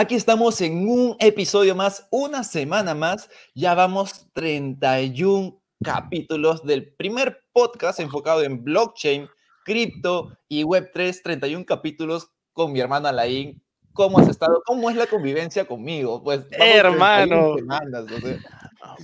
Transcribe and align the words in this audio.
Aquí 0.00 0.14
estamos 0.14 0.60
en 0.60 0.88
un 0.88 1.16
episodio 1.18 1.74
más, 1.74 2.06
una 2.12 2.44
semana 2.44 2.94
más. 2.94 3.28
Ya 3.52 3.74
vamos 3.74 4.28
31 4.32 5.60
capítulos 5.82 6.64
del 6.64 6.94
primer 6.94 7.42
podcast 7.52 7.98
enfocado 7.98 8.44
en 8.44 8.62
blockchain, 8.62 9.28
cripto 9.64 10.38
y 10.46 10.62
Web3. 10.62 11.20
31 11.20 11.66
capítulos 11.66 12.30
con 12.52 12.70
mi 12.70 12.78
hermana 12.78 13.10
Laín. 13.10 13.60
¿Cómo 13.92 14.20
has 14.20 14.28
estado? 14.28 14.62
¿Cómo 14.64 14.88
es 14.88 14.94
la 14.94 15.08
convivencia 15.08 15.66
conmigo? 15.66 16.22
Pues, 16.22 16.46
hermano. 16.52 17.56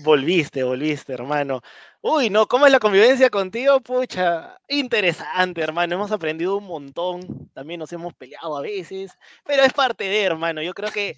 Volviste, 0.02 0.62
volviste, 0.62 1.12
hermano. 1.12 1.62
Uy, 2.00 2.30
no, 2.30 2.46
¿cómo 2.46 2.66
es 2.66 2.72
la 2.72 2.78
convivencia 2.78 3.30
contigo? 3.30 3.80
Pucha, 3.80 4.58
interesante, 4.68 5.62
hermano. 5.62 5.94
Hemos 5.94 6.12
aprendido 6.12 6.56
un 6.56 6.64
montón. 6.64 7.50
También 7.54 7.80
nos 7.80 7.92
hemos 7.92 8.14
peleado 8.14 8.56
a 8.56 8.60
veces, 8.60 9.12
pero 9.44 9.62
es 9.62 9.72
parte 9.72 10.04
de, 10.04 10.22
hermano. 10.22 10.62
Yo 10.62 10.74
creo 10.74 10.90
que 10.90 11.16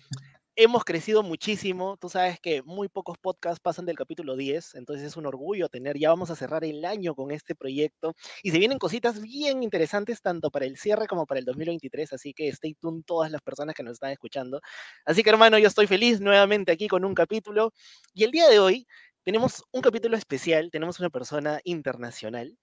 hemos 0.57 0.85
crecido 0.85 1.23
muchísimo. 1.23 1.97
Tú 1.99 2.09
sabes 2.09 2.41
que 2.41 2.63
muy 2.63 2.89
pocos 2.89 3.19
podcasts 3.19 3.61
pasan 3.61 3.87
del 3.87 3.97
capítulo 3.97 4.37
10, 4.37 4.75
entonces 4.75 5.07
es 5.07 5.17
un 5.17 5.27
orgullo 5.27 5.69
tener. 5.69 5.99
Ya 5.99 6.09
vamos 6.09 6.31
a 6.31 6.37
cerrar 6.37 6.65
el 6.65 6.85
año 6.85 7.15
con 7.15 7.31
este 7.31 7.55
proyecto 7.55 8.15
y 8.43 8.51
se 8.51 8.59
vienen 8.59 8.79
cositas 8.79 9.21
bien 9.21 9.63
interesantes 9.63 10.23
tanto 10.23 10.51
para 10.51 10.65
el 10.65 10.77
cierre 10.79 11.07
como 11.07 11.27
para 11.27 11.41
el 11.41 11.45
2023. 11.45 12.13
Así 12.15 12.33
que 12.33 12.49
stay 12.49 12.75
tuned 12.75 13.05
todas 13.05 13.31
las 13.31 13.43
personas 13.43 13.75
que 13.75 13.83
nos 13.83 13.93
están 13.95 14.11
escuchando. 14.11 14.61
Así 15.05 15.23
que, 15.23 15.31
hermano, 15.31 15.59
yo 15.59 15.69
estoy 15.69 15.87
feliz 15.87 16.21
nuevamente 16.21 16.73
aquí 16.73 16.89
con 16.89 17.05
un 17.05 17.15
capítulo 17.15 17.73
y 18.15 18.25
el 18.25 18.31
día 18.31 18.49
de 18.49 18.59
hoy 18.59 18.87
tenemos 19.25 19.65
un 19.73 19.83
capítulo 19.83 20.17
especial, 20.17 20.71
tenemos 20.71 21.01
una 21.01 21.11
persona 21.11 21.61
internacional 21.65 22.57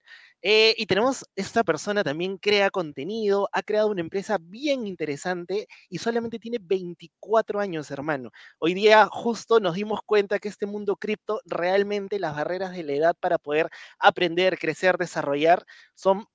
eh, 0.46 0.74
y 0.76 0.84
tenemos, 0.84 1.24
esta 1.36 1.64
persona 1.64 2.04
también 2.04 2.36
crea 2.36 2.68
contenido, 2.68 3.48
ha 3.50 3.62
creado 3.62 3.88
una 3.88 4.02
empresa 4.02 4.36
bien 4.38 4.86
interesante 4.86 5.66
y 5.88 5.98
solamente 5.98 6.38
tiene 6.38 6.58
24 6.60 7.60
años, 7.60 7.90
hermano. 7.90 8.30
Hoy 8.58 8.74
día 8.74 9.06
justo 9.10 9.58
nos 9.58 9.74
dimos 9.74 10.00
cuenta 10.04 10.38
que 10.38 10.48
este 10.48 10.66
mundo 10.66 10.96
cripto, 10.96 11.40
realmente 11.46 12.18
las 12.18 12.36
barreras 12.36 12.72
de 12.72 12.82
la 12.84 12.92
edad 12.92 13.16
para 13.18 13.38
poder 13.38 13.70
aprender, 13.98 14.58
crecer, 14.58 14.98
desarrollar, 14.98 15.64
son 15.94 16.26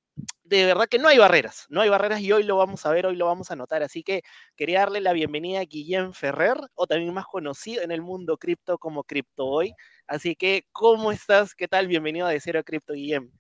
de 0.44 0.66
verdad 0.66 0.88
que 0.90 0.98
no 1.00 1.08
hay 1.08 1.20
barreras, 1.20 1.66
no 1.70 1.82
hay 1.82 1.90
barreras 1.90 2.22
y 2.22 2.32
hoy 2.32 2.44
lo 2.44 2.58
vamos 2.58 2.86
a 2.88 2.92
ver, 2.92 3.06
hoy 3.06 3.16
lo 3.16 3.28
vamos 3.28 3.52
a 3.52 3.56
notar. 3.56 3.84
Así 3.84 4.02
que 4.04 4.24
quería 4.56 4.80
darle 4.80 5.02
la 5.02 5.14
bienvenida 5.14 5.60
a 5.60 5.66
Guillem 5.66 6.14
Ferrer, 6.14 6.58
o 6.74 6.88
también 6.88 7.14
más 7.14 7.26
conocido 7.28 7.84
en 7.84 7.92
el 7.92 8.02
mundo 8.02 8.38
cripto 8.38 8.80
como 8.80 9.04
CryptoBoy. 9.04 9.74
Así 10.08 10.36
que, 10.36 10.66
¿cómo 10.72 11.12
estás? 11.12 11.54
¿Qué 11.56 11.68
tal? 11.68 11.88
Bienvenido 11.88 12.26
a 12.28 12.32
De 12.32 12.40
Cero 12.40 12.64
Cripto, 12.66 12.94
Guillem. 12.94 13.32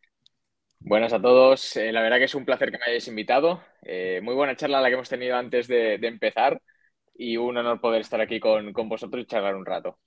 Buenas 0.80 1.13
a 1.13 1.22
todos. 1.22 1.75
Eh, 1.75 1.91
la 1.91 2.02
verdad 2.02 2.17
que 2.17 2.25
es 2.25 2.35
un 2.35 2.45
placer 2.45 2.72
que 2.72 2.77
me 2.77 2.85
hayáis 2.85 3.08
invitado. 3.08 3.61
Eh, 3.83 4.22
muy 4.23 4.33
buena 4.33 4.55
charla 4.55 4.81
la 4.81 4.88
que 4.88 4.94
hemos 4.95 5.09
tenido 5.09 5.36
antes 5.36 5.67
de, 5.67 5.95
empezar 5.95 6.61
y 7.16 7.38
un 7.38 7.58
honor 7.58 7.81
poder 7.81 8.02
estar 8.02 8.21
aquí 8.21 8.39
con, 8.39 8.71
con 8.71 8.88
vosotros 8.88 9.21
y 9.23 9.27
charlar 9.27 9.55
un 9.55 9.66
rato. 9.66 9.99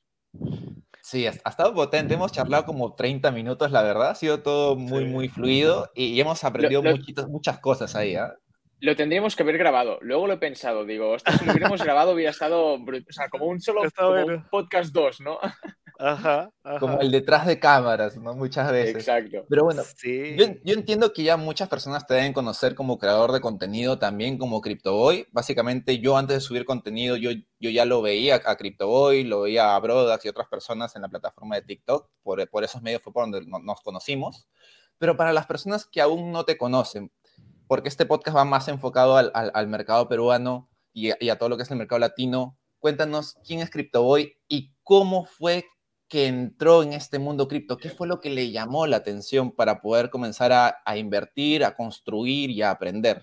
Sí, 1.03 1.27
ha, 1.27 1.31
estado 1.31 1.75
potente. 1.75 2.15
Hemos 2.15 2.33
charlado 2.33 2.65
como 2.65 2.95
30 2.95 3.31
minutos, 3.33 3.71
la 3.71 3.83
verdad. 3.83 4.11
Ha 4.11 4.15
sido 4.15 4.43
todo 4.43 4.77
muy, 4.77 5.05
muy 5.05 5.29
fluido 5.29 5.91
y, 5.95 6.19
hemos 6.19 6.43
aprendido 6.45 6.83
muchas 7.29 7.59
cosas 7.59 7.95
ahí. 7.95 8.15
¿ah? 8.15 8.35
Lo 8.81 8.97
tendríamos 8.97 9.37
que 9.37 9.43
haber 9.43 9.59
grabado. 9.59 9.99
Luego 10.01 10.27
lo 10.27 10.35
he 10.35 10.39
pensado. 10.39 10.85
Digo, 10.87 11.17
esto 11.17 11.33
si 11.33 11.45
lo 11.45 11.53
hubiéramos 11.53 11.83
grabado 11.85 12.13
hubiera 12.13 12.31
estado 12.31 12.75
o 12.75 12.85
sea, 13.11 13.29
como 13.29 13.47
un 13.47 13.61
solo 13.61 13.83
podcast 14.51 14.93
2, 14.93 15.21
¿no? 15.21 15.39
Ajá, 16.05 16.53
Como 16.81 16.99
el 16.99 17.13
detrás 17.13 17.47
de 17.47 17.61
cámaras, 17.61 18.17
¿no? 18.17 18.35
Muchas 18.35 18.73
veces. 18.73 18.97
Exacto. 18.97 19.47
Pero 19.49 19.63
bueno, 19.63 19.85
yo, 20.03 20.75
entiendo 20.75 21.13
que 21.13 21.23
ya 21.23 21.37
muchas 21.37 21.69
personas 21.69 22.09
te 22.09 22.15
deben 22.15 22.33
conocer 22.33 22.75
como 22.75 22.99
creador 22.99 23.31
de 23.31 23.41
contenido 23.41 24.01
también 24.01 24.37
como 24.37 24.61
CryptoBoy. 24.61 25.29
Básicamente 25.31 26.01
yo 26.01 26.17
antes 26.17 26.39
de 26.39 26.41
subir 26.41 26.65
contenido, 26.65 27.17
yo, 27.17 27.31
yo 27.61 27.71
ya 27.71 27.85
lo 27.85 28.03
veía 28.03 28.43
a 28.45 28.57
CryptoBoy, 28.57 29.23
lo 29.23 29.43
veía 29.43 29.77
a 29.77 29.79
Brodax 29.79 30.25
y 30.25 30.29
otras 30.29 30.49
personas 30.49 30.97
en 30.97 31.03
la 31.03 31.09
plataforma 31.09 31.55
de 31.55 31.63
TikTok. 31.63 32.11
Por, 32.25 32.51
por 32.51 32.65
esos 32.65 32.83
medios 32.83 33.01
fue 33.01 33.13
por 33.13 33.31
donde 33.31 33.47
nos 33.47 33.81
conocimos. 33.83 34.49
Pero 34.99 35.17
para 35.17 35.33
las 35.33 35.47
personas 35.47 35.87
que 35.87 36.01
aún 36.01 36.33
no 36.33 36.45
te 36.45 36.59
conocen, 36.59 37.13
porque 37.69 37.89
este 37.89 38.07
podcast 38.07 38.37
va 38.37 38.45
más 38.45 38.67
enfocado 38.67 39.17
al, 39.17 39.31
al, 39.33 39.69
mercado 39.69 40.09
peruano 40.09 40.69
y 40.93 41.13
a, 41.13 41.17
y 41.21 41.29
a 41.29 41.39
todo 41.39 41.49
lo 41.49 41.57
que 41.57 41.63
es 41.63 41.71
el 41.71 41.79
mercado 41.79 42.01
latino, 42.01 42.59
cuéntanos 42.81 43.37
quién 43.47 43.61
es 43.61 43.71
CryptoBoy 43.71 44.37
y 44.49 44.73
cómo 44.83 45.27
fue 45.27 45.65
que 46.13 46.27
entró 46.27 46.83
en 46.83 46.93
este 46.93 47.19
mundo 47.19 47.49
cripto? 47.49 47.79
¿Qué 47.79 47.89
fue 47.89 48.07
lo 48.07 48.21
que 48.21 48.29
le 48.29 48.51
llamó 48.51 48.87
la 48.87 48.99
atención 48.99 49.51
para 49.51 49.81
poder 49.81 50.11
comenzar 50.11 50.53
a, 50.53 50.99
invertir, 50.99 51.65
a 51.65 51.75
construir 51.75 52.51
y 52.51 52.61
a 52.61 52.71
aprender? 52.71 53.23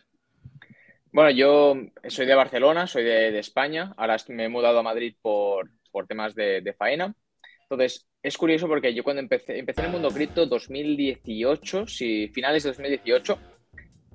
Bueno, 1.12 1.30
yo 1.30 1.76
soy 2.08 2.26
de 2.26 2.34
Barcelona, 2.34 2.88
soy 2.88 3.04
de, 3.04 3.38
España. 3.38 3.94
Ahora 3.96 4.18
me 4.30 4.46
he 4.46 4.50
mudado 4.50 4.80
a 4.80 4.84
Madrid 4.84 5.14
por, 5.22 5.70
temas 6.08 6.34
de, 6.34 6.76
faena. 6.76 7.14
Entonces, 7.70 8.08
es 8.24 8.36
curioso 8.36 8.68
porque 8.68 8.92
yo 8.96 9.04
cuando 9.04 9.22
empecé, 9.22 9.60
empecé 9.60 9.82
en 9.82 9.86
el 9.86 9.92
mundo 9.92 10.10
cripto 10.10 10.48
2018, 10.48 11.86
sí, 11.86 12.28
finales 12.34 12.64
de 12.64 12.70
2018, 12.72 13.38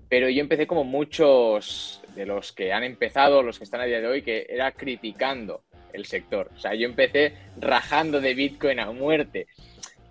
pero 0.08 0.28
yo 0.28 0.40
empecé 0.40 0.66
como 0.66 0.82
muchos 0.82 2.02
de 2.16 2.26
los 2.26 2.50
que 2.50 2.72
han 2.72 2.82
empezado, 2.82 3.40
los 3.40 3.56
que 3.56 3.64
están 3.64 3.82
a 3.82 3.84
día 3.84 4.00
de 4.00 4.08
hoy, 4.08 4.22
que 4.22 4.48
era 4.48 4.72
criticando 4.72 5.62
el 5.94 6.04
sector. 6.04 6.50
O 6.54 6.58
sea, 6.58 6.74
yo 6.74 6.86
empecé 6.86 7.34
rajando 7.56 8.20
de 8.20 8.34
Bitcoin 8.34 8.80
a 8.80 8.90
muerte. 8.90 9.46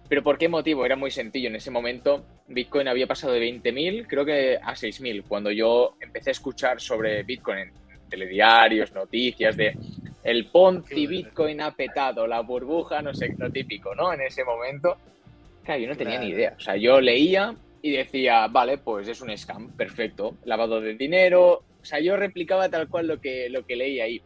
¿Pero 0.10 0.24
por 0.24 0.38
qué 0.38 0.48
motivo? 0.48 0.86
Era 0.86 0.96
muy 0.96 1.12
sencillo. 1.12 1.50
En 1.50 1.56
ese 1.56 1.72
momento 1.72 2.26
Bitcoin 2.48 2.88
había 2.88 3.08
pasado 3.08 3.34
de 3.34 3.42
20.000, 3.42 4.06
creo 4.08 4.26
que 4.26 4.58
a 4.58 4.74
6.000, 4.74 5.24
cuando 5.28 5.52
yo 5.52 5.96
empecé 6.00 6.30
a 6.30 6.32
escuchar 6.32 6.80
sobre 6.80 7.24
Bitcoin 7.24 7.60
en 7.60 7.72
telediarios, 8.10 8.94
noticias 8.94 9.58
de 9.58 9.76
el 10.24 10.46
Ponzi 10.46 11.08
Bitcoin 11.08 11.62
ha 11.62 11.72
petado, 11.72 12.28
la 12.28 12.42
burbuja, 12.42 13.02
no 13.02 13.14
sé, 13.14 13.36
lo 13.38 13.52
típico, 13.52 13.94
¿no? 13.94 14.14
En 14.14 14.22
ese 14.22 14.44
momento, 14.44 14.96
claro, 15.64 15.82
yo 15.82 15.90
no 15.90 15.98
tenía 15.98 16.20
ni 16.20 16.30
idea. 16.30 16.54
O 16.58 16.60
sea, 16.62 16.78
yo 16.78 17.02
leía 17.02 17.56
y 17.82 17.92
decía, 17.92 18.48
vale, 18.48 18.78
pues 18.78 19.08
es 19.10 19.20
un 19.22 19.38
scam, 19.38 19.72
perfecto, 19.72 20.38
lavado 20.46 20.80
de 20.80 20.96
dinero. 20.96 21.64
O 21.82 21.86
sea, 21.86 22.00
yo 22.00 22.16
replicaba 22.16 22.70
tal 22.70 22.88
cual 22.88 23.08
lo 23.08 23.20
que, 23.20 23.50
lo 23.50 23.66
que 23.66 23.76
leía 23.76 24.06
ahí. 24.06 24.22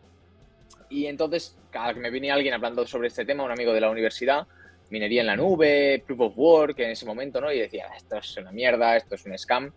Y 0.89 1.05
entonces, 1.05 1.57
cada 1.71 1.93
que 1.93 1.99
me 1.99 2.09
viene 2.09 2.31
alguien 2.31 2.53
hablando 2.53 2.85
sobre 2.87 3.07
este 3.07 3.25
tema, 3.25 3.43
un 3.43 3.51
amigo 3.51 3.73
de 3.73 3.81
la 3.81 3.89
universidad, 3.89 4.47
minería 4.89 5.21
en 5.21 5.27
la 5.27 5.35
nube, 5.35 6.03
proof 6.05 6.19
of 6.21 6.33
work, 6.37 6.79
en 6.79 6.91
ese 6.91 7.05
momento, 7.05 7.41
¿no? 7.41 7.51
Y 7.51 7.59
decía, 7.59 7.87
esto 7.95 8.17
es 8.17 8.37
una 8.37 8.51
mierda, 8.51 8.95
esto 8.95 9.15
es 9.15 9.25
un 9.25 9.37
scam. 9.37 9.71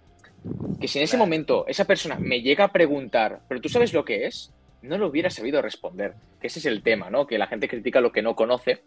Que 0.81 0.89
si 0.89 0.99
en 0.99 1.05
ese 1.05 1.17
momento 1.17 1.67
esa 1.67 1.85
persona 1.85 2.17
me 2.19 2.41
llega 2.41 2.65
a 2.65 2.73
preguntar, 2.73 3.41
pero 3.49 3.61
tú 3.61 3.69
sabes 3.69 3.93
lo 3.93 4.05
que 4.05 4.27
es, 4.27 4.53
no 4.83 4.97
lo 4.99 5.09
hubiera 5.09 5.31
sabido 5.31 5.61
responder. 5.61 6.15
Que 6.41 6.47
ese 6.47 6.61
es 6.61 6.67
el 6.67 6.83
tema, 6.83 7.11
¿no? 7.11 7.27
Que 7.27 7.39
la 7.39 7.47
gente 7.47 7.69
critica 7.69 8.01
lo 8.01 8.13
que 8.13 8.23
no 8.23 8.35
conoce. 8.35 8.83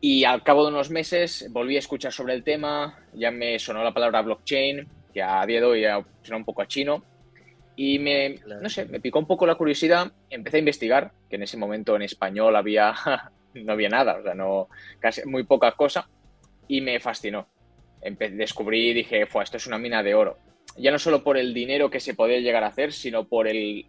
Y 0.00 0.24
al 0.24 0.42
cabo 0.42 0.64
de 0.64 0.70
unos 0.70 0.90
meses 0.90 1.46
volví 1.50 1.76
a 1.76 1.80
escuchar 1.80 2.12
sobre 2.12 2.34
el 2.34 2.44
tema, 2.44 2.98
ya 3.14 3.30
me 3.30 3.58
sonó 3.58 3.82
la 3.82 3.94
palabra 3.94 4.22
blockchain, 4.22 4.86
que 5.12 5.22
a 5.22 5.44
día 5.46 5.60
de 5.60 5.66
hoy 5.66 5.80
ya 5.82 6.04
suena 6.22 6.38
un 6.38 6.44
poco 6.44 6.62
a 6.62 6.66
chino, 6.66 7.04
y 7.76 7.98
me, 7.98 8.36
no 8.46 8.68
sé, 8.68 8.84
me 8.86 9.00
picó 9.00 9.18
un 9.18 9.26
poco 9.26 9.46
la 9.46 9.54
curiosidad, 9.54 10.12
empecé 10.28 10.58
a 10.58 10.60
investigar, 10.60 11.12
que 11.28 11.36
en 11.36 11.42
ese 11.42 11.56
momento 11.56 11.96
en 11.96 12.02
español 12.02 12.54
había, 12.56 12.94
no 13.54 13.72
había 13.72 13.88
nada, 13.88 14.18
o 14.18 14.22
sea, 14.22 14.34
no, 14.34 14.68
casi 14.98 15.26
muy 15.26 15.44
poca 15.44 15.72
cosa, 15.72 16.08
y 16.68 16.80
me 16.80 17.00
fascinó. 17.00 17.48
descubrí 18.02 18.90
y 18.90 18.94
dije, 18.94 19.26
Fue, 19.26 19.44
esto 19.44 19.56
es 19.56 19.66
una 19.66 19.78
mina 19.78 20.02
de 20.02 20.14
oro. 20.14 20.38
Ya 20.76 20.90
no 20.90 20.98
solo 20.98 21.22
por 21.22 21.36
el 21.36 21.52
dinero 21.52 21.90
que 21.90 22.00
se 22.00 22.14
podía 22.14 22.40
llegar 22.40 22.64
a 22.64 22.68
hacer, 22.68 22.92
sino 22.92 23.24
por 23.26 23.46
el, 23.46 23.86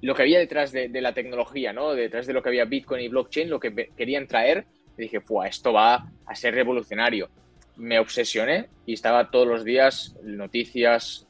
lo 0.00 0.14
que 0.14 0.22
había 0.22 0.38
detrás 0.38 0.72
de, 0.72 0.88
la 1.00 1.12
tecnología, 1.12 1.72
¿no? 1.72 1.94
Detrás 1.94 2.26
de 2.26 2.32
lo 2.32 2.42
que 2.42 2.50
había 2.50 2.64
Bitcoin 2.64 3.02
y 3.02 3.08
blockchain, 3.08 3.50
lo 3.50 3.60
que 3.60 3.90
querían 3.96 4.26
traer, 4.26 4.66
y 4.96 5.02
dije, 5.02 5.20
Fue, 5.20 5.48
esto 5.48 5.72
va 5.72 6.10
a 6.26 6.34
ser 6.34 6.54
revolucionario. 6.54 7.30
Me 7.76 7.98
obsesioné 7.98 8.68
y 8.86 8.94
estaba 8.94 9.30
todos 9.30 9.46
los 9.46 9.64
días 9.64 10.16
noticias, 10.22 11.26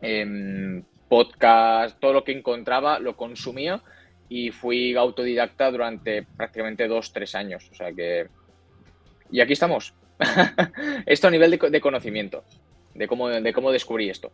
eh, 0.00 0.82
podcast, 1.12 2.00
todo 2.00 2.14
lo 2.14 2.24
que 2.24 2.32
encontraba 2.32 2.98
lo 2.98 3.18
consumía 3.18 3.82
y 4.30 4.50
fui 4.50 4.96
autodidacta 4.96 5.70
durante 5.70 6.22
prácticamente 6.22 6.88
dos, 6.88 7.12
tres 7.12 7.34
años. 7.34 7.68
O 7.70 7.74
sea 7.74 7.92
que... 7.92 8.28
Y 9.30 9.42
aquí 9.42 9.52
estamos. 9.52 9.92
esto 11.04 11.28
a 11.28 11.30
nivel 11.30 11.50
de, 11.50 11.80
conocimiento, 11.82 12.44
de 12.94 13.06
cómo, 13.06 13.28
de 13.28 13.52
cómo 13.52 13.72
descubrí 13.72 14.08
esto. 14.08 14.32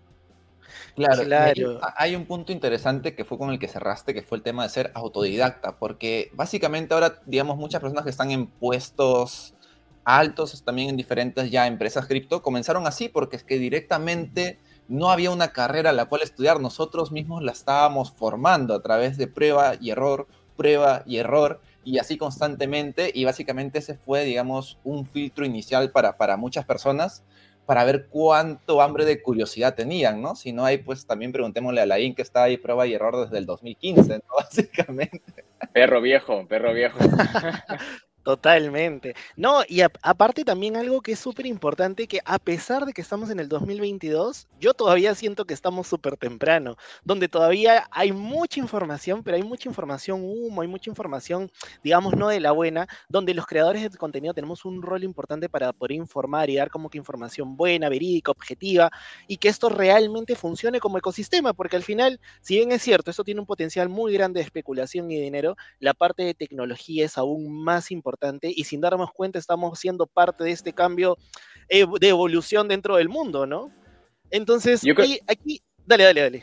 Claro, 0.95 1.25
claro. 1.25 1.81
Hay 1.97 2.15
un 2.15 2.27
punto 2.27 2.53
interesante 2.53 3.17
que 3.17 3.25
fue 3.25 3.39
con 3.39 3.51
el 3.51 3.59
que 3.59 3.67
cerraste, 3.67 4.15
que 4.15 4.23
fue 4.23 4.39
el 4.39 4.45
tema 4.45 4.63
de 4.63 4.69
ser 4.69 4.93
autodidacta, 4.95 5.81
porque 5.81 6.31
básicamente 6.35 6.95
ahora, 6.95 7.23
digamos, 7.27 7.57
muchas 7.57 7.81
personas 7.81 8.05
que 8.05 8.11
están 8.11 8.31
en 8.31 8.47
puestos 8.47 9.53
altos, 10.05 10.63
también 10.63 10.91
en 10.91 10.97
diferentes 10.97 11.51
ya 11.51 11.67
empresas 11.67 12.07
cripto, 12.07 12.41
comenzaron 12.41 12.87
así, 12.87 13.09
porque 13.09 13.35
es 13.35 13.43
que 13.43 13.59
directamente 13.59 14.61
no 14.89 15.11
había 15.11 15.31
una 15.31 15.53
carrera 15.53 15.91
a 15.91 15.93
la 15.93 16.07
cual 16.07 16.23
estudiar, 16.23 16.61
nosotros 16.61 17.13
mismos 17.13 17.43
la 17.43 17.53
estábamos 17.53 18.11
formando 18.11 18.75
a 18.75 18.83
través 18.83 19.17
de 19.17 19.27
prueba 19.27 19.75
y 19.81 19.91
error, 19.91 20.27
prueba 20.57 21.03
y 21.07 21.19
error, 21.19 21.61
y 21.85 21.99
así 21.99 22.17
constantemente, 22.19 23.11
y 23.15 23.25
básicamente 23.25 23.79
ese 23.79 23.95
fue, 23.95 24.25
digamos, 24.25 24.79
un 24.85 25.07
filtro 25.07 25.45
inicial 25.45 25.91
para, 25.91 26.17
para 26.17 26.37
muchas 26.37 26.65
personas, 26.65 27.23
para 27.67 27.85
ver 27.85 28.07
cuánto 28.09 28.81
hambre 28.81 29.05
de 29.05 29.21
curiosidad 29.21 29.75
tenían, 29.75 30.23
¿no? 30.23 30.35
Si 30.35 30.53
no 30.53 30.65
hay, 30.65 30.79
pues 30.79 31.07
también 31.07 31.33
preguntémosle 31.33 31.83
a 31.83 31.87
la 31.87 32.01
IN 32.01 32.15
que 32.15 32.23
está 32.23 32.45
ahí 32.45 32.57
prueba 32.57 32.87
y 32.87 32.95
error 32.95 33.25
desde 33.25 33.37
el 33.37 33.45
2015, 33.45 34.19
¿no? 34.19 34.25
Básicamente. 34.37 35.45
Perro 35.75 36.01
viejo, 36.01 36.47
perro 36.49 36.73
viejo. 36.73 36.99
Totalmente. 38.29 39.15
No, 39.37 39.63
y 39.67 39.81
aparte 39.81 40.45
también 40.45 40.77
algo 40.77 41.01
que 41.01 41.13
es 41.13 41.19
súper 41.19 41.47
importante, 41.47 42.07
que 42.07 42.21
a 42.27 42.39
pesar 42.39 42.85
de 42.85 42.93
que 42.93 43.01
estamos 43.01 43.31
en 43.31 43.41
el 43.41 43.49
2022, 43.49 44.49
yo 44.61 44.75
todavía 44.75 45.15
siento 45.15 45.47
que 45.47 45.55
estamos 45.55 45.87
súper 45.87 46.19
temprano, 46.19 46.77
donde 47.03 47.29
todavía 47.31 47.87
hay 47.91 48.13
mucha 48.13 48.61
información, 48.61 49.23
pero 49.23 49.39
hay 49.39 49.43
mucha 49.45 49.71
información 49.71 50.21
humo, 50.25 50.61
hay 50.61 50.69
mucha 50.69 50.91
información, 50.91 51.51
digamos, 51.83 52.17
no 52.17 52.29
de 52.29 52.41
la 52.41 52.53
buena, 52.53 52.87
donde 53.09 53.33
los 53.33 53.47
creadores 53.47 53.91
de 53.91 53.97
contenido 53.97 54.35
tenemos 54.35 54.67
un 54.67 54.83
rol 54.83 55.05
importante 55.05 55.49
para 55.49 55.73
poder 55.73 55.93
informar 55.93 56.51
y 56.51 56.57
dar 56.57 56.69
como 56.69 56.91
que 56.91 56.99
información 56.99 57.57
buena, 57.57 57.89
verídica, 57.89 58.31
objetiva, 58.31 58.91
y 59.27 59.39
que 59.39 59.49
esto 59.49 59.71
realmente 59.71 60.37
funcione 60.37 60.81
como 60.81 60.99
ecosistema, 60.99 61.55
porque 61.55 61.77
al 61.77 61.83
final, 61.83 62.21
si 62.43 62.57
bien 62.57 62.73
es 62.73 62.83
cierto, 62.83 63.11
esto 63.11 63.25
tiene 63.25 63.41
un 63.41 63.47
potencial 63.47 63.89
muy 63.89 64.13
grande 64.13 64.41
de 64.41 64.45
especulación 64.45 65.11
y 65.11 65.19
dinero, 65.19 65.57
la 65.79 65.95
parte 65.95 66.25
de 66.25 66.35
tecnología 66.35 67.07
es 67.07 67.17
aún 67.17 67.51
más 67.65 67.91
importante 67.91 68.18
y 68.43 68.65
sin 68.65 68.81
darnos 68.81 69.13
cuenta 69.13 69.39
estamos 69.39 69.79
siendo 69.79 70.07
parte 70.07 70.45
de 70.45 70.51
este 70.51 70.73
cambio 70.73 71.17
de 71.69 72.09
evolución 72.09 72.69
dentro 72.69 72.97
del 72.97 73.09
mundo, 73.09 73.47
¿no? 73.47 73.71
Entonces, 74.31 74.83
aquí, 75.27 75.63
dale, 75.87 76.05
dale, 76.05 76.21
dale. 76.21 76.41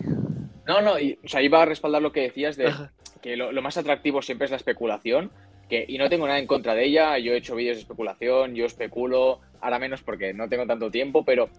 No, 0.68 0.82
no, 0.82 1.00
y, 1.00 1.20
o 1.24 1.28
sea, 1.28 1.42
iba 1.42 1.62
a 1.62 1.66
respaldar 1.66 2.02
lo 2.02 2.12
que 2.12 2.22
decías 2.22 2.58
de 2.58 2.72
que 3.22 3.36
lo, 3.36 3.62
más 3.62 3.78
atractivo 3.78 4.22
siempre 4.22 4.46
es 4.46 4.52
la 4.52 4.58
especulación, 4.58 5.32
que, 5.70 5.84
y 5.88 5.98
no 5.98 6.10
tengo 6.10 6.28
nada 6.28 6.40
en 6.40 6.48
contra 6.48 6.76
de 6.76 6.86
ella, 6.86 7.18
yo 7.18 7.34
he 7.34 7.38
hecho 7.38 7.56
vídeos 7.56 7.78
de 7.78 7.82
especulación, 7.82 8.54
yo 8.54 8.66
especulo, 8.66 9.42
ahora 9.62 9.80
menos 9.80 10.04
porque 10.04 10.34
no 10.34 10.48
tengo 10.48 10.68
tanto 10.68 10.92
tiempo, 10.92 11.26
pero 11.26 11.50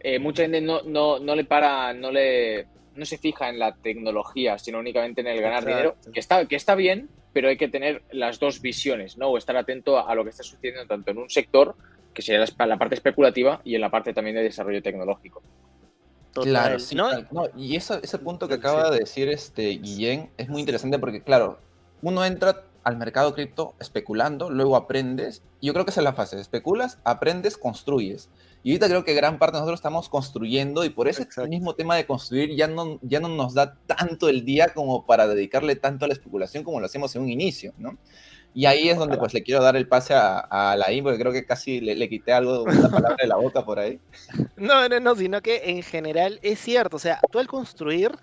eh, 0.00 0.18
mucha 0.18 0.42
gente 0.42 0.60
no, 0.60 0.82
no, 0.82 1.18
no 1.18 1.34
le 1.34 1.44
para, 1.44 1.94
no 1.94 2.12
le 2.12 2.66
no 2.94 3.06
se 3.06 3.16
fija 3.16 3.48
en 3.48 3.58
la 3.58 3.74
tecnología, 3.74 4.58
sino 4.58 4.80
únicamente 4.80 5.20
en 5.20 5.28
el 5.28 5.40
ganar 5.40 5.64
dinero, 5.64 5.96
que 6.12 6.20
está, 6.20 6.44
que 6.46 6.56
está 6.56 6.74
bien, 6.74 7.08
pero 7.32 7.48
hay 7.48 7.56
que 7.56 7.68
tener 7.68 8.02
las 8.10 8.38
dos 8.38 8.60
visiones, 8.60 9.16
¿no? 9.16 9.28
O 9.28 9.38
estar 9.38 9.56
atento 9.56 10.06
a, 10.06 10.14
lo 10.14 10.24
que 10.24 10.30
está 10.30 10.42
sucediendo 10.42 10.86
tanto 10.86 11.10
en 11.10 11.18
un 11.18 11.30
sector, 11.30 11.76
que 12.14 12.22
sería 12.22 12.44
la, 12.66 12.78
parte 12.78 12.94
especulativa, 12.94 13.60
y 13.64 13.74
en 13.74 13.80
la 13.80 13.90
parte 13.90 14.12
también 14.12 14.36
de 14.36 14.42
desarrollo 14.42 14.82
tecnológico. 14.82 15.42
claro, 16.32 16.78
sí, 16.78 16.94
¿no? 16.94 17.08
y 17.56 17.76
ese 17.76 18.18
punto 18.18 18.48
que 18.48 18.54
acaba 18.54 18.90
de 18.90 19.00
decir 19.00 19.28
este 19.28 19.70
Guillén 19.78 20.30
es 20.36 20.48
muy 20.48 20.60
interesante 20.60 20.98
porque, 20.98 21.22
claro, 21.22 21.58
uno 22.02 22.24
entra 22.24 22.64
al 22.84 22.96
mercado 22.96 23.34
cripto 23.34 23.74
especulando, 23.80 24.50
luego 24.50 24.76
aprendes. 24.76 25.42
Yo 25.60 25.72
creo 25.72 25.84
que 25.84 25.90
esa 25.90 26.00
es 26.00 26.04
la 26.04 26.14
fase. 26.14 26.40
Especulas, 26.40 26.98
aprendes, 27.04 27.58
construyes. 27.58 28.30
Y 28.68 28.72
ahorita 28.72 28.88
creo 28.88 29.02
que 29.02 29.14
gran 29.14 29.38
parte 29.38 29.56
de 29.56 29.60
nosotros 29.60 29.78
estamos 29.78 30.10
construyendo 30.10 30.84
y 30.84 30.90
por 30.90 31.08
ese 31.08 31.26
mismo 31.48 31.74
tema 31.74 31.96
de 31.96 32.04
construir 32.04 32.54
ya 32.54 32.68
no, 32.68 32.98
ya 33.00 33.18
no 33.18 33.30
nos 33.30 33.54
da 33.54 33.78
tanto 33.86 34.28
el 34.28 34.44
día 34.44 34.74
como 34.74 35.06
para 35.06 35.26
dedicarle 35.26 35.74
tanto 35.74 36.04
a 36.04 36.08
la 36.08 36.12
especulación 36.12 36.64
como 36.64 36.78
lo 36.78 36.84
hacemos 36.84 37.16
en 37.16 37.22
un 37.22 37.30
inicio, 37.30 37.72
¿no? 37.78 37.96
Y 38.52 38.66
ahí 38.66 38.90
es 38.90 38.98
donde 38.98 39.16
pues 39.16 39.32
le 39.32 39.42
quiero 39.42 39.62
dar 39.62 39.74
el 39.74 39.88
pase 39.88 40.12
a, 40.12 40.40
a 40.40 40.76
la 40.76 40.92
I, 40.92 41.00
porque 41.00 41.18
creo 41.18 41.32
que 41.32 41.46
casi 41.46 41.80
le, 41.80 41.94
le 41.94 42.10
quité 42.10 42.34
algo, 42.34 42.64
una 42.64 42.90
palabra 42.90 43.16
de 43.18 43.26
la 43.26 43.36
boca 43.36 43.64
por 43.64 43.78
ahí. 43.78 44.00
No, 44.58 44.86
no, 44.86 45.00
no, 45.00 45.16
sino 45.16 45.40
que 45.40 45.62
en 45.70 45.82
general 45.82 46.38
es 46.42 46.58
cierto, 46.58 46.96
o 46.96 47.00
sea, 47.00 47.22
tú 47.32 47.38
al 47.38 47.46
construir 47.46 48.18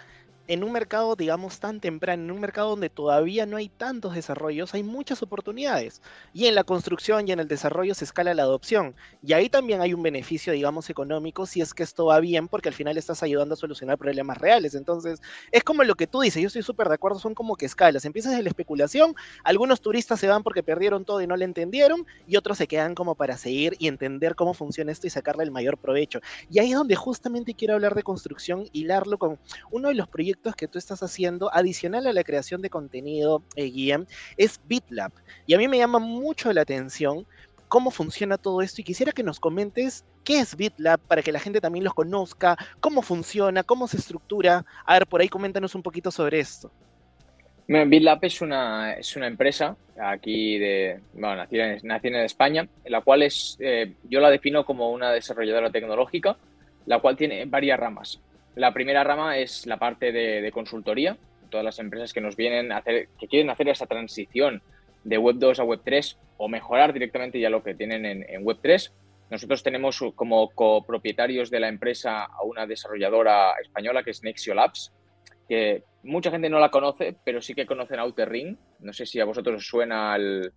en 0.48 0.64
un 0.64 0.72
mercado, 0.72 1.16
digamos, 1.16 1.60
tan 1.60 1.80
temprano, 1.80 2.24
en 2.24 2.32
un 2.32 2.40
mercado 2.40 2.70
donde 2.70 2.90
todavía 2.90 3.46
no 3.46 3.58
hay 3.58 3.70
tantos 3.70 4.14
desarrollos, 4.14 4.74
hay 4.74 4.84
muchas 4.84 5.24
oportunidades. 5.24 6.02
Y 6.34 6.46
en 6.46 6.56
la 6.56 6.64
construcción 6.64 7.28
y 7.28 7.32
en 7.32 7.40
el 7.40 7.48
desarrollo 7.48 7.96
se 7.96 8.06
escala 8.06 8.34
la 8.36 8.44
adopción. 8.44 8.96
Y 9.24 9.34
ahí 9.34 9.50
también 9.50 9.82
hay 9.82 9.94
un 9.94 10.04
beneficio, 10.04 10.54
digamos, 10.54 10.90
económico 10.90 11.46
si 11.48 11.62
es 11.62 11.74
que 11.74 11.84
esto 11.84 12.06
va 12.06 12.20
bien, 12.20 12.48
porque 12.48 12.70
al 12.70 12.76
final 12.76 12.98
estás 12.98 13.24
ayudando 13.24 13.54
a 13.54 13.58
solucionar 13.58 13.98
problemas 13.98 14.38
reales. 14.38 14.76
Entonces, 14.76 15.20
es 15.52 15.64
como 15.64 15.84
lo 15.84 15.96
que 15.96 16.06
tú 16.06 16.22
dices, 16.22 16.42
yo 16.42 16.48
estoy 16.48 16.62
súper 16.62 16.90
de 16.90 16.96
acuerdo, 16.96 17.20
son 17.20 17.34
como 17.34 17.56
que 17.56 17.66
escalas. 17.66 18.06
Empiezas 18.06 18.34
en 18.34 18.44
la 18.44 18.50
especulación, 18.50 19.16
algunos 19.44 19.82
turistas 19.82 20.20
se 20.20 20.28
van 20.28 20.44
porque 20.44 20.62
perdieron 20.62 21.06
todo 21.06 21.22
y 21.22 21.28
no 21.28 21.38
le 21.38 21.46
entendieron, 21.46 22.06
y 22.28 22.36
otros 22.38 22.58
se 22.60 22.68
quedan 22.68 22.94
como 22.94 23.16
para 23.16 23.38
seguir 23.38 23.76
y 23.80 23.88
entender 23.88 24.36
cómo 24.36 24.54
funciona 24.54 24.92
esto 24.92 25.08
y 25.08 25.10
sacarle 25.10 25.44
el 25.44 25.52
mayor 25.52 25.78
provecho. 25.78 26.20
Y 26.52 26.60
ahí 26.60 26.72
es 26.72 26.78
donde 26.78 26.96
justamente 26.96 27.56
quiero 27.56 27.74
hablar 27.74 27.96
de 27.96 28.04
construcción, 28.04 28.68
hilarlo 28.74 29.18
con 29.18 29.40
uno 29.72 29.88
de 29.88 29.96
los 29.96 30.08
proyectos 30.08 30.35
que 30.56 30.68
tú 30.68 30.78
estás 30.78 31.02
haciendo, 31.02 31.54
adicional 31.54 32.08
a 32.08 32.14
la 32.14 32.24
creación 32.24 32.62
de 32.62 32.70
contenido 32.70 33.44
eh, 33.56 33.66
guía, 33.66 34.04
es 34.38 34.60
BitLab. 34.66 35.12
Y 35.46 35.54
a 35.54 35.58
mí 35.58 35.68
me 35.68 35.78
llama 35.78 36.00
mucho 36.00 36.52
la 36.54 36.62
atención 36.62 37.26
cómo 37.68 37.92
funciona 37.92 38.38
todo 38.38 38.62
esto 38.62 38.82
y 38.82 38.84
quisiera 38.84 39.12
que 39.12 39.24
nos 39.24 39.40
comentes 39.40 40.06
qué 40.24 40.40
es 40.40 40.56
BitLab 40.56 41.00
para 41.00 41.22
que 41.22 41.32
la 41.32 41.40
gente 41.40 41.62
también 41.62 41.84
los 41.84 41.94
conozca, 41.94 42.56
cómo 42.80 43.02
funciona, 43.02 43.64
cómo 43.64 43.88
se 43.88 43.98
estructura. 43.98 44.66
A 44.86 44.94
ver, 44.94 45.08
por 45.08 45.22
ahí 45.22 45.30
coméntanos 45.30 45.76
un 45.76 45.84
poquito 45.84 46.12
sobre 46.12 46.40
esto. 46.40 46.72
BitLab 47.68 48.20
es 48.22 48.42
una, 48.42 48.94
es 48.94 49.16
una 49.16 49.28
empresa 49.28 49.76
aquí 50.00 50.60
de, 50.60 51.00
bueno, 51.14 51.36
nacida 51.38 51.74
en, 51.74 52.16
España, 52.18 52.68
la 52.86 53.02
cual 53.02 53.24
es, 53.24 53.58
eh, 53.60 53.94
yo 54.08 54.20
la 54.20 54.30
defino 54.30 54.66
como 54.66 54.92
una 54.92 55.12
desarrolladora 55.12 55.72
tecnológica, 55.72 56.38
la 56.86 57.00
cual 57.00 57.18
tiene 57.18 57.46
varias 57.46 57.80
ramas. 57.80 58.20
La 58.56 58.74
primera 58.74 59.04
rama 59.04 59.38
es 59.38 59.66
la 59.68 59.78
parte 59.78 60.14
de, 60.14 60.52
consultoría, 60.52 61.18
todas 61.50 61.66
las 61.66 61.80
empresas 61.80 62.14
que 62.14 62.22
nos 62.22 62.38
vienen 62.38 62.72
a 62.72 62.78
hacer, 62.78 63.10
que 63.20 63.28
quieren 63.28 63.50
hacer 63.50 63.68
esa 63.68 63.86
transición 63.86 64.62
de 65.04 65.18
Web 65.18 65.36
2 65.38 65.60
a 65.60 65.64
Web 65.64 65.82
3 65.84 66.18
o 66.38 66.48
mejorar 66.48 66.94
directamente 66.94 67.40
ya 67.40 67.50
lo 67.50 67.64
que 67.64 67.76
tienen 67.76 68.06
en, 68.06 68.46
Web 68.46 68.60
3. 68.62 68.94
Nosotros 69.30 69.62
tenemos 69.62 70.02
como 70.16 70.50
copropietarios 70.52 71.50
de 71.50 71.60
la 71.60 71.68
empresa 71.68 72.24
a 72.24 72.44
una 72.44 72.66
desarrolladora 72.66 73.54
española 73.62 74.04
que 74.04 74.12
es 74.12 74.24
Nexio 74.24 74.54
Labs, 74.54 74.94
que 75.50 75.84
mucha 76.04 76.32
gente 76.32 76.50
no 76.50 76.60
la 76.60 76.72
conoce, 76.72 77.16
pero 77.26 77.42
sí 77.42 77.56
que 77.56 77.66
conocen 77.66 78.00
Outer 78.00 78.30
Ring. 78.30 78.58
No 78.80 78.94
sé 78.94 79.06
si 79.06 79.20
a 79.20 79.26
vosotros 79.26 79.58
os 79.58 79.68
suena 79.68 80.16
el, 80.16 80.54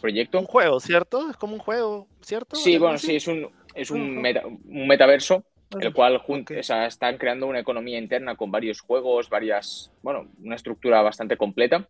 proyecto. 0.00 0.38
Un 0.38 0.46
juego, 0.46 0.78
¿cierto? 0.78 1.30
Es 1.30 1.36
como 1.36 1.54
un 1.54 1.60
juego, 1.60 2.06
¿cierto? 2.20 2.54
Sí, 2.54 2.78
bueno, 2.78 2.96
sí, 2.96 3.16
es 3.16 3.26
un, 3.26 3.50
es 3.74 3.90
un, 3.90 4.18
un 4.18 4.86
metaverso 4.86 5.44
el 5.78 5.92
cual 5.92 6.20
están 6.48 7.18
creando 7.18 7.46
una 7.46 7.60
economía 7.60 7.98
interna 7.98 8.36
con 8.36 8.50
varios 8.50 8.80
juegos, 8.80 9.28
varias, 9.28 9.92
bueno, 10.02 10.28
una 10.42 10.56
estructura 10.56 11.00
bastante 11.02 11.36
completa. 11.36 11.88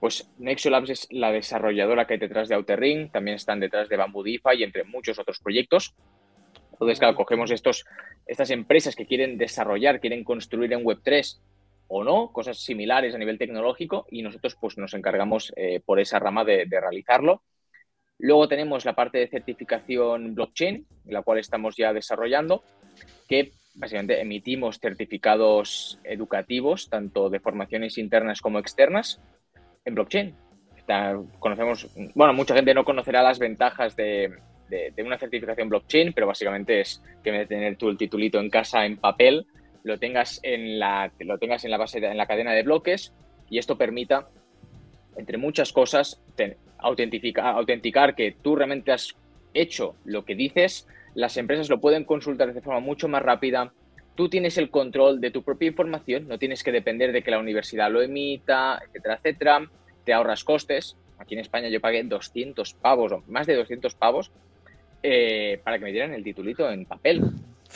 Pues 0.00 0.30
Nexo 0.38 0.68
Labs 0.68 0.90
es 0.90 1.08
la 1.10 1.32
desarrolladora 1.32 2.06
que 2.06 2.14
hay 2.14 2.20
detrás 2.20 2.48
de 2.48 2.54
Outer 2.54 2.78
Ring, 2.78 3.10
también 3.10 3.36
están 3.36 3.60
detrás 3.60 3.88
de 3.88 3.96
Bamboo 3.96 4.22
DeFi 4.22 4.58
y 4.58 4.62
entre 4.64 4.84
muchos 4.84 5.18
otros 5.18 5.38
proyectos. 5.38 5.94
Entonces, 6.72 6.98
claro, 6.98 7.16
cogemos 7.16 7.50
estos, 7.50 7.86
estas 8.26 8.50
empresas 8.50 8.94
que 8.94 9.06
quieren 9.06 9.38
desarrollar, 9.38 10.00
quieren 10.00 10.24
construir 10.24 10.72
en 10.74 10.84
Web3 10.84 11.40
o 11.88 12.04
no, 12.04 12.32
cosas 12.32 12.58
similares 12.58 13.14
a 13.14 13.18
nivel 13.18 13.38
tecnológico, 13.38 14.06
y 14.10 14.22
nosotros 14.22 14.56
pues 14.60 14.76
nos 14.76 14.92
encargamos 14.92 15.52
eh, 15.56 15.80
por 15.84 16.00
esa 16.00 16.18
rama 16.18 16.44
de, 16.44 16.66
de 16.66 16.80
realizarlo. 16.80 17.42
Luego 18.18 18.48
tenemos 18.48 18.84
la 18.84 18.94
parte 18.94 19.18
de 19.18 19.28
certificación 19.28 20.34
blockchain, 20.34 20.86
la 21.06 21.22
cual 21.22 21.38
estamos 21.38 21.76
ya 21.76 21.92
desarrollando, 21.92 22.62
que 23.28 23.52
básicamente 23.74 24.20
emitimos 24.20 24.78
certificados 24.78 25.98
educativos, 26.04 26.88
tanto 26.88 27.28
de 27.28 27.40
formaciones 27.40 27.98
internas 27.98 28.40
como 28.40 28.58
externas, 28.58 29.20
en 29.84 29.94
blockchain. 29.94 30.34
conocemos, 31.38 31.88
bueno, 32.14 32.32
mucha 32.32 32.54
gente 32.54 32.74
no 32.74 32.84
conocerá 32.84 33.22
las 33.22 33.38
ventajas 33.38 33.96
de, 33.96 34.32
una 35.04 35.18
certificación 35.18 35.68
blockchain, 35.68 36.12
pero 36.12 36.26
básicamente 36.26 36.80
es 36.80 37.02
que 37.22 37.30
en 37.30 37.36
vez 37.36 37.48
de 37.48 37.56
tener 37.56 37.76
tú 37.76 37.88
el 37.88 37.96
titulito 37.98 38.38
en 38.38 38.50
casa 38.50 38.86
en 38.86 38.96
papel, 38.96 39.46
lo 39.82 39.98
tengas 39.98 40.40
en 40.42 40.78
la, 40.78 41.12
lo 41.20 41.38
tengas 41.38 41.64
en 41.64 41.70
la 41.70 41.76
base, 41.76 41.98
en 41.98 42.16
la 42.16 42.26
cadena 42.26 42.52
de 42.52 42.62
bloques 42.62 43.12
y 43.50 43.58
esto 43.58 43.76
permita, 43.76 44.28
entre 45.16 45.36
muchas 45.36 45.72
cosas, 45.72 46.22
autenticar 46.78 48.14
que 48.14 48.36
tú 48.42 48.56
realmente 48.56 48.92
has 48.92 49.14
hecho 49.52 49.94
lo 50.04 50.24
que 50.24 50.34
dices 50.34 50.88
las 51.14 51.36
empresas 51.36 51.68
lo 51.68 51.80
pueden 51.80 52.04
consultar 52.04 52.52
de 52.52 52.60
forma 52.60 52.80
mucho 52.80 53.08
más 53.08 53.22
rápida. 53.22 53.72
Tú 54.14 54.28
tienes 54.28 54.58
el 54.58 54.70
control 54.70 55.20
de 55.20 55.30
tu 55.30 55.42
propia 55.42 55.68
información, 55.68 56.28
no 56.28 56.38
tienes 56.38 56.62
que 56.62 56.72
depender 56.72 57.12
de 57.12 57.22
que 57.22 57.30
la 57.30 57.38
universidad 57.38 57.90
lo 57.90 58.02
emita, 58.02 58.80
etcétera, 58.86 59.14
etcétera. 59.16 59.70
Te 60.04 60.12
ahorras 60.12 60.44
costes. 60.44 60.96
Aquí 61.18 61.34
en 61.34 61.40
España 61.40 61.68
yo 61.68 61.80
pagué 61.80 62.02
200 62.02 62.74
pavos, 62.74 63.12
o 63.12 63.22
más 63.28 63.46
de 63.46 63.56
200 63.56 63.94
pavos, 63.94 64.30
eh, 65.02 65.60
para 65.64 65.78
que 65.78 65.84
me 65.84 65.92
dieran 65.92 66.12
el 66.12 66.24
titulito 66.24 66.70
en 66.70 66.84
papel. 66.84 67.22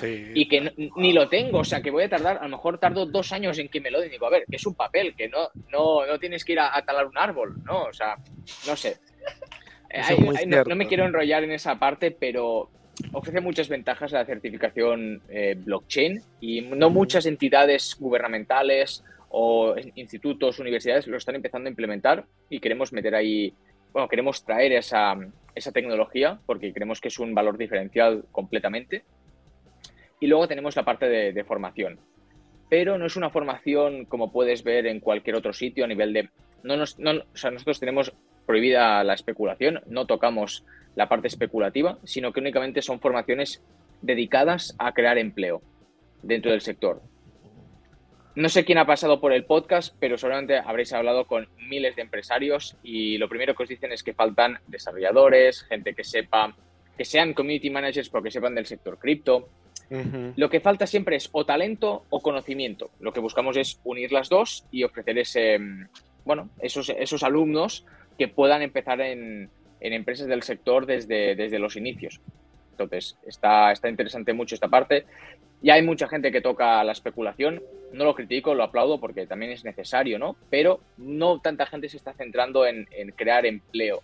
Y 0.06 0.48
que 0.48 0.72
ni 0.96 1.12
lo 1.12 1.28
tengo, 1.28 1.58
o 1.58 1.64
sea, 1.64 1.82
que 1.82 1.90
voy 1.90 2.04
a 2.04 2.08
tardar, 2.08 2.38
a 2.38 2.44
lo 2.44 2.50
mejor 2.50 2.78
tardo 2.78 3.06
dos 3.06 3.32
años 3.32 3.58
en 3.58 3.68
que 3.68 3.80
me 3.80 3.90
lo 3.90 4.00
den. 4.00 4.10
Digo, 4.10 4.26
a 4.26 4.30
ver, 4.30 4.44
es 4.48 4.64
un 4.64 4.74
papel, 4.74 5.14
que 5.16 5.28
no, 5.28 5.50
no, 5.72 6.06
no 6.06 6.18
tienes 6.18 6.44
que 6.44 6.52
ir 6.52 6.60
a, 6.60 6.80
talar 6.82 7.06
un 7.06 7.18
árbol, 7.18 7.56
¿no? 7.64 7.84
O 7.84 7.92
sea, 7.92 8.16
no 8.66 8.76
sé. 8.76 8.98
no, 10.46 10.76
me 10.76 10.86
quiero 10.86 11.04
enrollar 11.04 11.42
en 11.42 11.50
esa 11.50 11.78
parte, 11.78 12.12
pero 12.12 12.70
ofrece 13.12 13.40
muchas 13.40 13.68
ventajas 13.68 14.12
la 14.12 14.24
certificación 14.24 15.22
eh, 15.28 15.56
blockchain 15.58 16.22
y 16.40 16.62
no 16.62 16.90
muchas 16.90 17.26
entidades 17.26 17.96
gubernamentales 17.98 19.04
o 19.30 19.74
institutos, 19.94 20.58
universidades 20.58 21.06
lo 21.06 21.16
están 21.16 21.34
empezando 21.34 21.68
a 21.68 21.70
implementar 21.70 22.24
y 22.48 22.60
queremos 22.60 22.92
meter 22.92 23.14
ahí, 23.14 23.52
bueno, 23.92 24.08
queremos 24.08 24.44
traer 24.44 24.72
esa, 24.72 25.16
esa 25.54 25.72
tecnología 25.72 26.40
porque 26.46 26.72
creemos 26.72 27.00
que 27.00 27.08
es 27.08 27.18
un 27.18 27.34
valor 27.34 27.58
diferencial 27.58 28.24
completamente. 28.32 29.04
Y 30.20 30.26
luego 30.26 30.48
tenemos 30.48 30.74
la 30.74 30.84
parte 30.84 31.08
de, 31.08 31.44
formación. 31.44 32.00
Pero 32.68 32.98
no 32.98 33.06
es 33.06 33.16
una 33.16 33.30
formación 33.30 34.04
como 34.04 34.32
puedes 34.32 34.64
ver 34.64 34.86
en 34.86 35.00
cualquier 35.00 35.36
otro 35.36 35.52
sitio 35.52 35.84
a 35.84 35.88
nivel 35.88 36.12
de... 36.12 36.28
No 36.64 36.76
nos, 36.76 36.98
no, 36.98 37.12
o 37.12 37.36
sea, 37.36 37.52
nosotros 37.52 37.78
tenemos 37.78 38.12
prohibida 38.48 39.04
la 39.04 39.12
especulación, 39.12 39.82
no 39.86 40.06
tocamos 40.06 40.64
la 40.96 41.06
parte 41.06 41.28
especulativa, 41.28 41.98
sino 42.04 42.32
que 42.32 42.40
únicamente 42.40 42.80
son 42.80 42.98
formaciones 42.98 43.62
dedicadas 44.00 44.74
a 44.78 44.92
crear 44.92 45.18
empleo 45.18 45.60
dentro 46.22 46.50
del 46.50 46.62
sector. 46.62 47.02
No 48.34 48.48
sé 48.48 48.64
quién 48.64 48.78
ha 48.78 48.86
pasado 48.86 49.20
por 49.20 49.34
el 49.34 49.44
podcast, 49.44 49.94
pero 50.00 50.16
seguramente 50.16 50.56
habréis 50.56 50.94
hablado 50.94 51.26
con 51.26 51.46
miles 51.68 51.94
de 51.94 52.02
empresarios 52.02 52.74
y 52.82 53.18
lo 53.18 53.28
primero 53.28 53.54
que 53.54 53.64
os 53.64 53.68
dicen 53.68 53.92
es 53.92 54.02
que 54.02 54.14
faltan 54.14 54.60
desarrolladores, 54.66 55.64
gente 55.64 55.92
que 55.92 56.04
sepa, 56.04 56.56
que 56.96 57.04
sean 57.04 57.34
community 57.34 57.68
managers 57.68 58.08
porque 58.08 58.30
sepan 58.30 58.54
del 58.54 58.64
sector 58.64 58.98
cripto. 58.98 59.50
Lo 60.36 60.48
que 60.48 60.60
falta 60.60 60.86
siempre 60.86 61.16
es 61.16 61.28
o 61.32 61.44
talento 61.44 62.06
o 62.08 62.22
conocimiento. 62.22 62.92
Lo 62.98 63.12
que 63.12 63.20
buscamos 63.20 63.58
es 63.58 63.78
unir 63.84 64.10
las 64.10 64.30
dos 64.30 64.64
y 64.70 64.84
ofrecer 64.84 65.18
ese, 65.18 65.58
bueno, 66.24 66.48
esos, 66.60 66.88
esos 66.88 67.22
alumnos 67.22 67.84
que 68.18 68.28
puedan 68.28 68.62
empezar 68.62 69.00
en, 69.00 69.48
empresas 69.80 70.26
del 70.26 70.42
sector 70.42 70.86
desde, 70.86 71.58
los 71.58 71.76
inicios. 71.76 72.20
Entonces, 72.72 73.16
está, 73.26 73.72
interesante 73.88 74.32
mucho 74.32 74.56
esta 74.56 74.68
parte. 74.68 75.06
Ya 75.62 75.74
hay 75.74 75.82
mucha 75.82 76.08
gente 76.08 76.30
que 76.30 76.40
toca 76.40 76.82
la 76.84 76.92
especulación, 76.92 77.62
no 77.92 78.04
lo 78.04 78.14
critico, 78.14 78.54
lo 78.54 78.64
aplaudo 78.64 79.00
porque 79.00 79.26
también 79.26 79.52
es 79.52 79.64
necesario, 79.64 80.18
¿no? 80.18 80.36
Pero 80.50 80.80
no 80.96 81.40
tanta 81.40 81.66
gente 81.66 81.88
se 81.88 81.96
está 81.96 82.12
centrando 82.12 82.66
en, 82.66 82.86
crear 83.16 83.46
empleo. 83.46 84.02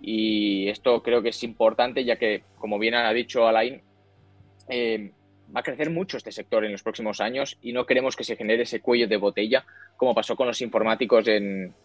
Y 0.00 0.68
esto 0.68 1.02
creo 1.02 1.22
que 1.22 1.30
es 1.30 1.42
importante, 1.42 2.04
ya 2.04 2.16
que, 2.16 2.42
como 2.58 2.78
bien 2.78 2.94
ha 2.94 3.12
dicho 3.12 3.46
Alain, 3.46 3.80
eh, 4.68 5.10
va 5.54 5.60
a 5.60 5.62
crecer 5.62 5.90
mucho 5.90 6.16
este 6.16 6.32
sector 6.32 6.64
en 6.64 6.72
los 6.72 6.82
próximos 6.82 7.20
años 7.20 7.58
y 7.62 7.72
no 7.72 7.86
queremos 7.86 8.16
que 8.16 8.24
se 8.24 8.36
genere 8.36 8.62
ese 8.62 8.80
cuello 8.80 9.08
de 9.08 9.16
botella 9.16 9.64
como 9.96 10.14
pasó 10.14 10.36
con 10.36 10.46
los 10.46 10.60
informáticos 10.60 11.26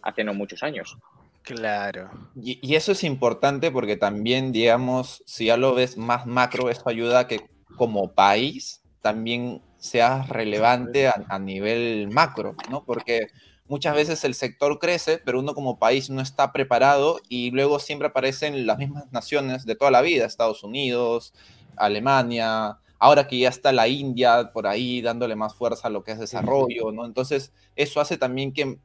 hace 0.02 0.24
no 0.24 0.34
muchos 0.34 0.62
años. 0.62 0.96
Claro. 1.42 2.10
Y, 2.36 2.58
y, 2.62 2.74
eso 2.74 2.92
es 2.92 3.02
importante 3.02 3.70
porque 3.70 3.96
también, 3.96 4.52
digamos, 4.52 5.22
si 5.26 5.46
ya 5.46 5.56
lo 5.56 5.74
ves 5.74 5.96
más 5.96 6.26
macro, 6.26 6.70
esto 6.70 6.88
ayuda 6.88 7.20
a 7.20 7.26
que 7.26 7.40
como 7.76 8.12
país 8.12 8.82
también 9.00 9.62
sea 9.80 10.24
relevante 10.28 11.08
a, 11.08 11.38
nivel 11.38 12.08
macro, 12.10 12.54
¿no? 12.70 12.84
Porque 12.84 13.28
muchas 13.66 13.94
veces 13.94 14.22
el 14.24 14.34
sector 14.34 14.78
crece, 14.78 15.18
pero 15.24 15.40
uno 15.40 15.54
como 15.54 15.78
país 15.78 16.10
no 16.10 16.20
está 16.20 16.52
preparado 16.52 17.18
y 17.28 17.50
luego 17.50 17.78
siempre 17.78 18.08
aparecen 18.08 18.66
las 18.66 18.78
mismas 18.78 19.10
naciones 19.10 19.64
de 19.64 19.74
toda 19.74 19.90
la 19.90 20.02
vida, 20.02 20.26
Estados 20.26 20.62
Unidos, 20.62 21.32
Alemania, 21.76 22.78
ahora 22.98 23.26
que 23.26 23.38
ya 23.38 23.48
está 23.48 23.72
la 23.72 23.88
India 23.88 24.50
por 24.52 24.66
ahí 24.66 25.00
dándole 25.00 25.34
más 25.34 25.54
fuerza 25.54 25.88
a 25.88 25.90
lo 25.90 26.04
que 26.04 26.12
es 26.12 26.18
desarrollo, 26.18 26.92
¿no? 26.92 27.06
Entonces, 27.06 27.54
eso 27.74 28.00
hace 28.00 28.18
también 28.18 28.52
que 28.52 28.78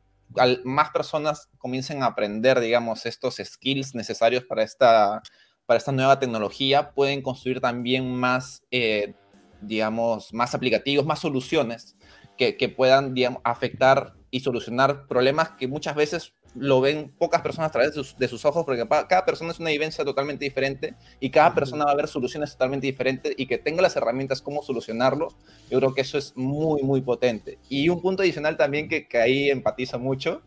más 0.63 0.89
personas 0.91 1.49
comiencen 1.57 2.03
a 2.03 2.07
aprender, 2.07 2.59
digamos, 2.59 3.05
estos 3.05 3.41
skills 3.43 3.95
necesarios 3.95 4.43
para 4.43 4.63
esta, 4.63 5.21
para 5.65 5.77
esta 5.77 5.91
nueva 5.91 6.19
tecnología, 6.19 6.91
pueden 6.91 7.21
construir 7.21 7.61
también 7.61 8.13
más... 8.13 8.63
Eh, 8.71 9.13
digamos, 9.61 10.33
más 10.33 10.53
aplicativos, 10.55 11.05
más 11.05 11.19
soluciones 11.19 11.95
que, 12.37 12.73
puedan, 12.75 13.13
digamos, 13.13 13.41
afectar 13.43 14.13
y 14.29 14.41
solucionar 14.41 15.07
problemas 15.07 15.51
que 15.51 15.67
muchas 15.67 15.95
veces 15.95 16.33
lo 16.55 16.81
ven 16.81 17.11
pocas 17.17 17.41
personas 17.41 17.69
a 17.69 17.71
través 17.71 17.93
de 18.17 18.27
sus, 18.27 18.45
ojos, 18.45 18.65
porque 18.65 18.87
cada 18.87 19.25
persona 19.25 19.51
es 19.51 19.59
una 19.59 19.69
vivencia 19.69 20.05
totalmente 20.05 20.45
diferente 20.45 20.95
y 21.19 21.29
cada 21.29 21.53
persona 21.53 21.85
va 21.85 21.91
a 21.91 21.95
ver 21.95 22.07
soluciones 22.07 22.53
totalmente 22.53 22.87
diferentes 22.87 23.33
y 23.37 23.45
que 23.45 23.57
tenga 23.57 23.81
las 23.81 23.95
herramientas 23.95 24.41
cómo 24.41 24.63
solucionarlo, 24.63 25.29
yo 25.69 25.79
creo 25.79 25.93
que 25.93 26.01
eso 26.01 26.17
es 26.17 26.33
muy, 26.35 26.81
muy 26.83 27.01
potente. 27.01 27.59
Y 27.69 27.89
un 27.89 28.01
punto 28.01 28.23
adicional 28.23 28.57
también 28.57 28.87
que, 28.87 29.07
que 29.07 29.17
ahí 29.17 29.49
empatizo 29.49 29.99
mucho, 29.99 30.41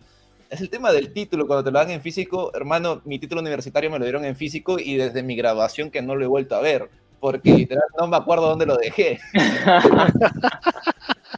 es 0.50 0.60
el 0.60 0.70
tema 0.70 0.92
del 0.92 1.12
título. 1.12 1.46
Cuando 1.46 1.64
te 1.64 1.70
lo 1.70 1.78
dan 1.78 1.90
en 1.90 2.00
físico, 2.00 2.52
hermano, 2.54 3.02
mi 3.04 3.18
título 3.18 3.40
universitario 3.40 3.90
me 3.90 3.98
lo 3.98 4.04
dieron 4.04 4.24
en 4.24 4.34
físico 4.34 4.78
y 4.78 4.96
desde 4.96 5.22
mi 5.22 5.36
graduación 5.36 5.90
que 5.90 6.00
no 6.00 6.16
lo 6.16 6.24
he 6.24 6.28
vuelto 6.28 6.56
a 6.56 6.60
ver 6.60 6.88
porque 7.20 7.52
literal 7.52 7.84
no 7.98 8.06
me 8.06 8.16
acuerdo 8.16 8.48
dónde 8.48 8.66
lo 8.66 8.76
dejé. 8.76 9.18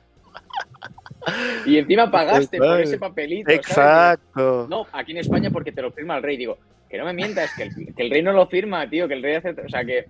y 1.66 1.78
encima 1.78 2.10
pagaste 2.10 2.58
por 2.58 2.80
ese 2.80 2.98
papelito. 2.98 3.50
Exacto. 3.50 4.66
No, 4.68 4.86
aquí 4.92 5.12
en 5.12 5.18
España 5.18 5.50
porque 5.50 5.72
te 5.72 5.82
lo 5.82 5.92
firma 5.92 6.16
el 6.16 6.22
rey. 6.22 6.36
Digo, 6.36 6.58
que 6.88 6.98
no 6.98 7.04
me 7.04 7.12
mientas, 7.12 7.50
que 7.56 7.70
el, 7.96 8.10
rey 8.10 8.22
no 8.22 8.32
lo 8.32 8.46
firma, 8.46 8.88
tío, 8.88 9.06
que 9.06 9.14
el 9.14 9.22
rey 9.22 9.36
hace. 9.36 9.50
O 9.50 9.68
sea, 9.68 9.84
que 9.84 10.06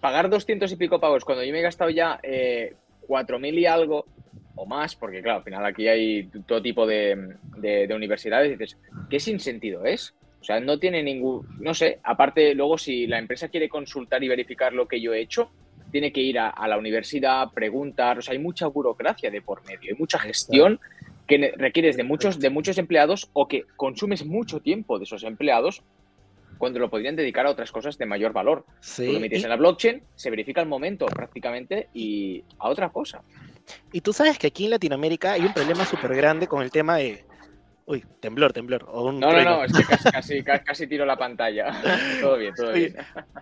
pagar 0.00 0.30
200 0.30 0.70
y 0.72 0.76
pico 0.76 1.00
pagos 1.00 1.24
cuando 1.24 1.44
yo 1.44 1.52
me 1.52 1.60
he 1.60 1.62
gastado 1.62 1.90
ya 1.90 2.18
eh, 2.22 2.74
4.000 3.06 3.58
y 3.58 3.66
algo 3.66 4.06
o 4.54 4.66
más, 4.66 4.94
porque 4.94 5.22
claro, 5.22 5.38
al 5.38 5.44
final 5.44 5.64
aquí 5.64 5.88
hay 5.88 6.28
todo 6.46 6.60
tipo 6.60 6.86
de, 6.86 7.36
de, 7.56 7.86
de 7.86 7.94
universidades, 7.94 8.48
y 8.48 8.56
dices, 8.56 8.76
¿qué 9.08 9.18
sin 9.18 9.40
sentido 9.40 9.84
es? 9.86 10.14
O 10.40 10.44
sea, 10.44 10.60
no 10.60 10.78
tiene 10.78 11.02
ningún, 11.02 11.46
no 11.60 11.74
sé, 11.74 11.98
aparte 12.02 12.54
luego 12.54 12.78
si 12.78 13.06
la 13.06 13.18
empresa 13.18 13.48
quiere 13.48 13.68
consultar 13.68 14.22
y 14.24 14.28
verificar 14.28 14.72
lo 14.72 14.88
que 14.88 15.00
yo 15.00 15.12
he 15.12 15.20
hecho, 15.20 15.50
tiene 15.90 16.12
que 16.12 16.20
ir 16.20 16.38
a, 16.38 16.66
la 16.66 16.78
universidad, 16.78 17.50
preguntar, 17.52 18.18
o 18.18 18.22
sea, 18.22 18.32
hay 18.32 18.38
mucha 18.38 18.66
burocracia 18.66 19.30
de 19.30 19.42
por 19.42 19.64
medio, 19.66 19.90
hay 19.90 19.98
mucha 19.98 20.18
gestión 20.18 20.80
que 21.26 21.52
requieres 21.56 21.96
de 21.96 22.04
muchos, 22.04 22.40
de 22.40 22.50
muchos 22.50 22.78
empleados 22.78 23.30
o 23.32 23.46
que 23.46 23.64
consumes 23.76 24.24
mucho 24.24 24.60
tiempo 24.60 24.98
de 24.98 25.04
esos 25.04 25.22
empleados 25.22 25.82
cuando 26.58 26.78
lo 26.78 26.90
podrían 26.90 27.16
dedicar 27.16 27.46
a 27.46 27.50
otras 27.50 27.72
cosas 27.72 27.96
de 27.96 28.06
mayor 28.06 28.32
valor. 28.32 28.64
Sí. 28.80 29.10
lo 29.12 29.20
metes 29.20 29.42
en 29.42 29.50
la 29.50 29.56
blockchain, 29.56 30.02
se 30.14 30.30
verifica 30.30 30.60
el 30.60 30.68
momento 30.68 31.06
prácticamente 31.06 31.88
y 31.94 32.44
a 32.58 32.68
otra 32.68 32.90
cosa. 32.90 33.22
Y 33.92 34.00
tú 34.00 34.12
sabes 34.12 34.38
que 34.38 34.48
aquí 34.48 34.64
en 34.64 34.70
Latinoamérica 34.70 35.32
hay 35.32 35.42
un 35.42 35.54
problema 35.54 35.84
súper 35.84 36.14
grande 36.14 36.46
con 36.46 36.62
el 36.62 36.70
tema 36.70 36.96
de 36.96 37.24
Uy, 37.90 38.04
temblor, 38.20 38.52
temblor. 38.52 38.86
no, 38.86 39.12
no, 39.12 39.44
no, 39.44 39.64
es 39.64 39.72
que 39.72 39.82
casi, 40.12 40.44
casi, 40.64 40.86
tiro 40.86 41.04
la 41.04 41.16
pantalla. 41.16 41.72
todo 42.20 42.36
bien, 42.36 42.54
todo 42.54 42.72
bien. 42.72 42.94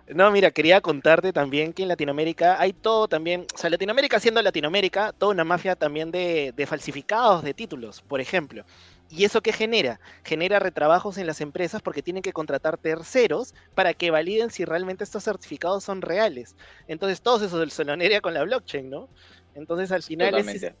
No, 0.07 0.31
mira, 0.31 0.49
quería 0.49 0.81
contarte 0.81 1.31
también 1.31 1.71
que 1.71 1.83
en 1.83 1.87
Latinoamérica 1.87 2.59
hay 2.59 2.73
todo 2.73 3.07
también, 3.07 3.45
o 3.53 3.57
sea, 3.59 3.69
Latinoamérica 3.69 4.19
siendo 4.19 4.41
Latinoamérica, 4.41 5.13
toda 5.13 5.33
una 5.33 5.43
mafia 5.43 5.75
también 5.75 6.09
de, 6.09 6.51
de 6.55 6.65
falsificados 6.65 7.43
de 7.43 7.53
títulos, 7.53 8.01
por 8.01 8.21
ejemplo. 8.21 8.65
¿Y 9.07 9.23
eso 9.23 9.41
qué 9.41 9.53
genera? 9.53 9.99
Genera 10.23 10.59
retrabajos 10.59 11.17
en 11.17 11.27
las 11.27 11.41
empresas 11.41 11.81
porque 11.81 12.03
tienen 12.03 12.21
que 12.21 12.31
contratar 12.31 12.77
terceros 12.77 13.55
para 13.75 13.95
que 13.95 14.11
validen 14.11 14.51
si 14.51 14.65
realmente 14.65 15.03
estos 15.03 15.23
certificados 15.23 15.83
son 15.83 16.01
reales. 16.03 16.55
Entonces, 16.87 17.21
todo 17.21 17.43
eso 17.43 17.59
del 17.59 17.71
solonería 17.71 18.21
con 18.21 18.35
la 18.35 18.43
blockchain, 18.43 18.87
¿no? 18.87 19.09
Entonces 19.55 19.91
al 19.91 20.03
final 20.03 20.35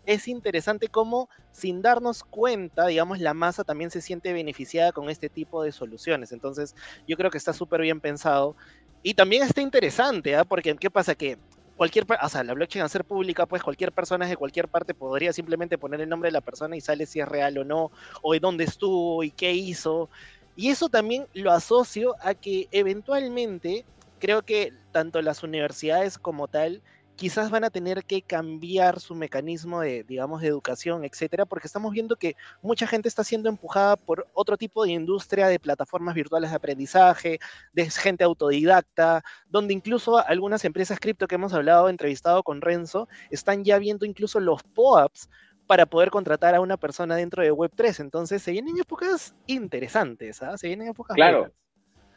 es, 0.05 0.27
interesante 0.27 0.87
cómo 0.87 1.29
sin 1.51 1.81
darnos 1.81 2.23
cuenta, 2.23 2.87
digamos, 2.87 3.19
la 3.19 3.33
masa 3.33 3.63
también 3.63 3.91
se 3.91 4.01
siente 4.01 4.31
beneficiada 4.31 4.91
con 4.91 5.09
este 5.09 5.29
tipo 5.29 5.63
de 5.63 5.71
soluciones. 5.71 6.31
Entonces 6.31 6.75
yo 7.07 7.17
creo 7.17 7.31
que 7.31 7.37
está 7.37 7.53
súper 7.53 7.81
bien 7.81 7.99
pensado. 7.99 8.55
Y 9.01 9.13
también 9.13 9.43
está 9.43 9.61
interesante, 9.61 10.35
¿ah? 10.35 10.43
porque 10.43 10.75
¿qué 10.75 10.89
pasa? 10.89 11.15
Que 11.15 11.37
cualquier, 11.79 12.05
o 12.21 12.29
sea, 12.29 12.43
la 12.43 12.53
blockchain 12.53 12.83
al 12.83 12.89
ser 12.89 13.05
pública, 13.05 13.45
pues 13.45 13.63
cualquier 13.63 13.93
persona 13.93 14.27
de 14.27 14.35
cualquier 14.35 14.67
parte 14.67 14.93
podría 14.93 15.31
simplemente 15.31 15.77
poner 15.77 16.01
el 16.01 16.09
nombre 16.09 16.27
de 16.27 16.33
la 16.33 16.41
persona 16.41 16.75
y 16.75 16.81
sale 16.81 17.05
si 17.05 17.21
es 17.21 17.27
real 17.27 17.57
o 17.57 17.63
no, 17.63 17.91
o 18.21 18.33
de 18.33 18.41
dónde 18.41 18.65
estuvo 18.65 19.23
y 19.23 19.31
qué 19.31 19.53
hizo. 19.53 20.09
Y 20.57 20.71
eso 20.71 20.89
también 20.89 21.25
lo 21.33 21.51
asocio 21.51 22.15
a 22.21 22.33
que 22.33 22.67
eventualmente 22.71 23.85
creo 24.19 24.41
que 24.41 24.73
tanto 24.91 25.21
las 25.21 25.41
universidades 25.41 26.17
como 26.17 26.49
tal 26.49 26.81
quizás 27.19 27.51
van 27.51 27.65
a 27.65 27.69
tener 27.69 28.05
que 28.05 28.21
cambiar 28.21 29.01
su 29.01 29.13
mecanismo 29.13 29.81
de, 29.81 30.05
digamos, 30.05 30.41
de 30.41 30.47
educación, 30.47 31.03
etcétera, 31.03 31.45
porque 31.45 31.67
estamos 31.67 31.91
viendo 31.91 32.15
que 32.15 32.37
mucha 32.61 32.87
gente 32.87 33.09
está 33.09 33.25
siendo 33.25 33.49
empujada 33.49 33.97
por 33.97 34.25
otro 34.33 34.55
tipo 34.55 34.85
de 34.85 34.91
industria 34.91 35.49
de 35.49 35.59
plataformas 35.59 36.15
virtuales 36.15 36.51
de 36.51 36.55
aprendizaje, 36.55 37.39
de 37.73 37.89
gente 37.89 38.23
autodidacta, 38.23 39.21
donde 39.49 39.73
incluso 39.73 40.17
algunas 40.17 40.63
empresas 40.63 40.97
cripto 40.97 41.27
que 41.27 41.35
hemos 41.35 41.53
hablado, 41.53 41.89
entrevistado 41.89 42.41
con 42.41 42.61
Renzo, 42.61 43.09
están 43.29 43.65
ya 43.65 43.79
viendo 43.79 44.05
incluso 44.05 44.39
los 44.39 44.63
POAPs 44.63 45.29
para 45.67 45.85
poder 45.85 46.11
contratar 46.11 46.55
a 46.55 46.61
una 46.61 46.77
persona 46.77 47.17
dentro 47.17 47.43
de 47.43 47.51
Web3. 47.51 47.99
Entonces, 47.99 48.41
se 48.41 48.51
vienen 48.51 48.79
épocas 48.79 49.35
interesantes, 49.45 50.41
¿ah? 50.41 50.57
Se 50.57 50.67
vienen 50.67 50.87
épocas. 50.87 51.15
Claro. 51.15 51.51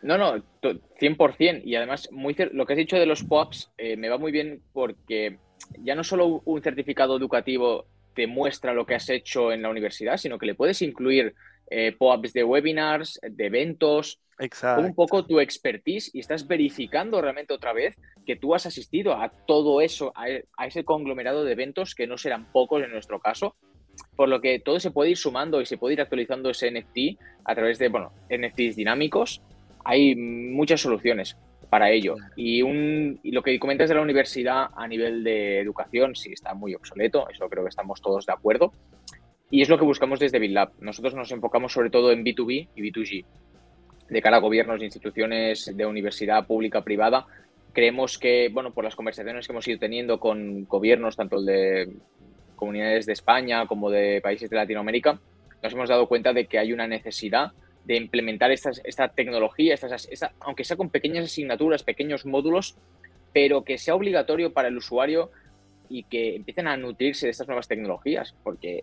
No, 0.03 0.19
no, 0.19 0.43
100%. 0.61 1.63
Y 1.65 1.77
además, 1.77 2.11
muy 2.11 2.35
lo 2.53 2.67
que 2.67 2.73
has 2.73 2.77
dicho 2.77 2.99
de 2.99 3.07
los 3.07 3.23
POAPs 3.23 3.73
eh, 3.79 3.97
me 3.97 4.09
va 4.09 4.19
muy 4.19 4.33
bien 4.33 4.61
porque 4.73 5.39
ya 5.79 5.95
no 5.95 6.05
solo 6.05 6.43
un 6.45 6.63
certificado 6.63 7.17
educativo 7.17 7.87
te 8.15 8.27
muestra 8.27 8.75
lo 8.75 8.85
que 8.85 8.95
has 8.95 9.09
hecho 9.09 9.53
en 9.53 9.63
la 9.63 9.71
universidad, 9.71 10.17
sino 10.17 10.39
que 10.39 10.47
le 10.47 10.55
puedes 10.55 10.83
incluir 10.83 11.35
eh, 11.71 11.93
POAPs 11.93 12.33
de 12.33 12.45
webinars, 12.45 13.21
de 13.23 13.47
eventos, 13.47 14.21
un 14.79 14.95
poco 14.95 15.25
tu 15.25 15.39
expertise 15.39 16.11
y 16.13 16.19
estás 16.19 16.49
verificando 16.49 17.21
realmente 17.21 17.55
otra 17.55 17.73
vez 17.73 17.97
que 18.27 18.35
tú 18.35 18.55
has 18.55 18.67
asistido 18.67 19.15
a 19.15 19.31
todo 19.47 19.81
eso, 19.81 20.13
a, 20.17 20.25
a 20.57 20.67
ese 20.67 20.85
conglomerado 20.85 21.45
de 21.45 21.53
eventos 21.53 21.95
que 21.95 22.09
no 22.09 22.19
serán 22.19 22.51
pocos 22.51 22.83
en 22.83 22.91
nuestro 22.91 23.21
caso, 23.21 23.55
por 24.17 24.29
lo 24.29 24.41
que 24.41 24.59
todo 24.59 24.81
se 24.81 24.91
puede 24.91 25.11
ir 25.11 25.17
sumando 25.17 25.61
y 25.61 25.67
se 25.67 25.79
puede 25.79 25.95
ir 25.95 26.01
actualizando 26.01 26.51
ese 26.51 26.71
NFT 26.73 27.21
a 27.45 27.55
través 27.55 27.79
de, 27.79 27.89
bueno, 27.89 28.13
NFTs 28.29 28.75
dinámicos 28.75 29.43
hay 29.85 30.15
muchas 30.17 30.81
soluciones. 30.81 31.37
para 31.71 31.91
ello. 31.91 32.17
Y, 32.37 32.61
un, 32.61 33.19
y 33.23 33.31
lo 33.31 33.43
que 33.43 33.59
comentas 33.59 33.89
de 33.89 33.95
la 33.95 34.03
universidad 34.03 34.67
a 34.77 34.87
nivel 34.87 35.25
de 35.25 35.59
educación 35.59 36.15
sí 36.15 36.31
está 36.31 36.53
muy 36.53 36.75
obsoleto, 36.75 37.31
eso 37.31 37.49
creo 37.49 37.65
que 37.65 37.71
estamos 37.71 38.03
todos 38.03 38.27
de 38.27 38.33
acuerdo. 38.35 38.75
Y 39.51 39.63
es 39.63 39.71
lo 39.71 39.79
que 39.79 39.85
buscamos 39.85 40.21
desde 40.21 40.39
BitLab. 40.39 40.73
Nosotros 40.81 41.15
nos 41.15 41.33
enfocamos 41.33 41.73
sobre 41.73 41.89
todo 41.89 42.13
en 42.13 42.25
B2B 42.25 42.69
y 42.75 42.83
B2G. 42.83 43.25
De 44.11 44.21
cara 44.21 44.37
a 44.37 44.41
gobiernos 44.41 44.83
e 44.83 44.85
instituciones 44.85 45.75
de 45.75 45.87
universidad 45.87 46.47
pública 46.47 46.83
privada, 46.83 47.27
creemos 47.73 48.19
que, 48.19 48.51
bueno, 48.53 48.73
por 48.73 48.85
las 48.85 48.97
conversaciones 48.97 49.47
que 49.47 49.53
hemos 49.53 49.67
ido 49.67 49.79
teniendo 49.79 50.21
con 50.21 50.65
gobiernos, 50.65 51.17
tanto 51.17 51.39
el 51.39 51.47
de 51.47 51.93
comunidades 52.57 53.07
de 53.07 53.15
España 53.15 53.67
como 53.67 53.91
de 53.91 54.21
países 54.23 54.51
de 54.51 54.57
Latinoamérica, 54.57 55.21
nos 55.63 55.73
hemos 55.73 55.89
dado 55.89 56.07
cuenta 56.07 56.33
de 56.33 56.47
que 56.47 56.59
hay 56.59 56.73
una 56.73 56.87
necesidad 56.87 57.53
de 57.85 57.97
implementar 57.97 58.51
estas, 58.51 58.81
esta 58.85 59.09
tecnología, 59.09 59.75
estas, 59.75 60.09
aunque 60.41 60.65
sea 60.65 60.77
con 60.77 60.91
pequeñas 60.91 61.25
asignaturas, 61.25 61.83
pequeños 61.83 62.27
módulos, 62.27 62.77
pero 63.33 63.65
que 63.65 63.79
sea 63.79 63.95
obligatorio 63.95 64.53
para 64.53 64.69
el 64.69 64.77
usuario 64.77 65.31
y 65.89 66.05
que 66.05 66.37
empiecen 66.37 66.69
a 66.69 66.77
nutrirse 66.77 67.27
de 67.27 67.31
estas 67.31 67.49
nuevas 67.49 67.69
tecnologías, 67.69 68.35
porque 68.43 68.83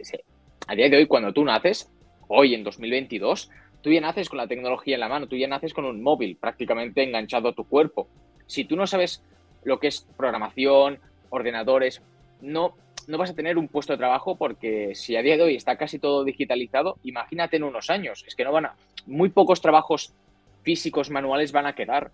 a 0.67 0.75
día 0.75 0.89
de 0.89 0.97
hoy, 0.97 1.07
cuando 1.07 1.33
tú 1.33 1.43
naces, 1.43 1.89
hoy 2.27 2.53
en 2.53 2.63
2022, 2.63 3.49
tú 3.81 3.91
ya 3.91 4.01
naces 4.01 4.29
con 4.29 4.37
la 4.37 4.47
tecnología 4.47 4.95
en 4.95 4.99
la 4.99 5.09
mano, 5.09 5.27
tú 5.27 5.35
ya 5.35 5.47
naces 5.47 5.73
con 5.73 5.85
un 5.85 6.03
móvil 6.03 6.35
prácticamente 6.35 7.03
enganchado 7.03 7.49
a 7.49 7.55
tu 7.55 7.63
cuerpo. 7.63 8.07
Si 8.45 8.65
tú 8.65 8.75
no 8.75 8.85
sabes 8.85 9.23
lo 9.63 9.79
que 9.79 9.87
es 9.87 10.07
programación, 10.17 10.99
ordenadores, 11.29 12.01
no, 12.41 12.75
no 13.09 13.17
vas 13.17 13.31
a 13.31 13.33
tener 13.33 13.57
un 13.57 13.67
puesto 13.67 13.91
de 13.91 13.97
trabajo 13.97 14.35
porque 14.35 14.93
si 14.93 15.15
a 15.15 15.23
día 15.23 15.35
de 15.35 15.41
hoy 15.41 15.55
está 15.55 15.75
casi 15.77 15.97
todo 15.97 16.23
digitalizado, 16.23 16.99
imagínate 17.03 17.57
en 17.57 17.63
unos 17.63 17.89
años, 17.89 18.23
es 18.27 18.35
que 18.35 18.43
no 18.43 18.51
van 18.51 18.67
a, 18.67 18.75
muy 19.07 19.29
pocos 19.29 19.61
trabajos 19.61 20.13
físicos 20.61 21.09
manuales 21.09 21.51
van 21.51 21.65
a 21.65 21.73
quedar. 21.73 22.11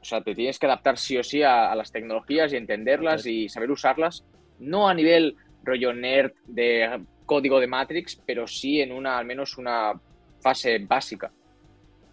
O 0.00 0.04
sea, 0.04 0.20
te 0.20 0.34
tienes 0.34 0.58
que 0.58 0.66
adaptar 0.66 0.98
sí 0.98 1.16
o 1.16 1.22
sí 1.22 1.44
a, 1.44 1.70
a 1.70 1.76
las 1.76 1.92
tecnologías 1.92 2.52
y 2.52 2.56
entenderlas 2.56 3.24
y 3.24 3.48
saber 3.48 3.70
usarlas, 3.70 4.24
no 4.58 4.88
a 4.88 4.94
nivel 4.94 5.36
rollo 5.62 5.92
nerd 5.92 6.32
de 6.46 7.04
código 7.24 7.60
de 7.60 7.68
Matrix, 7.68 8.20
pero 8.26 8.48
sí 8.48 8.80
en 8.80 8.90
una, 8.90 9.18
al 9.18 9.24
menos 9.24 9.58
una 9.58 9.92
fase 10.40 10.76
básica. 10.80 11.30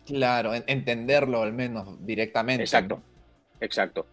Claro, 0.05 0.53
entenderlo 0.53 1.41
al 1.41 1.53
menos 1.53 2.05
directamente. 2.05 2.61
Exacto, 2.61 3.01
exacto. 3.59 4.05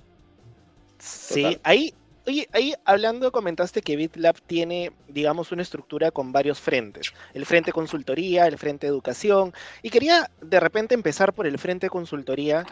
Sí, 0.98 1.58
ahí, 1.62 1.92
Oye, 2.28 2.48
ahí 2.52 2.74
hablando, 2.84 3.30
comentaste 3.30 3.82
que 3.82 3.94
BitLab 3.94 4.40
tiene, 4.42 4.90
digamos, 5.06 5.52
una 5.52 5.62
estructura 5.62 6.10
con 6.10 6.32
varios 6.32 6.60
frentes. 6.60 7.12
El 7.34 7.46
frente 7.46 7.70
consultoría, 7.70 8.48
el 8.48 8.58
frente 8.58 8.88
educación. 8.88 9.54
Y 9.80 9.90
quería 9.90 10.28
de 10.40 10.58
repente 10.58 10.96
empezar 10.96 11.32
por 11.34 11.46
el 11.46 11.56
frente 11.56 11.88
consultoría. 11.88 12.66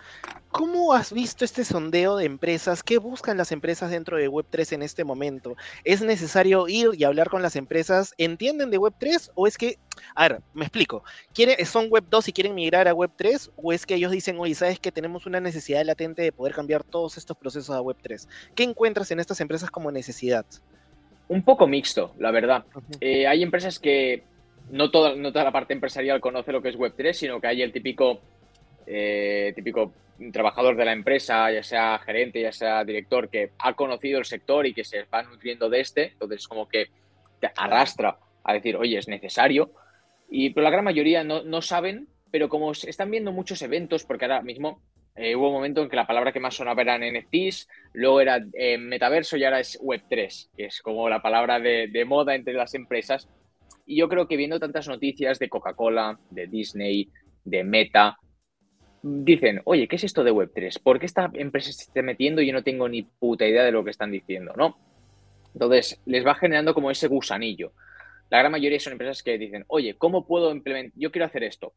¿Cómo 0.51 0.93
has 0.93 1.13
visto 1.13 1.45
este 1.45 1.65
sondeo 1.65 2.17
de 2.17 2.25
empresas? 2.25 2.83
¿Qué 2.83 2.99
buscan 2.99 3.37
las 3.37 3.53
empresas 3.53 3.93
dentro 3.93 4.17
de 4.17 4.29
Web3 4.29 4.73
en 4.73 4.83
este 4.83 5.05
momento? 5.05 5.55
¿Es 5.85 6.03
necesario 6.03 6.67
ir 6.67 6.91
y 6.95 7.05
hablar 7.05 7.31
con 7.31 7.41
las 7.41 7.55
empresas? 7.55 8.13
¿Entienden 8.19 8.73
de 8.73 8.81
Web3 8.81 9.31
o 9.37 9.47
es 9.47 9.57
que 9.57 9.79
a 10.15 10.29
ver, 10.29 10.43
me 10.53 10.65
explico. 10.65 11.03
¿Son 11.65 11.89
Web 11.89 12.05
2 12.11 12.29
y 12.29 12.33
quieren 12.33 12.55
migrar 12.55 12.89
a 12.89 12.95
Web 12.95 13.13
3? 13.17 13.51
¿O 13.57 13.73
es 13.73 13.87
que 13.87 13.95
ellos 13.95 14.11
dicen, 14.11 14.39
oye, 14.39 14.55
sabes 14.55 14.79
que 14.79 14.93
tenemos 14.93 15.27
una 15.27 15.41
necesidad 15.41 15.85
latente 15.85 16.23
de 16.23 16.33
poder 16.33 16.55
cambiar 16.55 16.85
todos 16.85 17.17
estos 17.17 17.37
procesos 17.37 17.75
a 17.75 17.81
Web 17.81 17.99
3? 18.03 18.29
¿Qué 18.55 18.63
encuentras 18.63 19.11
en 19.11 19.21
estas 19.21 19.41
empresas 19.45 19.71
como 19.71 19.91
necesidad? 19.91 20.45
Un 21.29 21.43
poco 21.43 21.67
mixto, 21.67 22.15
la 22.19 22.31
verdad. 22.31 22.65
Eh, 23.01 23.27
hay 23.27 23.43
empresas 23.43 23.79
que 23.79 24.25
no 24.71 24.91
toda, 24.91 25.15
no 25.15 25.33
toda 25.33 25.45
la 25.45 25.53
parte 25.53 25.73
empresarial 25.73 26.21
conoce 26.21 26.53
lo 26.53 26.61
que 26.61 26.71
es 26.71 26.77
Web 26.77 26.95
3, 26.97 27.17
sino 27.17 27.41
que 27.41 27.47
hay 27.47 27.63
el 27.63 27.73
típico, 27.73 28.21
eh, 28.87 29.53
típico 29.55 29.93
trabajador 30.33 30.77
de 30.77 30.85
la 30.85 30.93
empresa, 30.93 31.51
ya 31.51 31.63
sea 31.63 31.99
gerente, 31.99 32.41
ya 32.41 32.53
sea 32.53 32.85
director, 32.85 33.29
que 33.29 33.53
ha 33.59 33.75
conocido 33.75 34.19
el 34.19 34.25
sector 34.25 34.67
y 34.67 34.75
que 34.75 34.85
se 34.85 35.05
va 35.05 35.23
nutriendo 35.23 35.69
de 35.69 35.81
este. 35.81 36.13
Entonces, 36.13 36.47
como 36.47 36.69
que 36.69 36.89
te 37.41 37.51
arrastra 37.57 38.19
a 38.43 38.53
decir, 38.53 38.77
oye, 38.77 38.99
es 38.99 39.09
necesario. 39.09 39.71
Y, 40.31 40.51
pero 40.51 40.65
la 40.65 40.71
gran 40.71 40.85
mayoría 40.85 41.25
no, 41.25 41.63
saben, 41.63 42.09
pero 42.31 42.49
como 42.49 42.73
están 42.73 43.11
viendo 43.11 43.33
muchos 43.33 43.63
eventos, 43.63 44.05
porque 44.05 44.25
ahora 44.25 44.43
mismo 44.43 44.81
eh, 45.17 45.37
hubo 45.37 45.49
un 45.49 45.55
momento 45.55 45.83
en 45.83 45.89
que 45.89 45.97
la 45.97 46.07
palabra 46.07 46.33
que 46.33 46.41
más 46.41 46.55
sonaba 46.55 46.83
eran 46.83 47.03
NFTs, 47.03 47.69
luego 47.93 48.21
era 48.21 48.45
eh, 48.53 48.79
metaverso 48.79 49.37
y 49.37 49.45
ahora 49.45 49.61
es 49.61 49.81
Web3, 49.81 50.51
que 50.57 50.67
es 50.67 50.83
como 50.83 51.09
la 51.09 51.23
palabra 51.23 51.61
de, 51.61 52.05
moda 52.07 52.35
entre 52.35 52.55
las 52.55 52.75
empresas. 52.75 53.29
Y 53.87 53.97
yo 53.97 54.09
creo 54.09 54.27
que 54.27 54.37
viendo 54.37 54.59
tantas 54.59 54.89
noticias 54.89 55.39
de 55.39 55.49
Coca-Cola, 55.49 56.19
de 56.31 56.47
Disney, 56.47 57.11
de 57.45 57.65
Meta, 57.65 58.19
dicen, 59.03 59.61
oye, 59.65 59.87
¿qué 59.87 59.97
es 59.97 60.05
esto 60.05 60.25
de 60.25 60.33
Web3? 60.33 60.83
¿Por 60.83 60.99
qué 60.99 61.07
esta 61.07 61.31
empresa 61.35 61.73
se 61.73 61.83
está 61.83 62.03
metiendo 62.03 62.41
y 62.41 62.47
yo 62.47 62.53
no 62.53 62.63
tengo 62.63 62.89
ni 62.89 63.03
puta 63.03 63.47
idea 63.47 63.63
de 63.65 63.73
lo 63.73 63.85
que 63.85 63.91
están 63.91 64.11
diciendo? 64.11 64.55
¿no? 64.57 64.79
Entonces, 65.53 66.01
les 66.07 66.27
va 66.27 66.35
generando 66.35 66.75
como 66.75 66.91
ese 66.91 67.09
gusanillo 67.09 67.73
la 68.31 68.39
gran 68.39 68.53
mayoría 68.53 68.81
son 68.81 68.95
empresas 68.95 69.23
que 69.23 69.39
dicen, 69.39 69.65
oye, 69.69 69.97
¿cómo 69.97 70.27
puedo 70.27 70.51
implementar? 70.51 70.99
Yo 70.99 71.13
quiero 71.13 71.27
hacer 71.27 71.45
esto. 71.45 71.75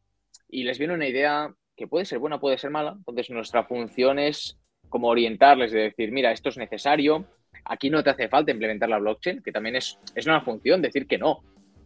Y 0.49 0.63
les 0.63 0.79
viene 0.79 0.93
una 0.93 1.07
idea 1.07 1.53
que 1.77 1.87
puede 1.87 2.05
ser 2.05 2.19
buena, 2.19 2.39
puede 2.39 2.57
ser 2.57 2.71
mala. 2.71 2.95
Entonces, 2.97 3.29
nuestra 3.29 3.63
función 3.63 4.19
es 4.19 4.57
como 4.89 5.07
orientarles, 5.07 5.71
de 5.71 5.81
decir, 5.81 6.11
mira, 6.11 6.31
esto 6.31 6.49
es 6.49 6.57
necesario, 6.57 7.25
aquí 7.65 7.89
no 7.89 8.03
te 8.03 8.09
hace 8.09 8.27
falta 8.29 8.51
implementar 8.51 8.89
la 8.89 8.97
blockchain, 8.97 9.41
que 9.43 9.51
también 9.51 9.75
es, 9.75 9.99
es 10.15 10.25
una 10.25 10.41
función, 10.41 10.81
decir 10.81 11.07
que 11.07 11.17
no. 11.17 11.43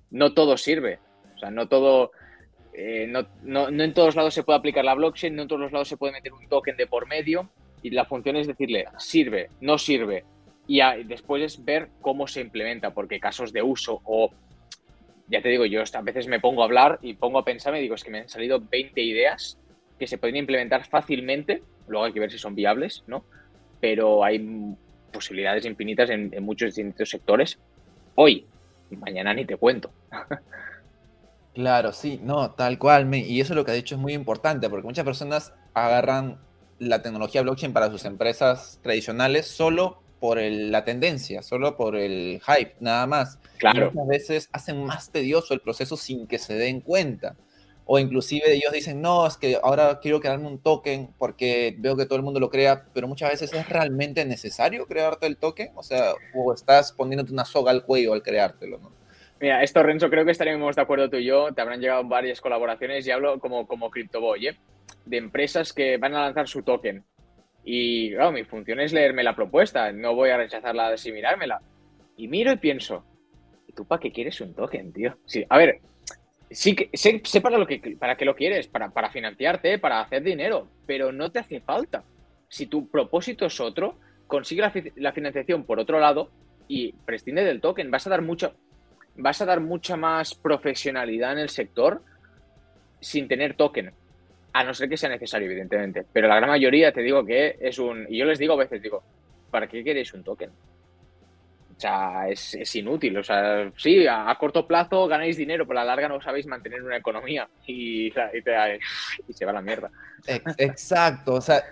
No 0.10 0.34
todo 0.34 0.58
sirve. 0.58 1.00
O 1.36 1.38
sea, 1.38 1.52
no 1.52 1.68
todo. 1.68 2.12
Eh, 2.74 3.06
no, 3.08 3.28
no, 3.44 3.68
en 3.68 3.94
todos 3.94 4.16
lados 4.16 4.34
se 4.34 4.44
puede 4.44 4.60
aplicar 4.60 4.86
la 4.86 4.96
blockchain, 4.96 5.36
no 5.36 5.42
en 5.42 5.48
todos 5.48 5.62
los 5.62 5.72
lados 5.72 5.90
se 5.90 5.98
puede 5.98 6.14
meter 6.14 6.32
un 6.32 6.48
token 6.48 6.78
de 6.78 6.88
por 6.88 7.08
medio. 7.08 7.50
Y 7.82 7.90
la 7.90 8.06
función 8.06 8.36
es 8.38 8.48
decirle, 8.48 8.86
sirve, 8.98 9.50
no 9.60 9.78
sirve. 9.78 10.24
Y 10.68 10.80
después 11.06 11.44
es 11.44 11.66
ver 11.66 11.90
cómo 12.00 12.28
se 12.28 12.40
implementa, 12.40 12.94
porque 12.94 13.20
casos 13.20 13.52
de 13.52 13.62
uso 13.62 14.02
o 14.06 14.32
ya 15.28 15.42
te 15.42 15.50
digo, 15.50 15.66
yo 15.66 15.82
a 15.82 16.02
veces 16.02 16.28
me 16.28 16.40
pongo 16.40 16.62
a 16.62 16.66
hablar 16.66 17.00
y 17.02 17.14
pongo 17.14 17.40
a 17.40 17.46
pensar, 17.46 17.72
me 17.72 17.80
digo, 17.80 17.96
es 17.96 18.04
que 18.04 18.12
me 18.12 18.20
han 18.20 18.30
salido 18.30 18.60
20 18.60 19.02
ideas 19.02 19.58
que 20.02 20.08
se 20.08 20.18
pueden 20.18 20.36
implementar 20.36 20.84
fácilmente, 20.88 21.62
luego 21.88 22.06
hay 22.06 22.12
que 22.12 22.20
ver 22.20 22.32
si 22.32 22.40
son 22.40 22.56
viables, 22.56 23.04
¿no? 23.06 23.24
Pero 23.80 24.24
hay 24.24 24.76
posibilidades 25.14 25.64
infinitas 25.66 26.10
en, 26.10 26.32
muchos 26.44 26.70
distintos 26.70 27.08
sectores. 27.08 27.60
Hoy, 28.16 28.48
mañana 28.90 29.32
ni 29.36 29.46
te 29.46 29.58
cuento. 29.58 29.92
Claro, 31.54 31.92
sí, 31.92 32.18
no, 32.24 32.52
tal 32.52 32.80
cual. 32.80 33.14
y 33.14 33.42
eso 33.42 33.54
lo 33.56 33.66
que 33.66 33.72
ha 33.72 33.74
dicho 33.74 33.96
es 33.96 34.00
muy 34.00 34.14
importante, 34.14 34.70
porque 34.70 34.88
muchas 34.88 35.04
personas 35.04 35.54
agarran 35.74 36.40
la 36.80 37.02
tecnología 37.02 37.42
blockchain 37.42 37.74
para 37.74 37.92
sus 37.92 38.06
empresas 38.06 38.80
tradicionales 38.82 39.48
solo 39.48 40.02
por 40.22 40.40
la 40.40 40.86
tendencia, 40.86 41.44
solo 41.44 41.76
por 41.76 41.98
el 41.98 42.42
hype, 42.48 42.76
nada 42.80 43.06
más. 43.06 43.38
Claro. 43.58 43.92
muchas 43.92 44.08
veces 44.08 44.50
hacen 44.54 44.86
más 44.86 45.12
tedioso 45.12 45.54
el 45.54 45.60
proceso 45.60 45.98
sin 45.98 46.26
que 46.26 46.40
se 46.40 46.54
den 46.54 46.80
cuenta. 46.80 47.36
O 47.86 48.00
inclusive 48.00 48.54
ellos 48.54 48.72
dicen, 48.72 49.02
no, 49.02 49.28
es 49.28 49.38
que 49.38 49.58
ahora 49.62 50.00
quiero 50.02 50.20
crearme 50.20 50.48
un 50.48 50.62
token 50.62 51.10
porque 51.18 51.76
veo 51.78 51.98
que 51.98 52.06
todo 52.06 52.18
el 52.18 52.24
mundo 52.24 52.40
lo 52.40 52.50
crea, 52.50 52.86
pero 52.94 53.08
muchas 53.08 53.32
veces 53.32 53.54
es 53.54 53.68
realmente 53.68 54.24
necesario 54.26 54.86
crearte 54.86 55.28
el 55.28 55.38
token, 55.38 55.72
o 55.76 55.84
sea, 55.84 56.14
o 56.34 56.54
estás 56.54 56.92
poniéndote 56.94 57.34
una 57.34 57.46
soga 57.46 57.72
al 57.72 57.84
cuello 57.84 58.14
al 58.14 58.24
creártelo, 58.24 58.78
¿no? 58.78 58.92
Mira, 59.40 59.64
esto, 59.64 59.82
Renzo, 59.82 60.10
creo 60.10 60.24
que 60.24 60.32
estaremos 60.32 60.76
de 60.76 60.82
acuerdo 60.84 61.10
tú 61.10 61.18
y 61.18 61.26
yo. 61.26 61.52
Te 61.52 61.62
habrán 61.62 61.82
llegado 61.82 62.04
varias 62.04 62.40
colaboraciones 62.40 63.08
y 63.08 63.12
hablo 63.12 63.40
como, 63.40 63.66
como 63.66 63.90
CryptoBoy, 63.90 64.48
¿eh? 64.48 64.58
de 65.06 65.18
empresas 65.18 65.74
que 65.74 65.98
van 65.98 66.14
a 66.14 66.26
lanzar 66.26 66.48
su 66.48 66.62
token 66.62 67.04
y 67.64 68.12
claro, 68.12 68.32
mi 68.32 68.44
función 68.44 68.80
es 68.80 68.94
leerme 68.94 69.24
la 69.24 69.36
propuesta, 69.36 69.92
no 69.92 70.16
voy 70.16 70.30
a 70.30 70.38
rechazarla 70.38 70.98
sin 70.98 71.14
mirármela. 71.14 71.62
Y 72.18 72.28
miro 72.28 72.52
y 72.52 72.58
pienso, 72.58 73.06
¿y 73.68 73.74
tú 73.74 73.86
para 73.86 74.00
qué 74.00 74.12
quieres 74.12 74.42
un 74.42 74.54
token, 74.54 74.92
tío? 74.92 75.18
Sí, 75.26 75.46
a 75.50 75.58
ver, 75.58 75.80
sí 76.52 76.76
que 76.76 76.90
sé, 76.94 77.42
para 77.42 77.58
lo 77.58 77.66
que 77.66 77.96
para 78.00 78.16
qué 78.16 78.26
lo 78.26 78.36
quieres, 78.36 78.68
para, 78.68 78.90
para 78.92 79.10
financiarte, 79.10 79.80
para 79.80 80.02
hacer 80.02 80.24
dinero, 80.24 80.68
pero 80.86 81.12
no 81.12 81.32
te 81.32 81.40
hace 81.40 81.62
falta. 81.62 82.04
Si 82.50 82.68
tu 82.68 82.90
propósito 82.90 83.46
es 83.46 83.60
otro, 83.60 83.96
consigue 84.28 84.62
la, 84.96 85.12
financiación 85.12 85.64
por 85.64 85.80
otro 85.80 86.00
lado 86.00 86.30
y 86.68 86.94
prescinde 87.06 87.44
del 87.44 87.62
token. 87.62 87.92
Vas 87.92 88.08
a 88.08 88.10
dar 88.10 88.22
mucho, 88.22 88.54
vas 89.16 89.42
a 89.42 89.46
dar 89.46 89.62
mucha 89.62 89.96
más 89.96 90.36
profesionalidad 90.36 91.34
en 91.34 91.40
el 91.40 91.50
sector 91.50 92.02
sin 93.00 93.28
tener 93.28 93.56
token. 93.56 93.92
A 94.54 94.64
no 94.66 94.74
ser 94.74 94.90
que 94.90 94.98
sea 94.98 95.10
necesario, 95.10 95.50
evidentemente. 95.50 96.06
Pero 96.12 96.28
la 96.28 96.36
gran 96.36 96.50
mayoría 96.50 96.92
te 96.92 97.02
digo 97.02 97.26
que 97.26 97.58
es 97.62 97.80
un. 97.80 98.06
Y 98.10 98.18
yo 98.18 98.26
les 98.26 98.38
digo 98.38 98.54
a 98.54 98.58
veces, 98.58 98.82
digo, 98.82 99.02
¿para 99.50 99.68
qué 99.68 99.84
queréis 99.84 100.14
un 100.14 100.24
token? 100.24 100.50
O 101.82 101.88
sea, 101.90 102.30
es, 102.30 102.76
inútil. 102.76 103.18
O 103.18 103.24
sea, 103.24 103.72
sí, 103.76 104.06
a, 104.06 104.38
corto 104.40 104.68
plazo 104.68 105.08
ganáis 105.08 105.36
dinero, 105.36 105.66
pero 105.66 105.80
a 105.80 105.84
la 105.84 105.96
larga 105.96 106.08
no 106.08 106.22
sabéis 106.22 106.46
mantener 106.46 106.84
una 106.84 106.98
economía 106.98 107.50
y, 107.66 108.10
y, 108.10 108.14
se 109.34 109.46
va 109.46 109.52
la 109.52 109.64
mierda. 109.64 109.90
Exacto. 110.28 111.34
O 111.34 111.42
sea, 111.42 111.64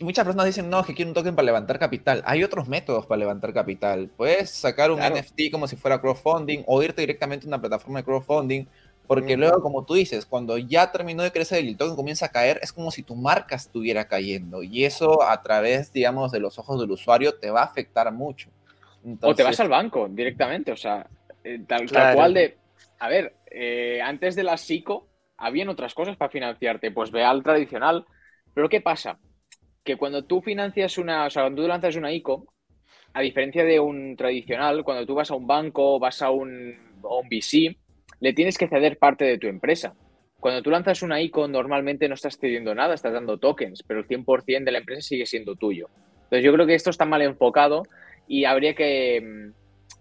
muchas 0.00 0.26
personas 0.26 0.44
dicen, 0.44 0.68
no, 0.68 0.84
que 0.84 0.94
quiero 0.94 1.10
un 1.10 1.14
token 1.14 1.34
para 1.34 1.46
levantar 1.46 1.78
capital. 1.78 2.22
Hay 2.26 2.44
otros 2.44 2.68
métodos 2.68 3.06
para 3.06 3.20
levantar 3.20 3.54
capital. 3.54 4.10
Puedes 4.14 4.50
sacar 4.50 4.90
un 4.90 5.00
NFT 5.00 5.50
como 5.50 5.66
si 5.66 5.76
fuera 5.76 5.98
crowdfunding 5.98 6.64
o 6.66 6.82
irte 6.82 7.00
directamente 7.00 7.46
a 7.46 7.48
una 7.48 7.58
plataforma 7.58 8.00
de 8.00 8.04
crowdfunding 8.04 8.66
Porque 9.06 9.38
luego, 9.38 9.62
como 9.62 9.86
tú 9.86 9.94
dices, 9.94 10.26
cuando 10.26 10.58
ya 10.58 10.92
terminó 10.92 11.22
de 11.22 11.32
crecer 11.32 11.64
y 11.64 11.68
el 11.68 11.78
token 11.78 11.96
comienza 11.96 12.26
a 12.26 12.32
caer, 12.32 12.60
es 12.62 12.70
como 12.70 12.90
si 12.90 13.02
tu 13.02 13.16
marca 13.16 13.56
estuviera 13.56 14.06
cayendo. 14.08 14.62
Y 14.62 14.84
eso 14.84 15.22
a 15.22 15.42
través, 15.42 15.90
digamos, 15.90 16.32
de 16.32 16.40
los 16.40 16.58
ojos 16.58 16.78
del 16.78 16.90
usuario 16.90 17.34
te 17.34 17.50
va 17.50 17.62
a 17.62 17.64
afectar 17.64 18.12
mucho. 18.12 18.50
O 19.20 19.34
te 19.34 19.42
vas 19.42 19.60
al 19.60 19.68
banco 19.68 20.08
directamente, 20.08 20.72
o 20.72 20.76
sea, 20.76 21.06
eh, 21.42 21.60
tal, 21.66 21.86
cual 22.14 22.34
de... 22.34 22.56
A 22.98 23.08
ver, 23.08 23.34
eh, 23.50 24.00
antes 24.02 24.34
de 24.34 24.42
la 24.42 24.56
SICO 24.56 25.08
habían 25.36 25.68
otras 25.68 25.94
cosas 25.94 26.16
para 26.16 26.30
financiarte, 26.30 26.90
pues 26.90 27.10
ve 27.10 27.24
al 27.24 27.42
tradicional. 27.42 28.04
Pero 28.54 28.68
¿qué 28.68 28.80
pasa? 28.80 29.18
Que 29.84 29.96
cuando 29.96 30.24
tú 30.24 30.40
financias 30.40 30.96
una, 30.96 31.26
o 31.26 31.30
sea, 31.30 31.42
cuando 31.42 31.62
tú 31.62 31.68
lanzas 31.68 31.96
una 31.96 32.12
ICO, 32.12 32.46
a 33.12 33.20
diferencia 33.20 33.64
de 33.64 33.78
un 33.78 34.16
tradicional, 34.16 34.84
cuando 34.84 35.06
tú 35.06 35.14
vas 35.14 35.30
a 35.30 35.34
un 35.34 35.46
banco, 35.46 35.98
vas 35.98 36.22
a 36.22 36.30
un, 36.30 36.74
a 37.02 37.16
un 37.16 37.28
VC, 37.28 37.76
le 38.20 38.32
tienes 38.32 38.56
que 38.56 38.68
ceder 38.68 38.98
parte 38.98 39.24
de 39.24 39.38
tu 39.38 39.46
empresa. 39.46 39.94
Cuando 40.40 40.62
tú 40.62 40.70
lanzas 40.70 41.02
una 41.02 41.20
ICO, 41.20 41.46
normalmente 41.48 42.08
no 42.08 42.14
estás 42.14 42.38
cediendo 42.38 42.74
nada, 42.74 42.94
estás 42.94 43.12
dando 43.12 43.38
tokens, 43.38 43.82
pero 43.82 44.00
el 44.00 44.06
100% 44.06 44.64
de 44.64 44.72
la 44.72 44.78
empresa 44.78 45.02
sigue 45.02 45.26
siendo 45.26 45.56
tuyo. 45.56 45.88
Entonces 46.24 46.44
yo 46.44 46.52
creo 46.52 46.66
que 46.66 46.74
esto 46.74 46.90
está 46.90 47.04
mal 47.04 47.22
enfocado 47.22 47.84
y 48.26 48.44
habría 48.44 48.74
que, 48.74 49.20
mm, 49.20 49.52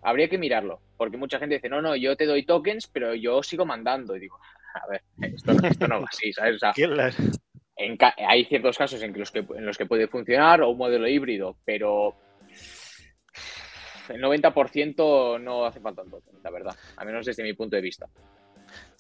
habría 0.03 0.29
que 0.29 0.37
mirarlo, 0.37 0.79
porque 0.97 1.17
mucha 1.17 1.39
gente 1.39 1.55
dice, 1.55 1.69
no, 1.69 1.81
no, 1.81 1.95
yo 1.95 2.15
te 2.15 2.25
doy 2.25 2.45
tokens, 2.45 2.87
pero 2.87 3.13
yo 3.13 3.43
sigo 3.43 3.65
mandando. 3.65 4.15
Y 4.15 4.21
digo, 4.21 4.39
a 4.73 4.87
ver, 4.87 5.01
esto, 5.21 5.87
no 5.87 6.01
va 6.01 6.07
así, 6.09 6.31
¿sabes? 6.33 6.61
hay 8.27 8.45
ciertos 8.45 8.77
casos 8.77 9.01
en 9.01 9.17
los, 9.17 9.31
que, 9.31 9.39
en 9.39 9.65
los 9.65 9.77
que 9.77 9.85
puede 9.85 10.07
funcionar 10.07 10.61
o 10.61 10.69
un 10.69 10.77
modelo 10.77 11.07
híbrido, 11.07 11.57
pero 11.65 12.15
el 14.09 14.21
90% 14.21 15.39
no 15.41 15.65
hace 15.65 15.79
falta 15.79 16.03
un 16.03 16.09
token, 16.09 16.35
la 16.43 16.51
verdad, 16.51 16.75
a 16.97 17.05
menos 17.05 17.25
desde 17.25 17.43
mi 17.43 17.53
punto 17.53 17.75
de 17.75 17.81
vista. 17.81 18.07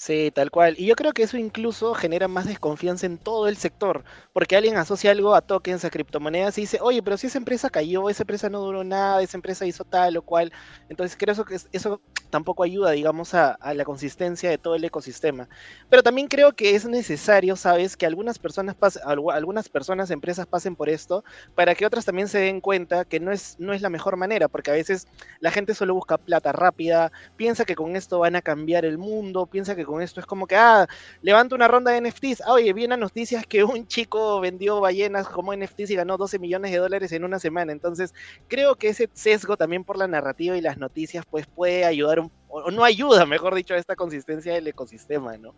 Sí, 0.05 0.31
tal 0.35 0.51
cual. 0.51 0.75
Y 0.77 0.85
yo 0.87 0.95
creo 0.95 1.13
que 1.13 1.23
eso 1.23 1.37
incluso 1.37 1.93
genera 1.93 2.27
más 2.27 2.45
desconfianza 2.45 3.05
en 3.05 3.17
todo 3.17 3.47
el 3.47 3.55
sector, 3.55 4.03
porque 4.33 4.57
alguien 4.57 4.75
asocia 4.75 5.11
algo 5.11 5.33
a 5.33 5.39
tokens, 5.41 5.85
a 5.85 5.89
criptomonedas 5.89 6.57
y 6.57 6.61
dice, 6.61 6.79
oye, 6.81 7.01
pero 7.01 7.15
si 7.15 7.27
esa 7.27 7.37
empresa 7.37 7.69
cayó, 7.69 8.09
esa 8.09 8.23
empresa 8.23 8.49
no 8.49 8.59
duró 8.59 8.83
nada, 8.83 9.21
esa 9.21 9.37
empresa 9.37 9.65
hizo 9.65 9.85
tal 9.85 10.17
o 10.17 10.21
cual. 10.21 10.51
Entonces 10.89 11.15
creo 11.17 11.45
que 11.45 11.55
eso 11.71 12.01
tampoco 12.29 12.63
ayuda, 12.63 12.91
digamos, 12.91 13.33
a, 13.33 13.57
la 13.73 13.85
consistencia 13.85 14.49
de 14.49 14.57
todo 14.57 14.75
el 14.75 14.83
ecosistema. 14.83 15.47
Pero 15.89 16.03
también 16.03 16.27
creo 16.27 16.53
que 16.53 16.75
es 16.75 16.85
necesario, 16.85 17.55
¿sabes? 17.55 17.95
Que 17.95 18.05
algunas 18.05 18.39
personas, 18.39 18.75
algunas 19.05 19.69
personas, 19.69 20.11
empresas 20.11 20.47
pasen 20.47 20.75
por 20.75 20.89
esto, 20.89 21.23
para 21.53 21.75
que 21.75 21.85
otras 21.85 22.05
también 22.05 22.27
se 22.27 22.39
den 22.39 22.59
cuenta 22.61 23.05
que 23.05 23.19
no 23.19 23.31
es, 23.31 23.55
no 23.59 23.71
es 23.73 23.81
la 23.81 23.89
mejor 23.89 24.17
manera, 24.17 24.47
porque 24.49 24.71
a 24.71 24.73
veces 24.73 25.05
la 25.39 25.51
gente 25.51 25.75
solo 25.75 25.93
busca 25.93 26.17
plata 26.17 26.51
rápida, 26.51 27.11
piensa 27.35 27.65
que 27.65 27.75
con 27.75 27.95
esto 27.95 28.19
van 28.19 28.35
a 28.35 28.41
cambiar 28.41 28.85
el 28.85 28.97
mundo, 28.97 29.47
piensa 29.47 29.75
que 29.75 29.85
con 29.85 29.92
esto 30.01 30.19
es 30.19 30.25
como 30.25 30.47
que, 30.47 30.55
ah, 30.55 30.87
levanto 31.21 31.55
una 31.55 31.67
ronda 31.67 31.91
de 31.91 32.01
NFTs. 32.01 32.41
Ah, 32.41 32.53
oye, 32.53 32.73
vienen 32.73 32.99
noticias 32.99 33.45
que 33.45 33.63
un 33.63 33.87
chico 33.87 34.39
vendió 34.39 34.79
ballenas 34.79 35.27
como 35.27 35.53
NFTs 35.53 35.91
y 35.91 35.95
ganó 35.95 36.17
12 36.17 36.39
millones 36.39 36.71
de 36.71 36.77
dólares 36.77 37.11
en 37.11 37.23
una 37.23 37.39
semana. 37.39 37.71
Entonces, 37.71 38.13
creo 38.47 38.75
que 38.75 38.89
ese 38.89 39.09
sesgo 39.13 39.57
también 39.57 39.83
por 39.83 39.97
la 39.97 40.07
narrativa 40.07 40.57
y 40.57 40.61
las 40.61 40.77
noticias, 40.77 41.25
pues 41.29 41.47
puede 41.47 41.85
ayudar, 41.85 42.19
o 42.47 42.71
no 42.71 42.83
ayuda, 42.83 43.25
mejor 43.25 43.55
dicho, 43.55 43.73
a 43.73 43.77
esta 43.77 43.95
consistencia 43.95 44.53
del 44.53 44.67
ecosistema, 44.67 45.37
¿no? 45.37 45.55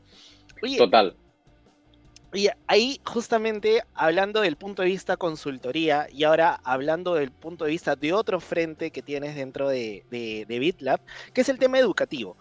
Total. 0.77 1.15
Y 2.33 2.49
ahí 2.67 2.99
justamente 3.05 3.83
hablando 3.93 4.41
del 4.41 4.57
punto 4.57 4.81
de 4.81 4.89
vista 4.89 5.15
consultoría 5.15 6.07
y 6.11 6.25
ahora 6.25 6.59
hablando 6.65 7.13
del 7.13 7.31
punto 7.31 7.63
de 7.63 7.71
vista 7.71 7.95
de 7.95 8.11
otro 8.11 8.41
frente 8.41 8.91
que 8.91 9.01
tienes 9.01 9.35
dentro 9.35 9.69
de, 9.69 10.05
de, 10.11 10.45
de 10.45 10.59
BitLab, 10.59 10.99
que 11.33 11.41
es 11.41 11.49
el 11.49 11.59
tema 11.59 11.79
educativo. 11.79 12.35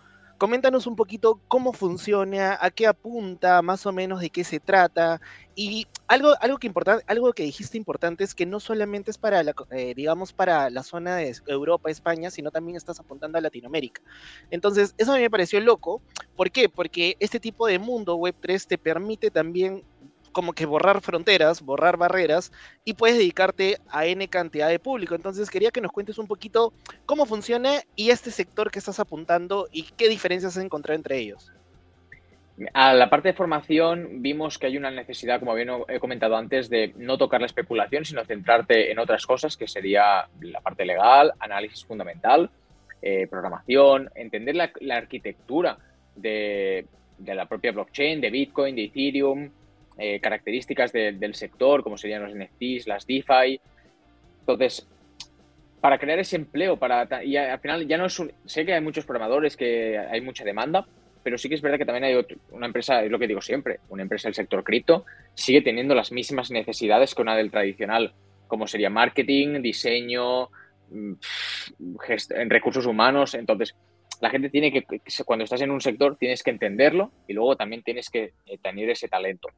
Coméntanos 0.44 0.86
un 0.86 0.94
poquito 0.94 1.40
cómo 1.48 1.72
funciona, 1.72 2.58
a 2.60 2.70
qué 2.70 2.86
apunta, 2.86 3.62
más 3.62 3.86
o 3.86 3.92
menos 3.92 4.20
de 4.20 4.28
qué 4.28 4.44
se 4.44 4.60
trata. 4.60 5.18
Y 5.54 5.86
algo, 6.06 6.34
algo, 6.38 6.58
que, 6.58 6.66
importante, 6.66 7.02
algo 7.06 7.32
que 7.32 7.44
dijiste 7.44 7.78
importante 7.78 8.24
es 8.24 8.34
que 8.34 8.44
no 8.44 8.60
solamente 8.60 9.10
es 9.10 9.16
para, 9.16 9.42
la, 9.42 9.54
eh, 9.70 9.94
digamos, 9.96 10.34
para 10.34 10.68
la 10.68 10.82
zona 10.82 11.16
de 11.16 11.34
Europa, 11.46 11.90
España, 11.90 12.30
sino 12.30 12.50
también 12.50 12.76
estás 12.76 13.00
apuntando 13.00 13.38
a 13.38 13.40
Latinoamérica. 13.40 14.02
Entonces, 14.50 14.94
eso 14.98 15.12
a 15.12 15.16
mí 15.16 15.22
me 15.22 15.30
pareció 15.30 15.58
loco. 15.60 16.02
¿Por 16.36 16.50
qué? 16.50 16.68
Porque 16.68 17.16
este 17.20 17.40
tipo 17.40 17.66
de 17.66 17.78
mundo 17.78 18.18
Web3 18.18 18.66
te 18.66 18.76
permite 18.76 19.30
también 19.30 19.82
como 20.34 20.52
que 20.52 20.66
borrar 20.66 21.00
fronteras, 21.00 21.62
borrar 21.62 21.96
barreras 21.96 22.52
y 22.84 22.92
puedes 22.92 23.16
dedicarte 23.16 23.78
a 23.88 24.04
N 24.04 24.28
cantidad 24.28 24.68
de 24.68 24.78
público. 24.78 25.14
Entonces 25.14 25.48
quería 25.48 25.70
que 25.70 25.80
nos 25.80 25.92
cuentes 25.92 26.18
un 26.18 26.26
poquito 26.26 26.74
cómo 27.06 27.24
funciona 27.24 27.80
y 27.96 28.10
este 28.10 28.30
sector 28.30 28.70
que 28.70 28.80
estás 28.80 29.00
apuntando 29.00 29.68
y 29.72 29.84
qué 29.96 30.10
diferencias 30.10 30.58
has 30.58 30.62
encontrado 30.62 30.96
entre 30.96 31.18
ellos. 31.18 31.50
A 32.72 32.94
la 32.94 33.10
parte 33.10 33.28
de 33.28 33.34
formación 33.34 34.22
vimos 34.22 34.58
que 34.58 34.66
hay 34.66 34.76
una 34.76 34.90
necesidad, 34.90 35.40
como 35.40 35.54
bien 35.54 35.70
he 35.88 35.98
comentado 35.98 36.36
antes, 36.36 36.68
de 36.68 36.92
no 36.96 37.16
tocar 37.16 37.40
la 37.40 37.46
especulación, 37.46 38.04
sino 38.04 38.24
centrarte 38.24 38.92
en 38.92 38.98
otras 38.98 39.26
cosas, 39.26 39.56
que 39.56 39.66
sería 39.66 40.28
la 40.40 40.60
parte 40.60 40.84
legal, 40.84 41.32
análisis 41.40 41.84
fundamental, 41.84 42.50
eh, 43.02 43.26
programación, 43.28 44.10
entender 44.14 44.54
la, 44.54 44.96
arquitectura 44.96 45.78
de, 46.14 46.86
de, 47.18 47.34
la 47.34 47.46
propia 47.46 47.72
blockchain, 47.72 48.20
de 48.20 48.30
Bitcoin, 48.30 48.76
de 48.76 48.84
Ethereum, 48.84 49.50
eh, 49.98 50.20
características 50.20 50.92
del 50.92 51.34
sector, 51.34 51.82
como 51.82 51.96
serían 51.96 52.22
los 52.22 52.34
NFTs, 52.34 52.86
las 52.86 53.06
DeFi. 53.06 53.60
Entonces, 54.40 54.86
para 55.80 55.98
crear 55.98 56.18
ese 56.18 56.36
empleo, 56.36 56.76
para 56.78 57.22
y 57.24 57.36
al 57.36 57.60
final 57.60 57.86
ya 57.86 57.98
no 57.98 58.06
es 58.06 58.18
un, 58.18 58.32
sé 58.44 58.64
que 58.64 58.74
hay 58.74 58.80
muchos 58.80 59.04
programadores, 59.04 59.56
que 59.56 59.98
hay 59.98 60.20
mucha 60.20 60.44
demanda, 60.44 60.86
pero 61.22 61.38
sí 61.38 61.48
que 61.48 61.54
es 61.54 61.62
verdad 61.62 61.78
que 61.78 61.86
también 61.86 62.04
hay 62.04 62.26
una 62.50 62.66
empresa, 62.66 63.02
es 63.02 63.10
lo 63.10 63.18
que 63.18 63.26
digo 63.26 63.40
siempre, 63.40 63.80
una 63.88 64.02
empresa 64.02 64.28
del 64.28 64.34
sector 64.34 64.62
cripto 64.62 65.04
sigue 65.34 65.62
teniendo 65.62 65.94
las 65.94 66.12
mismas 66.12 66.50
necesidades 66.50 67.14
que 67.14 67.22
una 67.22 67.36
del 67.36 67.50
tradicional, 67.50 68.12
como 68.46 68.66
sería 68.66 68.90
marketing, 68.90 69.62
diseño, 69.62 70.48
mm, 70.90 71.12
en 72.30 72.50
recursos 72.50 72.86
humanos. 72.86 73.34
Entonces, 73.34 73.74
la 74.20 74.30
gente 74.30 74.50
tiene 74.50 74.70
que, 74.70 74.84
cuando 75.24 75.44
estás 75.44 75.62
en 75.62 75.70
un 75.70 75.80
sector, 75.80 76.16
tienes 76.16 76.42
que 76.42 76.50
entenderlo 76.50 77.10
y 77.26 77.32
luego 77.32 77.56
también 77.56 77.82
tienes 77.82 78.10
que 78.10 78.32
eh, 78.46 78.58
tener 78.62 78.90
ese 78.90 79.08
talento. 79.08 79.48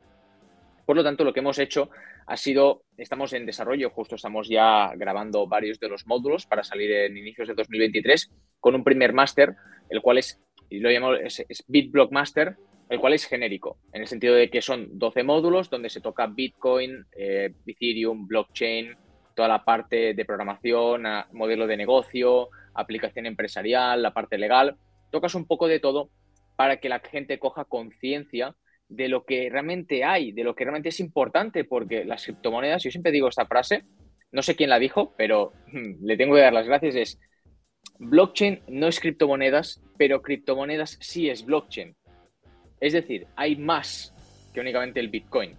Por 0.86 0.96
lo 0.96 1.02
tanto, 1.02 1.24
lo 1.24 1.32
que 1.32 1.40
hemos 1.40 1.58
hecho 1.58 1.90
ha 2.26 2.36
sido, 2.36 2.84
estamos 2.96 3.32
en 3.32 3.44
desarrollo, 3.44 3.90
justo 3.90 4.14
estamos 4.14 4.48
ya 4.48 4.92
grabando 4.94 5.48
varios 5.48 5.80
de 5.80 5.88
los 5.88 6.06
módulos 6.06 6.46
para 6.46 6.62
salir 6.62 6.92
en 6.92 7.16
inicios 7.16 7.48
de 7.48 7.54
2023 7.54 8.30
con 8.60 8.76
un 8.76 8.84
primer 8.84 9.12
máster, 9.12 9.56
el 9.90 10.00
cual 10.00 10.18
es, 10.18 10.40
lo 10.70 10.90
llamamos, 10.90 11.18
es, 11.20 11.64
BitBlock 11.66 12.12
Master, 12.12 12.56
el 12.88 13.00
cual 13.00 13.14
es 13.14 13.24
genérico, 13.24 13.78
en 13.92 14.02
el 14.02 14.06
sentido 14.06 14.36
de 14.36 14.48
que 14.48 14.62
son 14.62 14.96
12 14.96 15.24
módulos 15.24 15.68
donde 15.70 15.90
se 15.90 16.00
toca 16.00 16.28
Bitcoin, 16.28 17.04
eh, 17.16 17.52
Ethereum, 17.66 18.28
blockchain, 18.28 18.96
toda 19.34 19.48
la 19.48 19.64
parte 19.64 20.14
de 20.14 20.24
programación, 20.24 21.02
modelo 21.32 21.66
de 21.66 21.76
negocio, 21.76 22.48
aplicación 22.74 23.26
empresarial, 23.26 24.02
la 24.02 24.14
parte 24.14 24.38
legal. 24.38 24.76
Tocas 25.10 25.34
un 25.34 25.46
poco 25.46 25.66
de 25.66 25.80
todo 25.80 26.10
para 26.54 26.76
que 26.78 26.88
la 26.88 27.00
gente 27.00 27.40
coja 27.40 27.64
conciencia 27.64 28.54
de 28.88 29.08
lo 29.08 29.24
que 29.24 29.48
realmente 29.50 30.04
hay, 30.04 30.32
de 30.32 30.44
lo 30.44 30.54
que 30.54 30.64
realmente 30.64 30.90
es 30.90 31.00
importante, 31.00 31.64
porque 31.64 32.04
las 32.04 32.24
criptomonedas, 32.24 32.82
yo 32.82 32.90
siempre 32.90 33.12
digo 33.12 33.28
esta 33.28 33.46
frase, 33.46 33.84
no 34.32 34.42
sé 34.42 34.54
quién 34.54 34.70
la 34.70 34.78
dijo, 34.78 35.14
pero 35.16 35.52
hmm, 35.72 36.04
le 36.04 36.16
tengo 36.16 36.34
que 36.34 36.42
dar 36.42 36.52
las 36.52 36.66
gracias, 36.66 36.94
es, 36.94 37.20
blockchain 37.98 38.60
no 38.68 38.88
es 38.88 39.00
criptomonedas, 39.00 39.82
pero 39.96 40.22
criptomonedas 40.22 40.98
sí 41.00 41.28
es 41.28 41.44
blockchain. 41.44 41.94
Es 42.80 42.92
decir, 42.92 43.26
hay 43.36 43.56
más 43.56 44.12
que 44.52 44.60
únicamente 44.60 45.00
el 45.00 45.08
Bitcoin. 45.08 45.56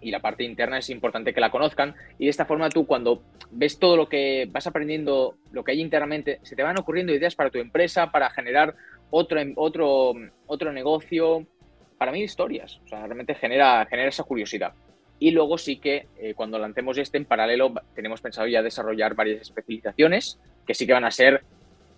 Y 0.00 0.10
la 0.10 0.20
parte 0.20 0.44
interna 0.44 0.78
es 0.78 0.90
importante 0.90 1.32
que 1.32 1.40
la 1.40 1.50
conozcan. 1.50 1.94
Y 2.18 2.24
de 2.24 2.30
esta 2.30 2.44
forma 2.44 2.68
tú 2.68 2.86
cuando 2.86 3.22
ves 3.50 3.78
todo 3.78 3.96
lo 3.96 4.08
que 4.08 4.46
vas 4.50 4.66
aprendiendo, 4.66 5.36
lo 5.52 5.64
que 5.64 5.72
hay 5.72 5.80
internamente, 5.80 6.38
se 6.42 6.56
te 6.56 6.62
van 6.62 6.78
ocurriendo 6.78 7.14
ideas 7.14 7.34
para 7.34 7.50
tu 7.50 7.58
empresa, 7.58 8.10
para 8.10 8.30
generar 8.30 8.74
otro, 9.10 9.40
otro, 9.56 10.12
otro 10.46 10.72
negocio, 10.72 11.46
para 11.98 12.12
mí 12.12 12.22
historias. 12.22 12.80
O 12.84 12.88
sea, 12.88 13.06
realmente 13.06 13.34
genera, 13.34 13.86
genera 13.86 14.08
esa 14.08 14.24
curiosidad. 14.24 14.72
Y 15.18 15.30
luego 15.30 15.56
sí 15.56 15.78
que 15.78 16.06
eh, 16.18 16.34
cuando 16.34 16.58
lancemos 16.58 16.98
este 16.98 17.16
en 17.16 17.24
paralelo 17.24 17.72
tenemos 17.94 18.20
pensado 18.20 18.46
ya 18.46 18.62
desarrollar 18.62 19.14
varias 19.14 19.40
especializaciones 19.40 20.38
que 20.66 20.74
sí 20.74 20.86
que 20.86 20.92
van 20.92 21.04
a 21.04 21.10
ser 21.10 21.42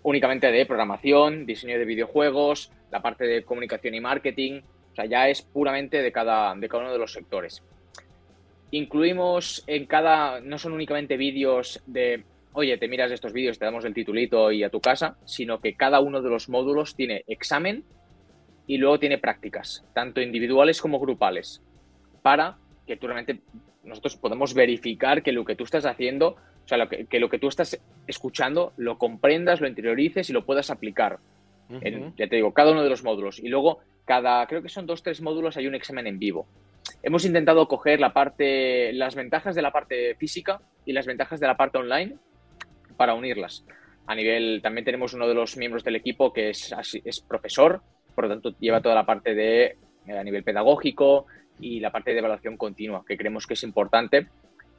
únicamente 0.03 0.51
de 0.51 0.65
programación, 0.65 1.45
diseño 1.45 1.77
de 1.77 1.85
videojuegos, 1.85 2.71
la 2.91 3.01
parte 3.01 3.25
de 3.25 3.43
comunicación 3.43 3.93
y 3.95 3.99
marketing. 3.99 4.61
O 4.91 4.95
sea, 4.95 5.05
ya 5.05 5.27
es 5.27 5.41
puramente 5.41 6.01
de 6.01 6.11
cada, 6.11 6.55
de 6.55 6.69
cada 6.69 6.83
uno 6.83 6.93
de 6.93 6.99
los 6.99 7.11
sectores. 7.11 7.61
Incluimos 8.71 9.63
en 9.67 9.85
cada, 9.85 10.39
no 10.39 10.57
son 10.57 10.73
únicamente 10.73 11.17
vídeos 11.17 11.81
de, 11.87 12.23
oye, 12.53 12.77
te 12.77 12.87
miras 12.87 13.11
estos 13.11 13.33
vídeos, 13.33 13.59
te 13.59 13.65
damos 13.65 13.83
el 13.83 13.93
titulito 13.93 14.51
y 14.51 14.63
a 14.63 14.69
tu 14.69 14.79
casa, 14.79 15.17
sino 15.25 15.59
que 15.59 15.73
cada 15.73 15.99
uno 15.99 16.21
de 16.21 16.29
los 16.29 16.49
módulos 16.49 16.95
tiene 16.95 17.23
examen 17.27 17.83
y 18.69 18.77
luego 18.77 18.99
tiene 18.99 19.17
prácticas, 19.17 19.83
tanto 19.95 20.21
individuales 20.21 20.79
como 20.79 20.99
grupales, 20.99 21.59
para 22.21 22.57
que 22.85 22.97
tú 22.97 23.07
realmente 23.07 23.41
nosotros 23.83 24.15
podemos 24.15 24.53
verificar 24.53 25.23
que 25.23 25.31
lo 25.31 25.43
que 25.43 25.55
tú 25.55 25.63
estás 25.63 25.87
haciendo, 25.87 26.35
o 26.65 26.67
sea, 26.67 26.87
que, 26.87 27.19
lo 27.19 27.29
que 27.29 27.39
tú 27.39 27.47
estás 27.47 27.81
escuchando, 28.05 28.73
lo 28.77 28.99
comprendas, 28.99 29.59
lo 29.59 29.67
interiorices 29.67 30.29
y 30.29 30.33
lo 30.33 30.45
puedas 30.45 30.69
aplicar. 30.69 31.17
ya 31.71 32.27
te 32.27 32.35
digo, 32.35 32.53
cada 32.53 32.71
uno 32.71 32.83
de 32.83 32.91
los 32.91 33.03
módulos. 33.03 33.39
Y 33.39 33.47
luego, 33.47 33.79
cada, 34.05 34.45
creo 34.45 34.61
que 34.61 34.69
son 34.69 34.85
dos, 34.85 35.01
tres 35.01 35.19
módulos, 35.19 35.57
hay 35.57 35.65
un 35.65 35.73
examen 35.73 36.05
en 36.05 36.19
vivo. 36.19 36.45
Hemos 37.01 37.25
intentado 37.25 37.67
coger 37.67 37.99
la 37.99 38.13
parte, 38.13 38.93
las 38.93 39.15
ventajas 39.15 39.55
de 39.55 39.63
la 39.63 39.71
parte 39.71 40.13
física 40.13 40.61
y 40.85 40.93
las 40.93 41.07
ventajas 41.07 41.39
de 41.39 41.47
la 41.47 41.57
parte 41.57 41.79
online 41.79 42.17
para 42.97 43.15
unirlas. 43.15 43.65
A 44.05 44.13
nivel, 44.13 44.59
también 44.61 44.85
tenemos 44.85 45.15
uno 45.15 45.27
de 45.27 45.33
los 45.33 45.57
miembros 45.57 45.83
del 45.83 45.95
equipo 45.95 46.31
que 46.31 46.51
es, 46.51 46.71
es 47.03 47.19
profesor, 47.21 47.81
por 48.19 48.27
lo 48.27 48.33
tanto 48.35 48.53
lleva 48.59 48.81
toda 48.81 48.95
la 48.95 49.05
parte 49.05 49.33
de 49.33 49.77
eh, 50.05 50.17
a 50.17 50.21
nivel 50.25 50.43
pedagógico 50.43 51.27
y 51.57 51.79
la 51.79 51.89
parte 51.89 52.11
de 52.11 52.19
evaluación 52.19 52.57
continua, 52.57 53.05
que 53.07 53.15
creemos 53.15 53.47
que 53.47 53.53
es 53.53 53.63
importante 53.63 54.27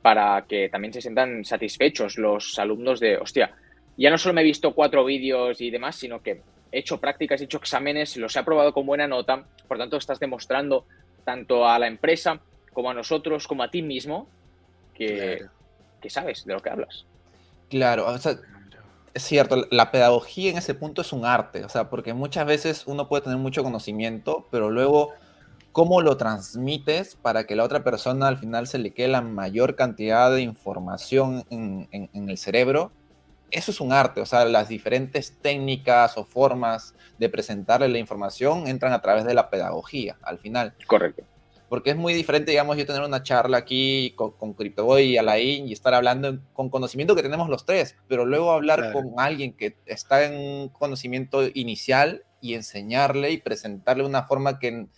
para 0.02 0.44
que 0.46 0.68
también 0.68 0.92
se 0.92 1.00
sientan 1.00 1.42
satisfechos 1.46 2.18
los 2.18 2.58
alumnos 2.58 3.00
de, 3.00 3.16
hostia, 3.16 3.54
ya 3.96 4.10
no 4.10 4.18
solo 4.18 4.34
me 4.34 4.42
he 4.42 4.44
visto 4.44 4.74
cuatro 4.74 5.06
vídeos 5.06 5.58
y 5.62 5.70
demás, 5.70 5.96
sino 5.96 6.20
que 6.20 6.42
he 6.70 6.80
hecho 6.80 7.00
prácticas, 7.00 7.40
he 7.40 7.44
hecho 7.44 7.56
exámenes, 7.56 8.14
los 8.18 8.36
he 8.36 8.40
aprobado 8.40 8.74
con 8.74 8.84
buena 8.84 9.08
nota, 9.08 9.46
por 9.66 9.78
tanto 9.78 9.96
estás 9.96 10.20
demostrando 10.20 10.84
tanto 11.24 11.66
a 11.66 11.78
la 11.78 11.86
empresa 11.86 12.40
como 12.74 12.90
a 12.90 12.94
nosotros, 12.94 13.46
como 13.46 13.62
a 13.62 13.70
ti 13.70 13.80
mismo, 13.80 14.28
que, 14.92 15.46
que 16.02 16.10
sabes 16.10 16.44
de 16.44 16.52
lo 16.52 16.60
que 16.60 16.68
hablas. 16.68 17.06
Claro, 17.70 18.06
o 18.06 18.18
sea, 18.18 18.36
es 19.14 19.22
cierto, 19.22 19.66
la 19.70 19.90
pedagogía 19.90 20.50
en 20.50 20.58
ese 20.58 20.74
punto 20.74 21.02
es 21.02 21.12
un 21.12 21.24
arte, 21.24 21.64
o 21.64 21.68
sea, 21.68 21.90
porque 21.90 22.14
muchas 22.14 22.46
veces 22.46 22.84
uno 22.86 23.08
puede 23.08 23.22
tener 23.22 23.38
mucho 23.38 23.62
conocimiento, 23.62 24.46
pero 24.50 24.70
luego 24.70 25.10
cómo 25.72 26.00
lo 26.00 26.16
transmites 26.16 27.16
para 27.16 27.44
que 27.44 27.56
la 27.56 27.64
otra 27.64 27.84
persona 27.84 28.28
al 28.28 28.38
final 28.38 28.66
se 28.66 28.78
le 28.78 28.92
quede 28.92 29.08
la 29.08 29.22
mayor 29.22 29.76
cantidad 29.76 30.30
de 30.30 30.42
información 30.42 31.44
en, 31.50 31.88
en 31.90 32.28
el 32.28 32.38
cerebro, 32.38 32.92
eso 33.50 33.70
es 33.70 33.80
un 33.80 33.92
arte, 33.92 34.20
o 34.20 34.26
sea, 34.26 34.44
las 34.44 34.68
diferentes 34.68 35.36
técnicas 35.40 36.16
o 36.16 36.24
formas 36.24 36.94
de 37.18 37.28
presentarle 37.28 37.88
la 37.88 37.98
información 37.98 38.66
entran 38.68 38.92
a 38.92 39.00
través 39.00 39.24
de 39.24 39.34
la 39.34 39.50
pedagogía, 39.50 40.16
al 40.22 40.38
final. 40.38 40.74
Correcto. 40.86 41.24
Porque 41.70 41.90
es 41.90 41.96
muy 41.96 42.12
diferente, 42.12 42.50
digamos, 42.50 42.76
yo 42.76 42.84
tener 42.84 43.00
una 43.00 43.22
charla 43.22 43.56
aquí 43.56 44.12
con, 44.16 44.32
con 44.32 44.52
CryptoBoy 44.52 45.04
y 45.04 45.16
Alain 45.16 45.66
y 45.66 45.72
estar 45.72 45.94
hablando 45.94 46.38
con 46.52 46.68
conocimiento 46.68 47.16
que 47.16 47.22
tenemos 47.22 47.48
los 47.48 47.64
tres, 47.64 47.96
pero 48.08 48.26
luego 48.26 48.52
hablar 48.52 48.92
con 48.92 49.14
alguien 49.16 49.54
que 49.54 49.76
está 49.86 50.24
en 50.24 50.68
conocimiento 50.68 51.48
inicial 51.54 52.24
y 52.42 52.54
enseñarle 52.54 53.30
y 53.30 53.38
presentarle 53.38 54.04
una 54.04 54.24
forma 54.24 54.58
que 54.58 54.88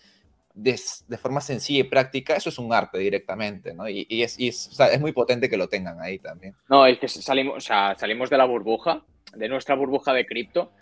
de, 0.55 0.79
forma 1.19 1.41
sencilla 1.41 1.81
y 1.81 1.85
práctica, 1.85 2.37
eso 2.37 2.49
es 2.49 2.59
un 2.59 2.73
arte 2.73 2.99
directamente, 2.99 3.75
¿no? 3.75 3.89
Y, 3.89 4.07
es, 4.23 4.37
es, 4.39 5.01
muy 5.01 5.13
potente 5.13 5.49
que 5.49 5.57
lo 5.57 5.69
tengan 5.69 6.01
ahí 6.01 6.19
también. 6.19 6.55
No, 6.69 6.87
es 6.87 6.99
que 6.99 7.09
salimos, 7.09 7.57
o 7.57 7.61
sea, 7.61 7.95
salimos 7.99 8.31
de 8.31 8.39
la 8.39 8.45
burbuja, 8.45 9.03
de 9.35 9.49
nuestra 9.49 9.75
burbuja 9.75 10.13
de 10.13 10.27
cripto, 10.27 10.73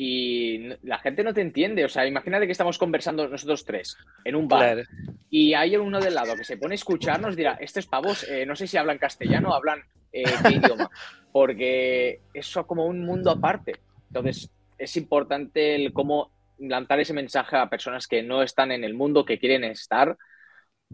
y 0.00 0.58
la 0.84 1.00
gente 1.00 1.24
no 1.24 1.34
te 1.34 1.40
entiende. 1.40 1.84
O 1.84 1.88
sea, 1.88 2.06
imagínate 2.06 2.46
que 2.46 2.52
estamos 2.52 2.78
conversando 2.78 3.26
nosotros 3.26 3.64
tres 3.64 3.96
en 4.24 4.36
un 4.36 4.46
bar 4.46 4.84
y 5.28 5.54
hay 5.54 5.76
uno 5.76 5.98
del 5.98 6.14
lado 6.14 6.36
que 6.36 6.44
se 6.44 6.56
pone 6.56 6.74
a 6.74 6.76
escucharnos 6.76 7.34
dirá, 7.34 7.58
estos 7.60 7.88
pavos, 7.88 8.22
eh, 8.30 8.46
no 8.46 8.54
sé 8.54 8.68
si 8.68 8.76
hablan 8.76 8.98
castellano 8.98 9.50
o 9.50 9.54
hablan 9.54 9.82
eh, 10.12 10.22
qué 10.44 10.54
idioma, 10.54 10.88
porque 11.32 12.20
eso 12.32 12.64
como 12.64 12.86
un 12.86 13.04
mundo 13.04 13.32
aparte. 13.32 13.72
Entonces, 14.06 14.48
es 14.78 14.96
importante 14.96 15.74
el 15.74 15.92
cómo 15.92 16.30
lanzar 16.60 17.00
ese 17.00 17.12
mensaje 17.12 17.56
a 17.56 17.68
personas 17.68 18.06
que 18.06 18.22
no 18.22 18.44
están 18.44 18.70
en 18.70 18.84
el 18.84 18.94
mundo, 18.94 19.24
que 19.24 19.40
quieren 19.40 19.64
estar, 19.64 20.16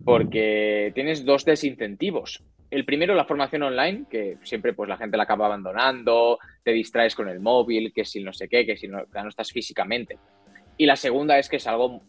porque 0.03 0.93
tienes 0.95 1.27
dos 1.27 1.45
desincentivos. 1.45 2.43
El 2.75 2.85
primero, 2.85 3.15
la 3.15 3.25
formación 3.25 3.63
online, 3.63 4.07
que 4.11 4.37
siempre 4.43 4.73
pues 4.73 4.89
la 4.89 4.97
gente 4.97 5.17
la 5.17 5.23
acaba 5.23 5.47
abandonando, 5.47 6.41
te 6.65 6.73
distraes 6.73 7.15
con 7.15 7.29
el 7.29 7.39
móvil, 7.39 7.93
que 7.93 8.05
si 8.05 8.21
no 8.21 8.33
sé 8.33 8.49
qué, 8.49 8.67
que 8.67 8.77
si 8.77 8.89
no, 8.89 9.05
no 9.13 9.29
estás 9.29 9.53
físicamente. 9.53 10.19
Y 10.77 10.85
la 10.85 10.97
segunda 10.97 11.39
es 11.39 11.49
que 11.49 11.59
es 11.59 11.69
algo 11.69 12.03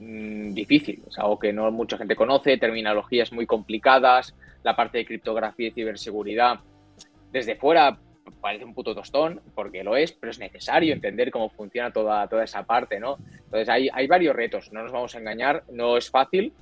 mm, 0.00 0.54
difícil, 0.54 1.04
es 1.06 1.16
algo 1.20 1.38
que 1.38 1.52
no 1.52 1.70
mucha 1.70 1.98
gente 1.98 2.16
conoce, 2.16 2.58
terminologías 2.58 3.32
muy 3.32 3.46
complicadas, 3.46 4.34
la 4.64 4.74
parte 4.74 4.98
de 4.98 5.06
criptografía 5.06 5.68
y 5.68 5.70
ciberseguridad. 5.70 6.58
Desde 7.30 7.54
fuera 7.54 7.96
parece 8.40 8.64
un 8.64 8.74
puto 8.74 8.96
tostón, 8.96 9.40
porque 9.54 9.84
lo 9.84 9.96
es, 9.96 10.10
pero 10.10 10.32
es 10.32 10.40
necesario 10.40 10.94
entender 10.94 11.30
cómo 11.30 11.48
funciona 11.48 11.92
toda, 11.92 12.26
toda 12.26 12.42
esa 12.42 12.64
parte, 12.64 12.98
¿no? 12.98 13.18
Entonces 13.36 13.68
hay, 13.68 13.88
hay 13.92 14.08
varios 14.08 14.34
retos, 14.34 14.72
no 14.72 14.82
nos 14.82 14.90
vamos 14.90 15.14
a 15.14 15.20
engañar, 15.20 15.62
no 15.70 15.96
es 15.96 16.10
fácil, 16.10 16.52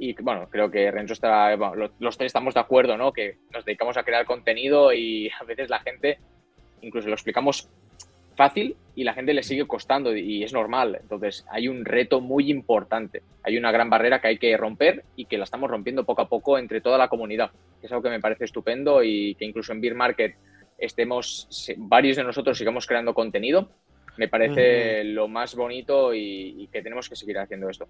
y 0.00 0.14
bueno, 0.22 0.48
creo 0.48 0.70
que 0.70 0.90
Renzo 0.90 1.12
está, 1.12 1.54
los 1.54 2.16
tres 2.16 2.28
estamos 2.28 2.54
de 2.54 2.60
acuerdo, 2.60 2.96
¿no? 2.96 3.12
Que 3.12 3.36
nos 3.52 3.66
dedicamos 3.66 3.98
a 3.98 4.02
crear 4.02 4.24
contenido 4.24 4.94
y 4.94 5.28
a 5.40 5.44
veces 5.44 5.68
la 5.68 5.80
gente, 5.80 6.18
incluso 6.80 7.08
lo 7.08 7.14
explicamos 7.14 7.68
fácil 8.34 8.76
y 8.94 9.04
la 9.04 9.12
gente 9.12 9.34
le 9.34 9.42
sigue 9.42 9.66
costando 9.66 10.16
y 10.16 10.42
es 10.42 10.54
normal. 10.54 10.98
Entonces 11.02 11.44
hay 11.50 11.68
un 11.68 11.84
reto 11.84 12.22
muy 12.22 12.50
importante, 12.50 13.22
hay 13.42 13.58
una 13.58 13.70
gran 13.70 13.90
barrera 13.90 14.22
que 14.22 14.28
hay 14.28 14.38
que 14.38 14.56
romper 14.56 15.04
y 15.16 15.26
que 15.26 15.36
la 15.36 15.44
estamos 15.44 15.70
rompiendo 15.70 16.06
poco 16.06 16.22
a 16.22 16.28
poco 16.30 16.56
entre 16.56 16.80
toda 16.80 16.96
la 16.96 17.08
comunidad. 17.08 17.50
Es 17.82 17.92
algo 17.92 18.02
que 18.02 18.08
me 18.08 18.20
parece 18.20 18.46
estupendo 18.46 19.02
y 19.04 19.34
que 19.34 19.44
incluso 19.44 19.72
en 19.72 19.82
Beer 19.82 19.94
Market 19.94 20.34
estemos, 20.78 21.46
varios 21.76 22.16
de 22.16 22.24
nosotros 22.24 22.56
sigamos 22.56 22.86
creando 22.86 23.12
contenido, 23.12 23.68
me 24.16 24.28
parece 24.28 25.04
lo 25.04 25.28
más 25.28 25.54
bonito 25.54 26.14
y, 26.14 26.68
que 26.72 26.82
tenemos 26.82 27.08
que 27.08 27.16
seguir 27.16 27.38
haciendo 27.38 27.68
esto. 27.68 27.86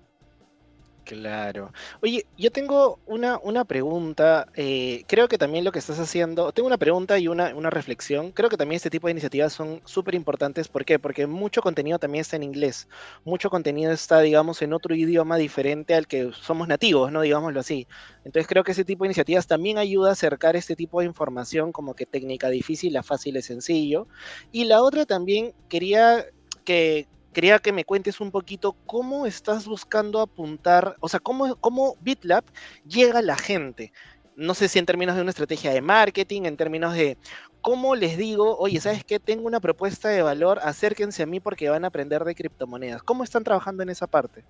Claro. 1.05 1.73
Oye, 2.03 2.27
yo 2.37 2.53
tengo 2.53 3.01
una, 3.07 3.39
una 3.43 3.65
pregunta. 3.65 4.47
Eh, 4.55 5.03
creo 5.09 5.27
que 5.29 5.39
también 5.39 5.65
lo 5.65 5.73
que 5.73 5.81
estás 5.81 5.99
haciendo, 5.99 6.53
tengo 6.53 6.69
una 6.69 6.79
pregunta 6.79 7.19
y 7.19 7.27
una, 7.27 7.53
una 7.55 7.71
reflexión. 7.71 8.31
Creo 8.33 8.49
que 8.49 8.57
también 8.57 8.77
este 8.77 8.91
tipo 8.91 9.09
de 9.09 9.13
iniciativas 9.13 9.53
son 9.53 9.81
súper 9.85 10.15
importantes. 10.15 10.69
¿Por 10.69 10.85
qué? 10.85 10.99
Porque 11.01 11.27
mucho 11.27 11.63
contenido 11.63 11.99
también 11.99 12.21
está 12.21 12.37
en 12.37 12.45
inglés. 12.45 12.87
Mucho 13.25 13.51
contenido 13.51 13.91
está, 13.93 14.21
digamos, 14.21 14.63
en 14.63 14.73
otro 14.73 14.95
idioma 14.95 15.37
diferente 15.37 15.95
al 15.95 16.07
que 16.07 16.31
somos 16.33 16.69
nativos, 16.69 17.11
¿no? 17.11 17.23
Digámoslo 17.23 17.59
así. 17.61 17.89
Entonces 18.23 18.47
creo 18.47 18.63
que 18.63 18.73
ese 18.73 18.85
tipo 18.85 19.03
de 19.05 19.09
iniciativas 19.09 19.47
también 19.49 19.79
ayuda 19.79 20.11
a 20.11 20.13
acercar 20.13 20.55
este 20.55 20.77
tipo 20.77 21.01
de 21.01 21.07
información 21.07 21.73
como 21.73 21.95
que 21.95 22.07
técnica 22.07 22.51
difícil 22.51 22.97
a 22.97 23.03
fácil 23.03 23.37
y 23.37 23.43
sencillo. 23.43 24.07
Y 24.53 24.65
la 24.65 24.83
otra 24.83 25.07
también 25.07 25.55
quería 25.69 26.25
que 26.65 27.09
quería 27.33 27.59
que 27.59 27.73
me 27.73 27.85
cuentes 27.85 28.21
un 28.21 28.31
poquito 28.31 28.77
cómo 28.87 29.27
estás 29.27 29.67
buscando 29.67 30.21
apuntar, 30.21 30.97
o 31.01 31.09
sea, 31.09 31.21
cómo, 31.21 31.57
cómo 31.57 31.97
BitLab 32.01 32.45
llega 32.87 33.21
a 33.21 33.23
la 33.23 33.37
gente. 33.37 33.93
No 34.37 34.55
sé 34.55 34.69
si 34.69 34.79
en 34.79 34.87
términos 34.87 35.17
de 35.17 35.23
una 35.23 35.31
estrategia 35.31 35.73
de 35.73 35.81
marketing, 35.81 36.43
en 36.45 36.57
términos 36.57 36.95
de 36.95 37.19
cómo 37.61 37.95
les 37.95 38.17
digo, 38.17 38.57
oye, 38.59 38.81
¿sabes 38.81 39.05
qué? 39.05 39.19
Tengo 39.19 39.47
una 39.47 39.61
propuesta 39.61 40.09
de 40.09 40.23
valor, 40.23 40.61
acérquense 40.63 41.23
a 41.23 41.27
mí 41.27 41.41
porque 41.41 41.69
van 41.69 41.85
a 41.85 41.89
aprender 41.89 42.25
de 42.25 42.35
criptomonedas. 42.35 43.03
¿Cómo 43.03 43.23
están 43.23 43.45
trabajando 43.45 43.83
en 43.83 43.91
esa 43.91 44.07
parte? 44.07 44.43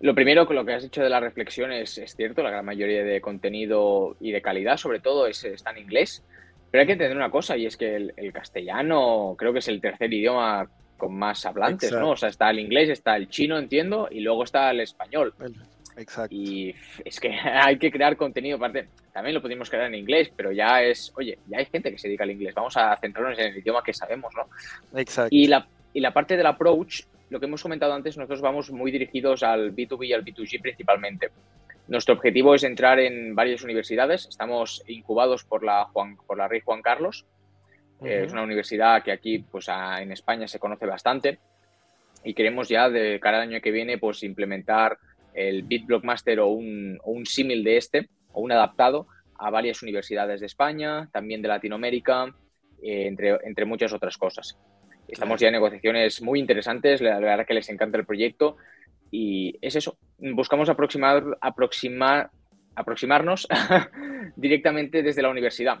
Lo 0.00 0.14
primero, 0.14 0.46
con 0.46 0.56
lo 0.56 0.66
que 0.66 0.74
has 0.74 0.82
dicho 0.82 1.02
de 1.02 1.08
la 1.08 1.20
reflexión 1.20 1.72
es, 1.72 1.98
cierto, 2.14 2.42
la 2.42 2.50
gran 2.50 2.64
mayoría 2.64 3.04
de 3.04 3.20
contenido 3.22 4.16
y 4.20 4.32
de 4.32 4.42
calidad, 4.42 4.76
sobre 4.76 5.00
todo, 5.00 5.26
es, 5.26 5.42
está 5.44 5.70
en 5.70 5.78
inglés. 5.78 6.22
Pero 6.70 6.82
hay 6.82 6.86
que 6.86 6.92
entender 6.92 7.16
una 7.16 7.30
cosa, 7.30 7.56
y 7.56 7.64
es 7.64 7.76
que 7.76 7.96
el 7.96 8.32
castellano 8.32 9.34
creo 9.38 9.52
que 9.52 9.60
es 9.60 9.68
el 9.68 9.80
tercer 9.80 10.12
idioma 10.12 10.68
con 10.96 11.16
más 11.16 11.44
hablantes, 11.46 11.92
¿no? 11.92 12.10
O 12.10 12.16
sea, 12.16 12.28
está 12.28 12.50
el 12.50 12.60
inglés, 12.60 12.88
está 12.88 13.16
el 13.16 13.28
chino, 13.28 13.58
entiendo, 13.58 14.08
y 14.10 14.20
luego 14.20 14.44
está 14.44 14.70
el 14.70 14.80
español. 14.80 15.34
Exacto. 15.96 16.34
Y 16.34 16.74
es 17.04 17.20
que 17.20 17.30
hay 17.42 17.78
que 17.78 17.90
crear 17.90 18.16
contenido, 18.16 18.56
aparte, 18.56 18.88
también 19.12 19.34
lo 19.34 19.42
podemos 19.42 19.70
crear 19.70 19.86
en 19.86 19.94
inglés, 19.94 20.30
pero 20.34 20.52
ya 20.52 20.82
es, 20.82 21.12
oye, 21.16 21.38
ya 21.46 21.58
hay 21.58 21.66
gente 21.66 21.90
que 21.90 21.98
se 21.98 22.08
dedica 22.08 22.24
al 22.24 22.30
inglés, 22.30 22.54
vamos 22.54 22.76
a 22.76 22.96
centrarnos 22.96 23.38
en 23.38 23.46
el 23.46 23.58
idioma 23.58 23.82
que 23.82 23.92
sabemos, 23.92 24.32
¿no? 24.34 24.98
Exacto. 24.98 25.34
Y 25.34 25.46
la, 25.46 25.66
y 25.92 26.00
la 26.00 26.12
parte 26.12 26.36
del 26.36 26.46
approach, 26.46 27.02
lo 27.30 27.38
que 27.38 27.46
hemos 27.46 27.62
comentado 27.62 27.92
antes, 27.92 28.16
nosotros 28.16 28.40
vamos 28.40 28.70
muy 28.70 28.90
dirigidos 28.90 29.42
al 29.42 29.74
B2B 29.74 30.06
y 30.06 30.12
al 30.12 30.24
B2G 30.24 30.60
principalmente. 30.60 31.30
Nuestro 31.86 32.14
objetivo 32.14 32.54
es 32.54 32.64
entrar 32.64 32.98
en 32.98 33.34
varias 33.34 33.62
universidades, 33.62 34.26
estamos 34.26 34.82
incubados 34.88 35.44
por 35.44 35.62
la, 35.62 35.84
Juan, 35.84 36.16
por 36.16 36.38
la 36.38 36.48
Rey 36.48 36.60
Juan 36.64 36.80
Carlos, 36.80 37.26
es 38.02 38.32
una 38.32 38.42
universidad 38.42 39.02
que 39.02 39.12
aquí, 39.12 39.38
pues 39.38 39.68
en 39.68 40.12
España 40.12 40.48
se 40.48 40.58
conoce 40.58 40.86
bastante. 40.86 41.38
Y 42.22 42.34
queremos 42.34 42.68
ya 42.68 42.88
de 42.88 43.20
cara 43.20 43.38
al 43.38 43.48
año 43.48 43.60
que 43.60 43.70
viene, 43.70 43.98
pues 43.98 44.22
implementar 44.22 44.98
el 45.34 45.62
BitBlockmaster 45.62 46.40
o 46.40 46.48
un, 46.48 46.98
o 47.02 47.10
un 47.10 47.26
símil 47.26 47.64
de 47.64 47.76
este 47.76 48.08
o 48.32 48.40
un 48.40 48.52
adaptado 48.52 49.06
a 49.36 49.50
varias 49.50 49.82
universidades 49.82 50.40
de 50.40 50.46
España, 50.46 51.08
también 51.12 51.42
de 51.42 51.48
Latinoamérica, 51.48 52.34
eh, 52.82 53.06
entre, 53.06 53.38
entre 53.44 53.64
muchas 53.64 53.92
otras 53.92 54.16
cosas. 54.16 54.56
Estamos 55.06 55.40
ya 55.40 55.48
en 55.48 55.54
negociaciones 55.54 56.22
muy 56.22 56.40
interesantes, 56.40 57.00
la 57.00 57.18
verdad 57.18 57.46
que 57.46 57.54
les 57.54 57.68
encanta 57.68 57.98
el 57.98 58.06
proyecto. 58.06 58.56
Y 59.10 59.58
es 59.60 59.76
eso, 59.76 59.98
buscamos 60.18 60.68
aproximar, 60.68 61.24
aproximar, 61.40 62.30
aproximarnos 62.74 63.46
directamente 64.36 65.02
desde 65.02 65.22
la 65.22 65.28
universidad 65.28 65.80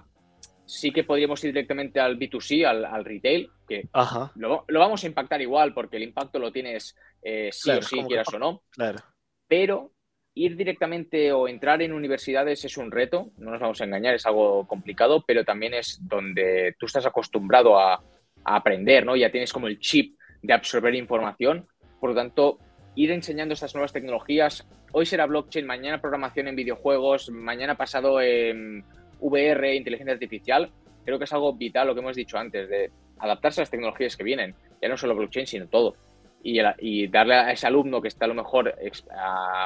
sí 0.66 0.92
que 0.92 1.04
podríamos 1.04 1.42
ir 1.44 1.52
directamente 1.52 2.00
al 2.00 2.18
B2C, 2.18 2.64
al, 2.64 3.04
retail, 3.04 3.50
que 3.68 3.88
Lo, 4.36 4.64
vamos 4.68 5.04
a 5.04 5.06
impactar 5.06 5.40
igual 5.42 5.74
porque 5.74 5.96
el 5.96 6.04
impacto 6.04 6.38
lo 6.38 6.52
tienes 6.52 6.96
eh, 7.22 7.50
sí 7.52 7.70
o 7.70 7.82
sí, 7.82 8.02
quieras 8.06 8.32
o 8.32 8.38
no. 8.38 8.62
Claro. 8.70 8.98
Pero 9.46 9.92
ir 10.34 10.56
directamente 10.56 11.32
o 11.32 11.46
entrar 11.48 11.80
en 11.82 11.92
universidades 11.92 12.64
es 12.64 12.76
un 12.76 12.90
reto, 12.90 13.30
no 13.38 13.52
nos 13.52 13.60
vamos 13.60 13.80
a 13.80 13.84
engañar, 13.84 14.14
es 14.14 14.26
algo 14.26 14.66
complicado, 14.66 15.24
pero 15.26 15.44
también 15.44 15.74
es 15.74 15.98
donde 16.02 16.74
tú 16.78 16.86
estás 16.86 17.06
acostumbrado 17.06 17.78
a, 17.78 18.02
aprender, 18.46 19.06
¿no? 19.06 19.16
Ya 19.16 19.30
tienes 19.30 19.54
como 19.54 19.68
el 19.68 19.80
chip 19.80 20.18
de 20.42 20.52
absorber 20.52 20.94
información. 20.94 21.66
Por 21.98 22.10
lo 22.10 22.16
tanto, 22.16 22.58
ir 22.94 23.10
enseñando 23.10 23.54
estas 23.54 23.74
nuevas 23.74 23.94
tecnologías. 23.94 24.68
Hoy 24.92 25.06
será 25.06 25.24
blockchain, 25.24 25.64
mañana 25.64 26.02
programación 26.02 26.48
en 26.48 26.56
videojuegos, 26.56 27.30
mañana 27.30 27.74
pasado 27.74 28.20
en 28.20 28.84
VR, 29.24 29.74
inteligencia 29.74 30.12
artificial. 30.12 30.70
Creo 31.04 31.18
que 31.18 31.24
es 31.24 31.32
algo 31.32 31.54
vital 31.54 31.86
lo 31.86 31.94
que 31.94 32.00
hemos 32.00 32.16
dicho 32.16 32.38
antes, 32.38 32.68
de 32.68 32.90
adaptarse 33.18 33.60
a 33.60 33.62
las 33.62 33.70
tecnologías 33.70 34.16
que 34.16 34.24
vienen. 34.24 34.54
Ya 34.80 34.88
no 34.88 34.96
solo 34.96 35.14
blockchain, 35.14 35.46
sino 35.46 35.66
todo. 35.66 35.96
Y, 36.42 37.08
darle 37.08 37.34
a 37.34 37.52
ese 37.52 37.66
alumno 37.66 38.02
que 38.02 38.08
está 38.08 38.26
a 38.26 38.28
lo 38.28 38.34
mejor 38.34 38.74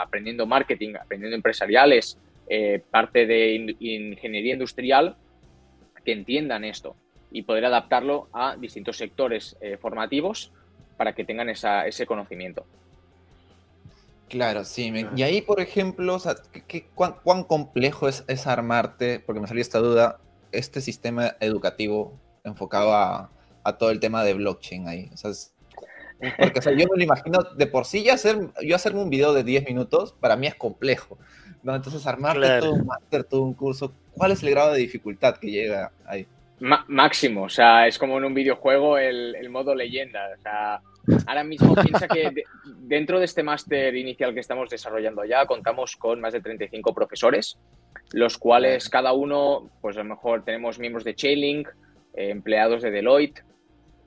aprendiendo 0.01 0.47
marketing, 0.47 0.95
aprendiendo 0.95 1.35
empresariales, 1.35 2.19
eh, 2.49 2.81
parte 2.91 3.27
de 3.27 3.75
ingeniería 3.81 4.53
industrial, 4.53 5.17
que 6.05 6.13
entiendan 6.13 6.65
esto 6.65 6.95
y 7.33 7.43
poder 7.43 7.65
adaptarlo 7.65 8.29
a 8.33 8.57
distintos 8.57 8.97
sectores 8.97 9.57
eh, 9.61 9.77
formativos 9.77 10.53
para 10.97 11.15
que 11.15 11.25
tengan 11.25 11.49
ese 11.49 12.07
conocimiento. 12.07 12.65
Claro, 14.29 14.65
sí. 14.65 14.93
y 15.17 15.23
ahí, 15.23 15.41
por 15.41 15.61
ejemplo, 15.61 16.19
cuán, 16.95 17.45
complejo 17.45 18.09
es, 18.09 18.47
armarte, 18.47 19.21
porque 19.21 19.41
me 19.41 19.47
salió 19.47 19.63
esta 19.63 19.79
duda, 19.79 20.21
este 20.53 20.81
sistema 20.81 21.37
educativo 21.41 22.19
enfocado 22.45 22.95
a, 22.95 23.31
todo 23.79 23.91
el 23.91 24.01
tema 24.01 24.25
de 24.25 24.33
blockchain 24.33 24.89
ahí? 24.89 25.11
porque 26.39 26.61
yo 26.65 26.87
me 26.91 26.97
lo 26.97 27.03
imagino, 27.03 27.39
de 27.57 27.67
por 27.67 27.85
sí 27.85 28.03
ya 28.03 28.15
hacer, 28.15 28.51
yo 28.63 28.75
hacerme 28.75 29.03
un 29.03 29.11
video 29.11 29.35
de 29.35 29.45
10 29.45 29.67
minutos, 29.67 30.15
para 30.19 30.37
mí 30.37 30.47
es 30.47 30.55
complejo. 30.55 31.19
¿no? 31.63 31.75
Entonces, 31.75 32.07
armarte 32.07 32.61
todo 32.61 32.73
un 32.73 32.87
máster, 32.87 33.25
todo 33.25 33.43
un 33.43 33.55
curso, 33.55 33.93
¿cuál 34.15 34.33
es 34.33 34.43
el 34.43 34.51
grado 34.51 34.73
de 34.73 34.81
dificultad 34.81 35.37
que 35.37 35.51
llega 35.51 35.93
ahí? 36.07 36.27
Máximo, 36.61 37.45
o 37.45 37.49
sea, 37.49 37.87
es 37.87 37.99
como 37.99 38.19
en 38.19 38.25
un 38.25 38.35
videojuego 38.35 38.99
el, 38.99 39.35
el 39.37 39.49
modo 39.51 39.75
leyenda. 39.75 40.21
O 40.37 40.41
sea, 40.41 40.81
Ahora 41.27 41.45
mismo 41.45 41.75
piensa 41.75 42.07
que 42.07 42.45
dentro 42.67 43.19
de 43.19 43.25
este 43.25 43.43
máster 43.43 43.97
inicial 43.97 44.35
que 44.35 44.41
estamos 44.41 44.69
desarrollando 44.69 45.25
ya, 45.25 45.47
contamos 45.47 45.97
con 45.97 46.21
más 46.21 46.33
de 46.33 46.41
35 46.41 46.95
profesores, 46.95 47.59
los 48.13 48.37
cuales 48.37 48.89
cada 48.89 49.13
uno, 49.13 49.71
pues 49.81 49.97
a 49.97 50.01
lo 50.01 50.11
mejor 50.11 50.45
tenemos 50.45 50.79
miembros 50.79 51.05
de 51.05 51.15
Chainlink, 51.15 51.69
eh, 52.15 52.31
empleados 52.31 52.83
de 52.83 52.91
Deloitte, 52.91 53.43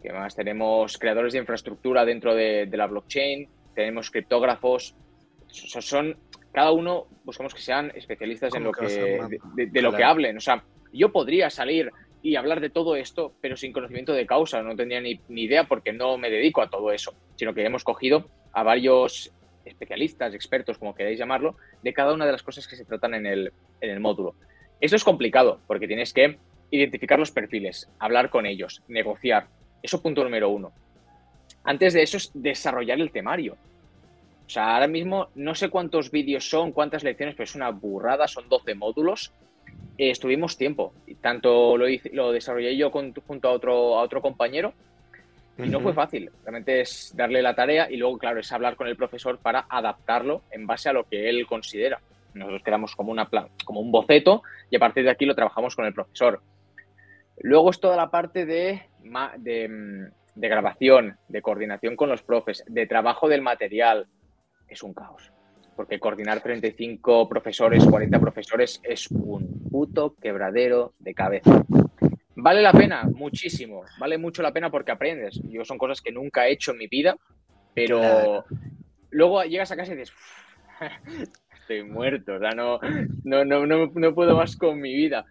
que 0.02 0.14
más 0.14 0.36
tenemos 0.36 0.98
creadores 0.98 1.34
de 1.34 1.40
infraestructura 1.40 2.06
dentro 2.06 2.36
de, 2.36 2.70
la 2.72 2.88
blockchain, 2.88 3.48
tenemos 3.74 4.12
criptógrafos, 4.12 4.96
son 5.48 6.18
cada 6.52 6.72
uno 6.72 7.08
buscamos 7.24 7.54
que 7.54 7.62
sean 7.62 7.92
especialistas 7.96 8.54
en 8.56 8.64
lo 8.64 8.72
que 8.74 9.22
de, 9.56 9.82
lo 9.82 9.94
que 9.94 10.04
hablen. 10.04 10.38
O 10.38 10.42
sea, 10.42 10.64
yo 10.92 11.12
podría 11.12 11.50
salir 11.50 11.92
y 12.24 12.36
hablar 12.36 12.62
de 12.62 12.70
todo 12.70 12.96
esto, 12.96 13.34
pero 13.42 13.58
sin 13.58 13.74
conocimiento 13.74 14.14
de 14.14 14.26
causa. 14.26 14.62
No 14.62 14.76
tendría 14.76 15.02
ni, 15.02 15.20
idea 15.30 15.66
porque 15.66 15.94
no 15.94 16.18
me 16.18 16.30
dedico 16.30 16.62
a 16.62 16.70
todo 16.70 16.92
eso, 16.92 17.14
sino 17.36 17.54
que 17.54 17.66
hemos 17.66 17.84
cogido 17.84 18.30
a 18.54 18.64
varios 18.64 19.32
especialistas, 19.66 20.34
expertos, 20.34 20.78
como 20.78 20.96
queráis 20.96 21.20
llamarlo, 21.20 21.56
de 21.82 21.94
cada 21.94 22.14
una 22.14 22.26
de 22.26 22.32
las 22.32 22.44
cosas 22.44 22.68
que 22.68 22.76
se 22.76 22.86
tratan 22.86 23.14
en 23.14 23.26
el, 23.26 23.54
en 23.80 23.90
el 23.90 24.00
módulo. 24.00 24.36
Esto 24.80 24.96
es 24.96 25.04
complicado 25.04 25.60
porque 25.68 25.88
tienes 25.88 26.14
que 26.14 26.38
identificar 26.72 27.20
los 27.20 27.32
perfiles, 27.32 27.90
hablar 28.00 28.30
con 28.30 28.46
ellos, 28.46 28.82
negociar. 28.88 29.48
Eso 29.82 30.02
punto 30.02 30.24
número 30.24 30.50
uno. 30.50 30.72
Antes 31.64 31.94
de 31.94 32.02
eso 32.02 32.18
es 32.18 32.32
desarrollar 32.34 33.00
el 33.00 33.12
temario. 33.12 33.58
O 34.46 34.50
sea, 34.50 34.74
ahora 34.74 34.88
mismo 34.88 35.30
no 35.36 35.56
sé 35.56 35.70
cuántos 35.70 36.12
vídeos 36.12 36.50
son, 36.50 36.72
cuántas 36.72 37.04
lecciones, 37.04 37.36
pero 37.36 37.46
es 37.46 37.56
una 37.56 37.70
burrada, 37.70 38.28
son 38.28 38.50
12 38.50 38.76
módulos 38.76 39.32
eh, 39.98 40.10
estuvimos 40.10 40.58
tiempo. 40.58 40.94
Tanto 41.22 41.78
lo, 41.78 41.86
lo 42.14 42.32
desarrollé 42.32 42.76
yo 42.76 42.90
junto 42.92 43.48
a 43.48 43.52
otro, 43.52 44.00
a 44.00 44.02
otro 44.02 44.22
compañero 44.22 44.74
y 45.58 45.70
no 45.70 45.80
fue 45.80 45.94
fácil. 45.94 46.32
Realmente 46.44 46.82
es 46.82 47.14
darle 47.16 47.42
la 47.42 47.54
tarea 47.54 47.90
y 47.90 47.98
luego, 47.98 48.18
claro, 48.18 48.40
es 48.40 48.52
hablar 48.52 48.76
con 48.76 48.88
el 48.88 48.96
profesor 48.96 49.38
para 49.38 49.66
adaptarlo 49.70 50.42
en 50.52 50.66
base 50.66 50.90
a 50.90 50.94
lo 50.94 51.04
que 51.04 51.30
él 51.30 51.46
considera. 51.46 52.02
Nosotros 52.34 52.64
quedamos 52.64 52.96
como, 52.96 53.12
una 53.12 53.30
plan, 53.30 53.50
como 53.66 53.82
un 53.82 53.92
boceto 53.92 54.42
y 54.70 54.78
a 54.78 54.80
partir 54.80 55.04
de 55.04 55.12
aquí 55.12 55.26
lo 55.26 55.36
trabajamos 55.36 55.76
con 55.76 55.86
el 55.86 55.94
profesor. 55.94 56.42
Luego 57.38 57.70
es 57.70 57.80
toda 57.80 57.98
la 57.98 58.10
parte 58.10 58.46
de, 58.46 58.84
de, 59.38 60.10
de 60.36 60.50
grabación, 60.50 61.18
de 61.28 61.42
coordinación 61.42 61.96
con 61.96 62.10
los 62.10 62.24
profes, 62.24 62.64
de 62.68 62.88
trabajo 62.88 63.28
del 63.28 63.42
material. 63.42 64.08
Es 64.68 64.84
un 64.84 64.94
caos 64.94 65.32
porque 65.76 66.00
coordinar 66.00 66.42
35 66.42 67.28
profesores, 67.30 67.86
40 67.86 68.20
profesores 68.20 68.82
es 68.84 69.10
un 69.12 69.70
puto 69.70 70.16
quebradero 70.22 70.94
de 71.00 71.14
cabeza. 71.14 71.64
Vale 72.36 72.62
la 72.62 72.72
pena, 72.72 73.04
muchísimo, 73.04 73.84
vale 74.00 74.18
mucho 74.18 74.42
la 74.42 74.52
pena 74.52 74.70
porque 74.70 74.92
aprendes. 74.92 75.40
Yo 75.44 75.64
son 75.64 75.78
cosas 75.78 76.02
que 76.02 76.12
nunca 76.12 76.48
he 76.48 76.54
hecho 76.54 76.72
en 76.72 76.78
mi 76.78 76.88
vida, 76.88 77.16
pero 77.74 78.46
luego 79.12 79.44
llegas 79.44 79.72
a 79.72 79.76
casa 79.76 79.94
y 79.94 79.98
dices, 79.98 80.16
estoy 81.62 81.84
muerto, 81.84 82.36
o 82.36 82.40
sea, 82.40 82.52
no, 82.52 82.80
no, 83.24 83.46
no, 83.46 83.66
no, 83.66 84.16
puedo 84.16 84.36
más 84.36 84.56
con 84.56 84.80
mi 84.80 84.94
vida. 84.94 85.26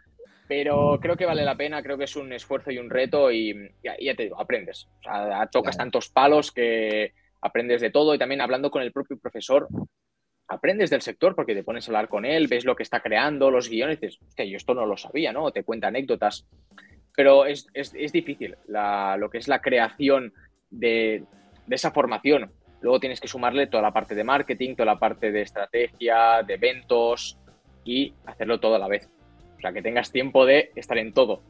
Pero 0.46 0.98
creo 1.00 1.16
que 1.16 1.26
vale 1.26 1.44
la 1.44 1.56
pena, 1.56 1.82
creo 1.82 1.96
que 1.96 2.04
es 2.04 2.16
un 2.16 2.32
esfuerzo 2.32 2.72
y 2.72 2.78
un 2.78 2.90
reto 2.90 3.30
y 3.30 3.54
ya, 3.82 3.94
te 4.16 4.24
digo, 4.24 4.40
aprendes. 4.40 4.88
O 5.00 5.02
sea, 5.02 5.46
tocas 5.46 5.76
tantos 5.76 6.08
palos 6.08 6.50
que 6.50 7.12
aprendes 7.40 7.80
de 7.80 7.90
todo 7.90 8.14
y 8.14 8.18
también 8.18 8.40
hablando 8.40 8.70
con 8.70 8.82
el 8.82 8.92
propio 8.92 9.18
profesor, 9.18 9.68
aprendes 10.50 10.90
del 10.90 11.00
sector 11.00 11.36
porque 11.36 11.54
te 11.54 11.62
pones 11.62 11.86
a 11.86 11.90
hablar 11.90 12.08
con 12.08 12.24
él, 12.24 12.48
ves 12.48 12.64
lo 12.64 12.74
que 12.74 12.82
está 12.82 13.00
creando, 13.00 13.52
los 13.52 13.68
guiones, 13.68 13.98
y 13.98 14.06
dices, 14.06 14.20
hostia, 14.26 14.44
yo 14.44 14.56
esto 14.56 14.74
no 14.74 14.84
lo 14.84 14.96
sabía, 14.96 15.32
¿no? 15.32 15.52
Te 15.52 15.62
cuenta 15.62 15.86
anécdotas. 15.86 16.44
Pero 17.14 17.46
es, 17.46 17.66
difícil 18.12 18.56
lo 18.66 19.30
que 19.30 19.38
es 19.38 19.46
la 19.46 19.60
creación 19.60 20.32
de, 20.70 21.22
esa 21.68 21.92
formación. 21.92 22.50
Luego 22.80 22.98
tienes 22.98 23.20
que 23.20 23.28
sumarle 23.28 23.68
toda 23.68 23.82
la 23.82 23.92
parte 23.92 24.16
de 24.16 24.24
marketing, 24.24 24.74
toda 24.74 24.86
la 24.86 24.98
parte 24.98 25.30
de 25.30 25.42
estrategia, 25.42 26.42
de 26.42 26.54
eventos 26.54 27.38
y 27.84 28.12
hacerlo 28.26 28.58
todo 28.58 28.74
a 28.74 28.78
la 28.80 28.88
vez. 28.88 29.08
O 29.56 29.60
sea, 29.60 29.72
que 29.72 29.82
tengas 29.82 30.10
tiempo 30.10 30.46
de 30.46 30.72
estar 30.74 30.98
en 30.98 31.12
todo. 31.12 31.42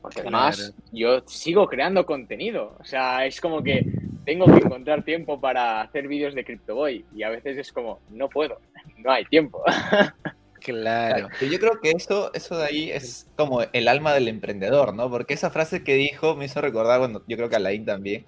Porque 0.00 0.20
además 0.20 0.74
yo 0.92 1.22
sigo 1.26 1.66
creando 1.66 2.06
contenido. 2.06 2.76
O 2.78 2.84
sea, 2.84 3.26
es 3.26 3.40
como 3.40 3.62
que 3.62 3.84
tengo 4.24 4.46
que 4.46 4.64
encontrar 4.64 5.04
tiempo 5.04 5.40
para 5.40 5.80
hacer 5.80 6.08
vídeos 6.08 6.34
de 6.34 6.44
CryptoBoy 6.44 7.04
y 7.14 7.22
a 7.22 7.30
veces 7.30 7.58
es 7.58 7.72
como, 7.72 8.00
no 8.10 8.28
puedo, 8.28 8.60
no 8.98 9.10
hay 9.10 9.24
tiempo. 9.24 9.62
Claro. 10.64 11.28
Yo 11.40 11.58
creo 11.58 11.80
que 11.80 11.90
eso, 11.90 12.32
eso 12.34 12.56
de 12.56 12.64
ahí 12.64 12.88
es 12.88 13.26
como 13.34 13.62
el 13.72 13.88
alma 13.88 14.14
del 14.14 14.28
emprendedor, 14.28 14.94
¿no? 14.94 15.10
Porque 15.10 15.34
esa 15.34 15.50
frase 15.50 15.82
que 15.82 15.94
dijo 15.94 16.36
me 16.36 16.44
hizo 16.44 16.60
recordar, 16.60 17.00
bueno, 17.00 17.22
yo 17.26 17.36
creo 17.36 17.48
que 17.48 17.56
a 17.56 17.58
Alain 17.58 17.84
también, 17.84 18.24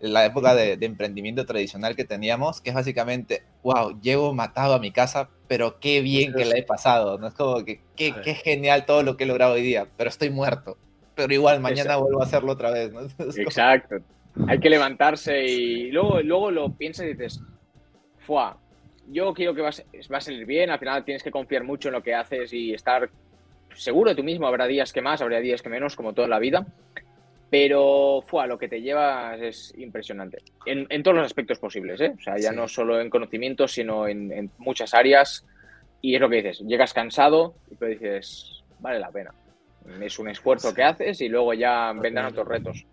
la 0.00 0.24
época 0.24 0.54
de, 0.54 0.78
emprendimiento 0.80 1.44
tradicional 1.44 1.94
que 1.94 2.04
teníamos, 2.04 2.62
que 2.62 2.70
es 2.70 2.74
básicamente, 2.74 3.42
wow, 3.62 4.00
llevo 4.00 4.32
matado 4.32 4.72
a 4.72 4.78
mi 4.78 4.92
casa, 4.92 5.28
pero 5.46 5.78
qué 5.78 6.00
bien 6.00 6.32
que 6.32 6.46
la 6.46 6.56
he 6.56 6.62
pasado, 6.62 7.18
¿no? 7.18 7.26
Es 7.26 7.34
como 7.34 7.62
que 7.66 7.82
qué, 7.96 8.14
qué 8.24 8.34
genial 8.34 8.86
todo 8.86 9.02
lo 9.02 9.18
que 9.18 9.24
he 9.24 9.26
logrado 9.26 9.52
hoy 9.52 9.62
día, 9.62 9.86
pero 9.98 10.08
estoy 10.08 10.30
muerto. 10.30 10.78
Pero 11.14 11.34
igual 11.34 11.60
mañana 11.60 11.96
vuelvo 11.96 12.22
a 12.22 12.24
hacerlo 12.24 12.52
otra 12.52 12.70
vez, 12.70 12.94
¿no? 12.94 13.00
Exacto 13.36 13.96
hay 14.48 14.58
que 14.58 14.70
levantarse 14.70 15.44
y 15.44 15.90
luego, 15.90 16.20
luego 16.22 16.50
lo 16.50 16.72
piensas 16.72 17.06
y 17.06 17.10
dices, 17.10 17.40
fuá, 18.18 18.58
yo 19.08 19.32
quiero 19.34 19.54
que 19.54 19.62
va 19.62 19.68
a, 19.68 20.20
salir 20.20 20.46
bien, 20.46 20.70
al 20.70 20.78
final 20.78 21.04
tienes 21.04 21.22
que 21.22 21.30
confiar 21.30 21.64
mucho 21.64 21.88
en 21.88 21.94
lo 21.94 22.02
que 22.02 22.14
haces 22.14 22.52
y 22.52 22.72
estar 22.72 23.10
seguro 23.74 24.10
de 24.10 24.16
tú 24.16 24.22
mismo, 24.22 24.46
habrá 24.46 24.66
días 24.66 24.92
que 24.92 25.02
más, 25.02 25.20
habrá 25.20 25.40
días 25.40 25.62
que 25.62 25.68
menos, 25.68 25.96
como 25.96 26.12
toda 26.12 26.28
la 26.28 26.38
vida, 26.38 26.66
pero 27.50 28.22
fuá, 28.26 28.46
lo 28.46 28.58
que 28.58 28.68
te 28.68 28.80
llevas 28.80 29.40
es 29.40 29.74
impresionante, 29.76 30.38
en, 30.66 31.02
todos 31.02 31.16
los 31.16 31.26
aspectos 31.26 31.58
posibles, 31.58 32.00
¿eh? 32.00 32.14
o 32.16 32.22
sea, 32.22 32.38
ya 32.38 32.52
no 32.52 32.66
solo 32.68 33.00
en 33.00 33.10
conocimiento, 33.10 33.68
sino 33.68 34.08
en, 34.08 34.50
muchas 34.58 34.94
áreas, 34.94 35.46
y 36.00 36.14
es 36.14 36.20
lo 36.20 36.28
que 36.28 36.36
dices, 36.36 36.60
llegas 36.60 36.92
cansado 36.92 37.54
y 37.70 37.76
pero 37.76 37.92
dices, 37.92 38.62
vale 38.78 38.98
la 38.98 39.10
pena, 39.10 39.32
es 40.00 40.18
un 40.18 40.28
esfuerzo 40.28 40.74
que 40.74 40.82
haces 40.82 41.20
y 41.20 41.28
luego 41.28 41.52
ya 41.54 41.92
vendrán 41.92 42.26
otros 42.26 42.48
retos. 42.48 42.86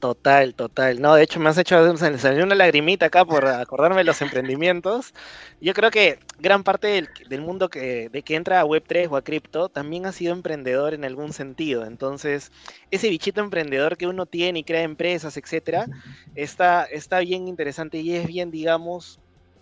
Total, 0.00 0.54
total. 0.54 1.00
No, 1.00 1.16
de 1.16 1.24
hecho 1.24 1.40
me 1.40 1.48
has 1.48 1.58
hecho, 1.58 1.96
se 1.96 2.18
salió 2.18 2.44
una 2.44 2.54
lagrimita 2.54 3.06
acá 3.06 3.24
por 3.24 3.44
acordarme 3.48 3.98
de 3.98 4.04
los 4.04 4.22
emprendimientos. 4.22 5.12
Yo 5.60 5.74
creo 5.74 5.90
que 5.90 6.20
gran 6.38 6.62
parte 6.62 7.08
del, 7.28 7.40
mundo 7.40 7.68
que, 7.68 8.08
de 8.08 8.22
que 8.22 8.36
entra 8.36 8.60
a 8.60 8.64
Web3 8.64 9.08
o 9.10 9.16
a 9.16 9.22
cripto 9.22 9.68
también 9.68 10.06
ha 10.06 10.12
sido 10.12 10.32
emprendedor 10.34 10.94
en 10.94 11.04
algún 11.04 11.32
sentido. 11.32 11.84
Entonces, 11.84 12.52
ese 12.92 13.08
bichito 13.08 13.40
emprendedor 13.40 13.96
que 13.96 14.06
uno 14.06 14.26
tiene 14.26 14.60
y 14.60 14.64
crea 14.64 14.82
empresas, 14.82 15.36
etcétera, 15.36 15.88
está, 16.36 16.84
está 16.84 17.18
bien 17.18 17.48
interesante 17.48 17.98
y 17.98 18.14
es 18.14 18.24
bien, 18.28 18.52
digamos, 18.52 19.18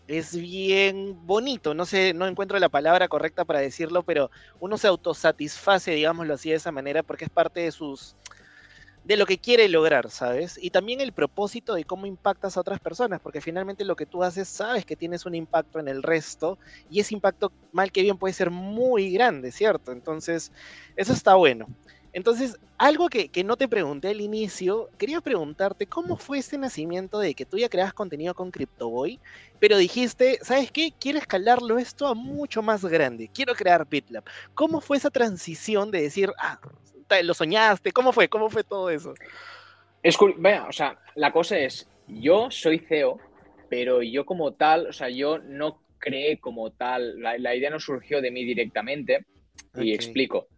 es 0.06 0.36
bien 0.36 1.26
bonito. 1.26 1.72
No 1.74 1.86
sé, 1.86 2.12
no 2.12 2.26
encuentro 2.26 2.58
la 2.58 2.68
palabra 2.68 3.08
correcta 3.08 3.46
para 3.46 3.60
decirlo, 3.60 4.02
pero 4.04 4.30
uno 4.60 4.76
se 4.76 4.86
autosatisface, 4.88 5.92
digámoslo 5.92 6.34
así, 6.34 6.50
de 6.50 6.56
esa 6.56 6.72
manera, 6.72 7.02
porque 7.02 7.24
es 7.24 7.30
parte 7.30 7.60
de 7.60 7.72
sus 7.72 8.16
de 9.06 9.16
lo 9.16 9.24
que 9.24 9.38
quiere 9.38 9.68
lograr, 9.68 10.10
¿sabes? 10.10 10.58
Y 10.60 10.70
también 10.70 11.00
el 11.00 11.12
propósito 11.12 11.74
de 11.74 11.84
cómo 11.84 12.06
impactas 12.06 12.56
a 12.56 12.60
otras 12.60 12.80
personas, 12.80 13.20
porque 13.20 13.40
finalmente 13.40 13.84
lo 13.84 13.94
que 13.94 14.04
tú 14.04 14.24
haces 14.24 14.48
sabes 14.48 14.84
que 14.84 14.96
tienes 14.96 15.24
un 15.26 15.36
impacto 15.36 15.78
en 15.78 15.86
el 15.86 16.02
resto 16.02 16.58
y 16.90 16.98
ese 16.98 17.14
impacto, 17.14 17.52
mal 17.70 17.92
que 17.92 18.02
bien, 18.02 18.18
puede 18.18 18.34
ser 18.34 18.50
muy 18.50 19.12
grande, 19.12 19.52
¿cierto? 19.52 19.92
Entonces, 19.92 20.50
eso 20.96 21.12
está 21.12 21.36
bueno. 21.36 21.68
Entonces, 22.12 22.58
algo 22.78 23.08
que, 23.08 23.30
no 23.44 23.56
te 23.56 23.68
pregunté 23.68 24.08
al 24.08 24.20
inicio, 24.20 24.90
quería 24.98 25.20
preguntarte 25.20 25.86
cómo 25.86 26.16
fue 26.16 26.38
ese 26.38 26.58
nacimiento 26.58 27.20
de 27.20 27.34
que 27.34 27.44
tú 27.44 27.58
ya 27.58 27.68
creas 27.68 27.92
contenido 27.92 28.34
con 28.34 28.50
CryptoBoy, 28.50 29.20
pero 29.60 29.76
dijiste, 29.76 30.40
¿sabes 30.42 30.72
qué? 30.72 30.92
Quiero 30.98 31.18
escalarlo 31.18 31.78
esto 31.78 32.08
a 32.08 32.14
mucho 32.14 32.60
más 32.60 32.84
grande, 32.84 33.30
quiero 33.32 33.54
crear 33.54 33.86
BitLab. 33.88 34.24
¿Cómo 34.54 34.80
fue 34.80 34.96
esa 34.96 35.10
transición 35.10 35.92
de 35.92 36.02
decir, 36.02 36.32
ah, 36.38 36.58
lo 37.22 37.34
soñaste? 37.34 37.92
¿Cómo 37.92 38.12
fue? 38.12 38.28
¿Cómo 38.28 38.50
fue 38.50 38.64
todo 38.64 38.90
eso? 38.90 39.14
Es, 40.02 40.16
o 40.20 40.72
sea, 40.72 40.98
la 41.14 41.32
cosa 41.32 41.58
es, 41.58 41.88
yo 42.06 42.50
soy 42.50 42.78
CEO, 42.78 43.18
pero 43.68 44.02
yo 44.02 44.24
como 44.24 44.54
tal, 44.54 44.86
o 44.88 44.92
sea, 44.92 45.08
yo 45.08 45.38
no 45.38 45.82
creé 45.98 46.38
como 46.38 46.70
tal, 46.70 47.20
la, 47.20 47.54
idea 47.54 47.70
no 47.70 47.80
surgió 47.80 48.20
de 48.20 48.30
mí 48.30 48.44
directamente, 48.44 49.24
y 49.74 49.92
explico. 49.92 50.48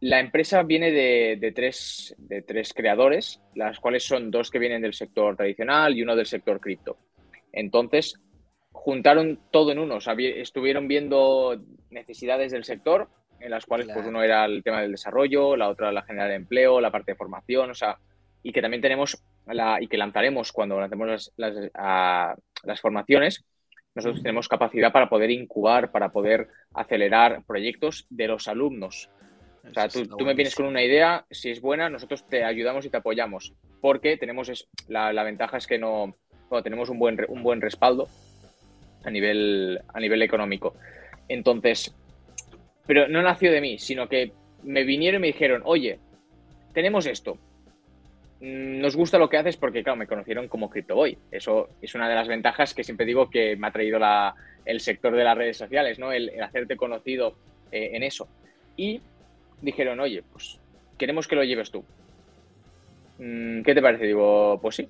La 0.00 0.20
empresa 0.20 0.62
viene 0.62 0.90
de, 0.90 1.52
tres, 1.54 2.14
de 2.18 2.42
tres 2.42 2.72
creadores, 2.74 3.40
las 3.54 3.80
cuales 3.80 4.04
son 4.04 4.30
dos 4.30 4.50
que 4.50 4.58
vienen 4.58 4.82
del 4.82 4.94
sector 4.94 5.36
tradicional 5.36 5.96
y 5.96 6.02
uno 6.02 6.16
del 6.16 6.26
sector 6.26 6.60
cripto. 6.60 6.98
Entonces, 7.52 8.14
juntaron 8.72 9.40
todo 9.50 9.72
en 9.72 9.78
uno, 9.78 9.96
o 9.96 10.00
sea, 10.00 10.14
estuvieron 10.14 10.88
viendo 10.88 11.62
necesidades 11.90 12.52
del 12.52 12.64
sector, 12.64 13.08
en 13.44 13.50
las 13.50 13.66
cuales 13.66 13.86
pues 13.92 14.06
uno 14.06 14.22
era 14.22 14.46
el 14.46 14.62
tema 14.62 14.80
del 14.80 14.92
desarrollo, 14.92 15.54
la 15.54 15.68
otra 15.68 15.92
la 15.92 16.02
generar 16.02 16.30
empleo, 16.30 16.80
la 16.80 16.90
parte 16.90 17.12
de 17.12 17.16
formación, 17.16 17.70
o 17.70 17.74
sea, 17.74 17.98
y 18.42 18.52
que 18.52 18.62
también 18.62 18.80
tenemos 18.80 19.22
la, 19.46 19.80
y 19.82 19.86
que 19.86 19.98
lanzaremos 19.98 20.50
cuando 20.50 20.80
lancemos 20.80 21.30
las, 21.36 21.70
las 22.62 22.80
formaciones, 22.80 23.44
nosotros 23.94 24.22
tenemos 24.22 24.48
capacidad 24.48 24.90
para 24.92 25.10
poder 25.10 25.30
incubar, 25.30 25.92
para 25.92 26.08
poder 26.08 26.48
acelerar 26.72 27.44
proyectos 27.46 28.06
de 28.08 28.28
los 28.28 28.48
alumnos. 28.48 29.10
O 29.68 29.72
sea, 29.72 29.88
tú, 29.88 30.24
me 30.24 30.34
vienes 30.34 30.54
con 30.54 30.66
una 30.66 30.82
idea, 30.82 31.26
si 31.30 31.50
es 31.50 31.60
buena, 31.60 31.90
nosotros 31.90 32.26
te 32.26 32.44
ayudamos 32.44 32.86
y 32.86 32.90
te 32.90 32.96
apoyamos, 32.96 33.52
porque 33.82 34.16
tenemos 34.16 34.66
la, 34.88 35.22
ventaja 35.22 35.58
es 35.58 35.66
que 35.66 35.78
no 35.78 36.16
tenemos 36.62 36.88
un 36.88 36.98
buen, 36.98 37.18
un 37.28 37.42
buen 37.42 37.60
respaldo 37.60 38.08
a 39.04 39.10
nivel, 39.10 39.80
a 39.92 40.00
nivel 40.00 40.22
económico. 40.22 40.74
Entonces, 41.28 41.94
pero 42.86 43.08
no 43.08 43.22
nació 43.22 43.52
de 43.52 43.60
mí, 43.60 43.78
sino 43.78 44.08
que 44.08 44.32
me 44.62 44.84
vinieron 44.84 45.20
y 45.20 45.22
me 45.22 45.26
dijeron, 45.28 45.62
oye, 45.64 45.98
tenemos 46.72 47.06
esto, 47.06 47.38
Mm, 48.44 48.80
nos 48.80 48.94
gusta 48.94 49.16
lo 49.16 49.30
que 49.30 49.38
haces 49.38 49.56
porque, 49.56 49.82
claro, 49.82 49.96
me 49.96 50.06
conocieron 50.06 50.48
como 50.48 50.68
CryptoBoy. 50.68 51.16
Eso 51.30 51.70
es 51.80 51.94
una 51.94 52.10
de 52.10 52.14
las 52.14 52.28
ventajas 52.28 52.74
que 52.74 52.84
siempre 52.84 53.06
digo 53.06 53.30
que 53.30 53.56
me 53.56 53.68
ha 53.68 53.72
traído 53.72 53.98
el 54.66 54.80
sector 54.80 55.16
de 55.16 55.24
las 55.24 55.38
redes 55.38 55.56
sociales, 55.56 55.98
¿no? 55.98 56.12
El, 56.12 56.30
hacerte 56.42 56.76
conocido 56.76 57.36
eh, 57.72 57.92
en 57.94 58.02
eso. 58.02 58.28
Y 58.76 59.00
dijeron, 59.62 59.98
oye, 60.00 60.22
pues 60.30 60.60
queremos 60.98 61.26
que 61.26 61.36
lo 61.36 61.44
lleves 61.44 61.70
tú. 61.70 61.84
Mm, 63.18 63.62
¿Qué 63.62 63.74
te 63.74 63.80
parece? 63.80 64.04
Digo, 64.04 64.58
pues 64.60 64.76
sí. 64.76 64.88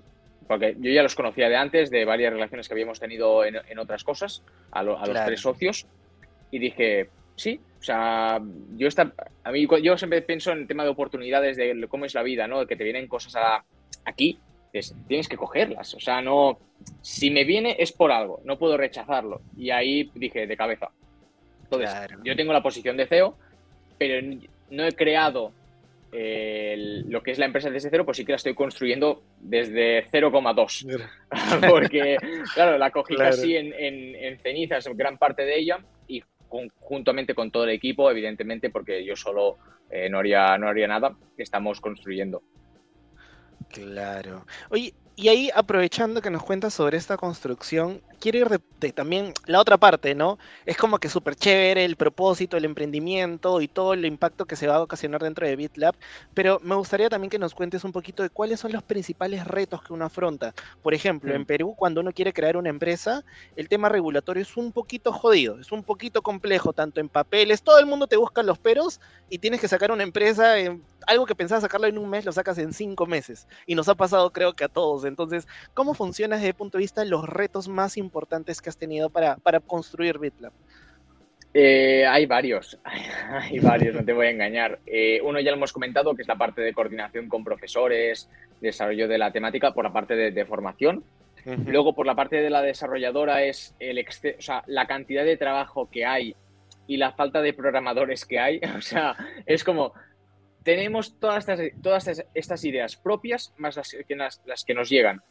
Porque 0.49 0.77
yo 0.79 0.91
ya 0.91 1.05
los 1.05 1.15
conocía 1.15 1.49
de 1.49 1.57
antes, 1.57 1.91
de 1.91 2.05
varias 2.05 2.33
relaciones 2.33 2.67
que 2.67 2.75
habíamos 2.75 2.99
tenido 2.99 3.45
en, 3.45 3.79
otras 3.79 4.03
cosas, 4.03 4.43
a, 4.73 4.83
los 4.83 5.01
tres 5.25 5.41
socios. 5.41 5.87
Y 6.51 6.59
dije, 6.59 7.09
sí, 7.37 7.61
o 7.81 7.83
sea, 7.83 8.41
yo 8.77 8.89
está, 8.89 9.13
a 9.43 9.53
mí 9.53 9.67
yo 9.83 9.99
siempre 9.99 10.23
pienso 10.23 10.53
en 10.53 10.59
el 10.61 10.67
tema 10.67 10.85
de 10.85 10.91
oportunidades 10.91 11.57
de 11.57 11.87
cómo 11.89 12.05
es 12.05 12.15
la 12.15 12.23
vida, 12.23 12.47
¿no? 12.47 12.67
Que 12.67 12.77
te 12.77 12.85
vienen 12.85 13.09
cosas 13.09 13.63
aquí, 14.05 14.39
tienes 15.07 15.29
que 15.29 15.37
cogerlas. 15.37 15.95
O 15.95 16.01
sea, 16.01 16.23
no, 16.23 16.59
si 17.03 17.31
me 17.31 17.45
viene 17.45 17.77
es 17.79 17.93
por 17.93 18.11
algo, 18.11 18.41
no 18.45 18.59
puedo 18.59 18.77
rechazarlo. 18.77 19.43
Y 19.57 19.71
ahí 19.71 20.11
dije 20.15 20.47
de 20.47 20.57
cabeza. 20.57 20.91
Entonces, 21.65 21.91
yo 22.23 22.37
tengo 22.37 22.53
la 22.53 22.63
posición 22.63 22.97
de 22.97 23.07
CEO, 23.07 23.37
pero 23.99 24.27
no 24.71 24.87
he 24.87 24.93
creado 24.93 25.53
lo 27.07 27.23
que 27.23 27.33
es 27.33 27.39
la 27.39 27.47
empresa 27.47 27.71
desde 27.71 27.91
cero, 27.91 28.05
pues 28.05 28.17
sí 28.17 28.25
que 28.25 28.33
la 28.33 28.37
estoy 28.37 28.55
construyendo 28.55 29.23
desde 29.41 30.07
0,2. 30.11 31.09
Porque, 31.69 32.17
claro, 32.55 32.79
la 32.79 32.91
cogí 32.91 33.17
casi 33.19 33.57
en, 33.57 33.73
en, 33.73 34.15
en, 34.15 34.39
cenizas, 34.39 34.87
gran 34.95 35.19
parte 35.19 35.43
de 35.43 35.59
ella, 35.59 35.79
y 36.07 36.23
conjuntamente 36.55 37.35
con 37.35 37.51
todo 37.51 37.65
el 37.65 37.71
equipo, 37.71 38.11
evidentemente, 38.11 38.71
porque 38.71 39.05
yo 39.05 39.17
solo 39.17 39.57
eh, 39.91 40.09
no, 40.09 40.19
haría, 40.19 40.57
no 40.57 40.69
haría 40.69 40.87
nada, 40.87 41.17
estamos 41.37 41.81
construyendo. 41.81 42.43
Claro. 43.71 44.47
Oye, 44.71 44.95
y 45.17 45.29
ahí 45.29 45.51
aprovechando 45.55 46.21
que 46.21 46.31
nos 46.31 46.43
cuentas 46.43 46.75
sobre 46.75 46.97
esta 46.97 47.17
construcción, 47.17 48.01
quiero 48.19 48.39
ir 48.39 48.61
de, 48.81 48.93
también 48.93 49.33
la 49.47 49.61
otra 49.61 49.77
parte, 49.77 50.15
¿no? 50.15 50.39
Es 50.67 50.77
como 50.77 50.99
que 50.99 51.09
súper 51.09 51.37
chévere 51.37 51.85
el 51.85 51.95
propósito, 51.95 52.57
el 52.57 52.65
emprendimiento 52.65 53.61
y 53.61 53.69
todo 53.69 53.93
el 53.93 54.05
impacto 54.05 54.45
que 54.45 54.57
se 54.57 54.67
va 54.67 54.77
a 54.77 54.83
ocasionar 54.83 55.23
dentro 55.23 55.47
de 55.47 55.55
BitLab, 55.55 55.95
pero 56.35 56.59
me 56.63 56.75
gustaría 56.75 57.09
también 57.09 57.31
que 57.31 57.39
nos 57.39 57.55
cuentes 57.55 57.85
un 57.85 57.93
poquito 57.93 58.25
de 58.25 58.31
cuáles 58.31 58.59
son 58.59 58.73
los 58.73 58.83
principales 58.83 59.47
retos 59.47 59.83
que 59.83 59.93
uno 59.93 60.05
afronta. 60.05 60.53
Por 60.83 60.95
ejemplo, 60.95 61.33
en 61.33 61.43
mm. 61.43 61.47
Perú, 61.47 61.75
cuando 61.77 62.01
uno 62.01 62.13
quiere 62.13 62.33
crear 62.33 62.57
una 62.57 62.71
empresa, 62.71 63.25
el 63.55 63.69
tema 63.69 63.89
regulatorio 63.89 64.43
es 64.43 64.57
un 64.57 64.73
poquito 64.73 65.13
jodido, 65.13 65.61
es 65.61 65.71
un 65.71 65.85
poquito 65.85 66.23
complejo, 66.23 66.73
tanto 66.73 67.01
en 67.01 67.09
papeles, 67.09 67.63
todo 67.63 67.79
el 67.79 67.87
mundo 67.87 68.09
te 68.09 68.17
busca 68.17 68.43
los 68.43 68.59
peros 68.59 69.01
y 69.31 69.39
tienes 69.39 69.61
que 69.61 69.69
sacar 69.69 69.93
una 69.93 70.03
empresa, 70.03 70.59
en, 70.59 70.83
algo 71.07 71.27
que 71.27 71.35
pensabas 71.35 71.63
sacarlo 71.63 71.87
en 71.87 71.99
un 71.99 72.09
mes, 72.09 72.25
lo 72.25 72.33
sacas 72.33 72.59
en 72.59 72.73
cinco 72.73 73.07
meses. 73.07 73.47
Y 73.67 73.75
nos 73.75 73.89
ha 73.89 73.95
pasado 73.95 74.33
creo 74.33 74.55
que 74.55 74.65
a 74.65 74.69
todos. 74.69 75.04
Entonces, 75.09 75.47
¿cómo 75.75 75.95
funciona 75.95 76.37
desde 76.37 76.49
el 76.49 76.55
punto 76.55 76.79
de 76.79 76.83
vista 76.83 77.03
de 77.03 77.09
los 77.09 77.29
retos 77.29 77.69
más 77.69 77.97
importantes? 77.97 78.45
que 78.61 78.71
has 78.71 78.77
tenido 78.77 79.11
para, 79.11 79.37
para 79.37 79.61
construir 79.61 80.19
BitLab? 80.19 80.53
Eh, 81.57 82.05
hay 82.05 82.27
varios, 82.27 82.77
hay 82.85 83.61
varios, 83.61 83.95
no 83.95 84.05
te 84.05 84.13
voy 84.13 84.27
a 84.27 84.31
engañar. 84.31 84.81
Eh, 84.87 85.21
uno 85.23 85.39
ya 85.39 85.51
lo 85.51 85.57
hemos 85.57 85.73
comentado, 85.73 86.15
que 86.15 86.23
es 86.23 86.29
la 86.29 86.37
parte 86.37 86.63
de 86.63 86.73
coordinación 86.73 87.29
con 87.29 87.45
profesores, 87.45 88.29
desarrollo 88.61 89.07
de 89.07 89.19
la 89.19 89.31
temática 89.31 89.73
por 89.73 89.85
la 89.85 89.93
parte 89.93 90.17
de, 90.17 90.45
formación. 90.47 91.05
Luego, 91.67 91.95
por 91.95 92.07
la 92.07 92.15
parte 92.15 92.37
de 92.37 92.49
la 92.49 92.63
desarrolladora, 92.63 93.45
es 93.45 93.75
el 93.79 93.99
o 93.99 94.43
sea, 94.43 94.65
la 94.67 94.87
cantidad 94.87 95.25
de 95.25 95.37
trabajo 95.37 95.91
que 95.91 96.07
hay 96.07 96.35
y 96.87 96.97
la 96.97 97.13
falta 97.13 97.43
de 97.43 97.53
programadores 97.53 98.25
que 98.25 98.39
hay. 98.41 98.61
O 98.77 98.81
sea, 98.81 99.15
es 99.47 99.63
como, 99.63 99.93
tenemos 100.65 101.19
todas 101.21 101.49
estas, 101.49 101.61
todas 101.81 102.25
estas 102.35 102.65
ideas 102.65 102.97
propias 102.97 103.55
más 103.59 103.77
las 103.77 103.91
que, 103.91 104.17
las 104.17 104.65
que 104.65 104.75
nos 104.75 104.89
llegan. 104.89 105.23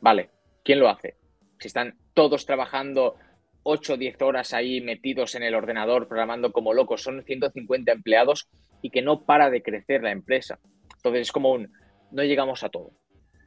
Vale, 0.00 0.30
¿quién 0.64 0.78
lo 0.78 0.88
hace? 0.88 1.16
Si 1.58 1.68
están 1.68 1.98
todos 2.14 2.46
trabajando 2.46 3.16
8 3.64 3.94
o 3.94 3.96
10 3.96 4.22
horas 4.22 4.54
ahí 4.54 4.80
metidos 4.80 5.34
en 5.34 5.42
el 5.42 5.54
ordenador 5.54 6.08
programando 6.08 6.52
como 6.52 6.72
locos, 6.72 7.02
son 7.02 7.22
150 7.22 7.92
empleados 7.92 8.48
y 8.80 8.90
que 8.90 9.02
no 9.02 9.24
para 9.24 9.50
de 9.50 9.62
crecer 9.62 10.02
la 10.02 10.12
empresa. 10.12 10.58
Entonces 10.96 11.22
es 11.22 11.32
como 11.32 11.52
un, 11.52 11.72
no 12.10 12.22
llegamos 12.22 12.62
a 12.64 12.70
todo. 12.70 12.92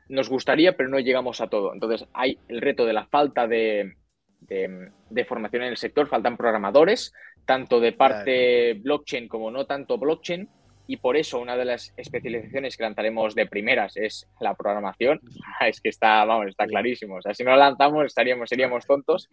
Nos 0.09 0.29
gustaría, 0.29 0.75
pero 0.75 0.89
no 0.89 0.99
llegamos 0.99 1.41
a 1.41 1.47
todo. 1.47 1.73
Entonces 1.73 2.07
hay 2.13 2.37
el 2.47 2.61
reto 2.61 2.85
de 2.85 2.93
la 2.93 3.07
falta 3.07 3.47
de, 3.47 3.95
de, 4.41 5.25
formación 5.25 5.63
en 5.63 5.69
el 5.69 5.77
sector, 5.77 6.07
faltan 6.07 6.37
programadores, 6.37 7.13
tanto 7.45 7.79
de 7.79 7.93
parte 7.93 8.73
blockchain 8.75 9.27
como 9.27 9.49
no 9.49 9.65
tanto 9.65 9.97
blockchain, 9.97 10.47
y 10.87 10.97
por 10.97 11.15
eso 11.15 11.39
una 11.39 11.55
de 11.55 11.65
las 11.65 11.93
especializaciones 11.97 12.75
que 12.75 12.83
lanzaremos 12.83 13.35
de 13.35 13.45
primeras 13.45 13.95
es 13.95 14.27
la 14.39 14.53
programación. 14.53 15.21
Es 15.61 15.79
que 15.79 15.89
está, 15.89 16.25
vamos, 16.25 16.47
está 16.47 16.65
clarísimo. 16.65 17.15
O 17.15 17.21
sea, 17.21 17.33
si 17.33 17.43
no 17.43 17.55
lanzamos 17.55 18.05
estaríamos, 18.05 18.49
seríamos 18.49 18.85
tontos. 18.85 19.29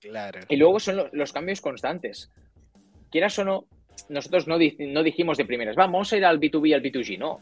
Claro. 0.00 0.40
Y 0.48 0.56
luego 0.56 0.80
son 0.80 1.08
los 1.12 1.32
cambios 1.32 1.60
constantes. 1.60 2.30
Quieras 3.10 3.38
o 3.38 3.44
no, 3.44 3.66
nosotros 4.08 4.46
no, 4.46 4.56
no 4.56 5.02
dijimos 5.02 5.36
de 5.38 5.44
primeras, 5.44 5.76
vamos 5.76 6.12
a 6.12 6.16
ir 6.16 6.24
al 6.24 6.40
B2B 6.40 6.68
y 6.68 6.72
al 6.72 6.82
B2G, 6.82 7.18
no. 7.18 7.40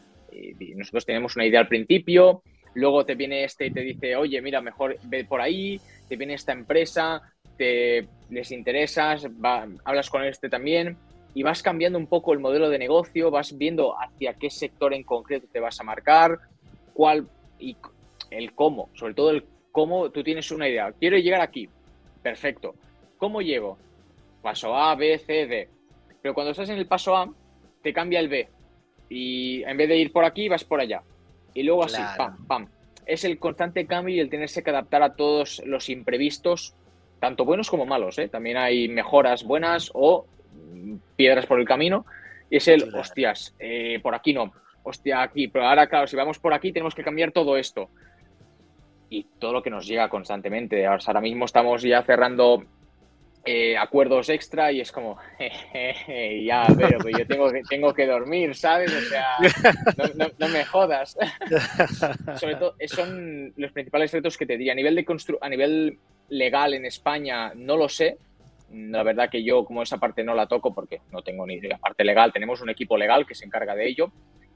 nosotros 0.75 1.05
tenemos 1.05 1.35
una 1.35 1.45
idea 1.45 1.61
al 1.61 1.67
principio, 1.67 2.43
luego 2.73 3.05
te 3.05 3.15
viene 3.15 3.43
este 3.43 3.67
y 3.67 3.71
te 3.71 3.81
dice, 3.81 4.15
oye, 4.15 4.41
mira, 4.41 4.61
mejor 4.61 4.97
ve 5.03 5.25
por 5.25 5.41
ahí, 5.41 5.79
te 6.07 6.17
viene 6.17 6.33
esta 6.33 6.51
empresa, 6.51 7.21
te 7.57 8.07
les 8.29 8.51
interesas, 8.51 9.27
hablas 9.85 10.09
con 10.09 10.23
este 10.23 10.49
también, 10.49 10.97
y 11.33 11.43
vas 11.43 11.63
cambiando 11.63 11.97
un 11.97 12.07
poco 12.07 12.33
el 12.33 12.39
modelo 12.39 12.69
de 12.69 12.79
negocio, 12.79 13.31
vas 13.31 13.57
viendo 13.57 13.95
hacia 13.99 14.33
qué 14.33 14.49
sector 14.49 14.93
en 14.93 15.03
concreto 15.03 15.47
te 15.51 15.59
vas 15.59 15.79
a 15.79 15.83
marcar, 15.83 16.39
cuál 16.93 17.27
y 17.59 17.77
el 18.29 18.53
cómo, 18.53 18.89
sobre 18.93 19.13
todo 19.13 19.31
el 19.31 19.45
cómo 19.71 20.09
tú 20.09 20.23
tienes 20.23 20.51
una 20.51 20.67
idea. 20.67 20.91
Quiero 20.91 21.17
llegar 21.17 21.41
aquí, 21.41 21.69
perfecto. 22.21 22.75
¿Cómo 23.17 23.41
llego? 23.41 23.77
Paso 24.41 24.75
A, 24.75 24.95
B, 24.95 25.17
C, 25.19 25.47
D. 25.47 25.69
Pero 26.21 26.33
cuando 26.33 26.51
estás 26.51 26.69
en 26.69 26.77
el 26.77 26.87
paso 26.87 27.15
A, 27.15 27.31
te 27.81 27.93
cambia 27.93 28.19
el 28.19 28.29
B. 28.29 28.49
Y 29.09 29.63
en 29.63 29.77
vez 29.77 29.89
de 29.89 29.97
ir 29.97 30.11
por 30.11 30.25
aquí, 30.25 30.49
vas 30.49 30.63
por 30.63 30.79
allá. 30.79 31.03
Y 31.53 31.63
luego 31.63 31.83
así, 31.83 32.01
pam, 32.17 32.45
pam. 32.47 32.67
Es 33.05 33.23
el 33.23 33.39
constante 33.39 33.85
cambio 33.85 34.15
y 34.15 34.19
el 34.19 34.29
tenerse 34.29 34.63
que 34.63 34.69
adaptar 34.69 35.03
a 35.03 35.15
todos 35.15 35.61
los 35.65 35.89
imprevistos, 35.89 36.75
tanto 37.19 37.45
buenos 37.45 37.69
como 37.69 37.85
malos. 37.85 38.17
¿eh? 38.19 38.27
También 38.27 38.57
hay 38.57 38.87
mejoras 38.87 39.43
buenas 39.43 39.91
o 39.93 40.25
piedras 41.15 41.45
por 41.45 41.59
el 41.59 41.65
camino. 41.65 42.05
Y 42.49 42.57
es 42.57 42.67
el, 42.67 42.93
hostias, 42.93 43.55
eh, 43.59 43.99
por 44.03 44.13
aquí 44.13 44.33
no, 44.33 44.51
hostia, 44.83 45.21
aquí, 45.21 45.47
pero 45.47 45.65
ahora, 45.67 45.87
claro, 45.87 46.07
si 46.07 46.17
vamos 46.17 46.37
por 46.37 46.53
aquí 46.53 46.73
tenemos 46.73 46.93
que 46.93 47.03
cambiar 47.03 47.31
todo 47.31 47.57
esto. 47.57 47.89
Y 49.09 49.25
todo 49.39 49.53
lo 49.53 49.63
que 49.63 49.69
nos 49.69 49.85
llega 49.87 50.09
constantemente. 50.09 50.85
Ahora 50.85 51.21
mismo 51.21 51.45
estamos 51.45 51.81
ya 51.81 52.01
cerrando 52.03 52.63
eh, 53.43 53.75
acuerdos 53.75 54.29
extra 54.29 54.71
y 54.71 54.81
es 54.81 54.91
como, 54.91 55.17
ya, 56.45 56.67
pero, 56.77 56.99
yo 57.09 57.25
tengo 57.25 57.51
que, 57.51 57.61
tengo 57.69 57.93
que 57.93 58.05
dormir, 58.05 58.55
¿sabes? 58.55 58.93
O 58.93 59.01
sea, 59.01 59.37
no, 60.37 60.47
me 60.47 60.63
jodas. 60.63 61.17
Sobre 62.39 62.55
todo, 62.55 62.75
son 62.85 63.51
los 63.57 63.71
principales 63.71 64.11
retos 64.13 64.37
que 64.37 64.45
te 64.45 64.57
diría. 64.57 64.73
A 64.73 64.75
nivel, 64.75 64.95
de 64.95 65.05
a 65.41 65.49
nivel 65.49 65.97
legal 66.29 66.73
en 66.73 66.85
España, 66.85 67.51
no 67.55 67.77
lo 67.77 67.89
sé. 67.89 68.17
La 68.73 69.03
verdad 69.03 69.29
que 69.29 69.43
yo, 69.43 69.65
como 69.65 69.81
esa 69.81 69.97
parte 69.97 70.23
no 70.23 70.33
la 70.33 70.47
toco 70.47 70.73
porque 70.73 71.01
no 71.11 71.21
tengo 71.21 71.45
ni 71.45 71.55
idea. 71.55 71.77
Parte 71.77 72.03
legal, 72.03 72.31
tenemos 72.31 72.61
un 72.61 72.69
equipo 72.69 72.97
legal 72.97 73.25
que 73.25 73.35
se 73.35 73.45
encarga 73.45 73.75
de 73.75 73.87
ello. 73.87 74.11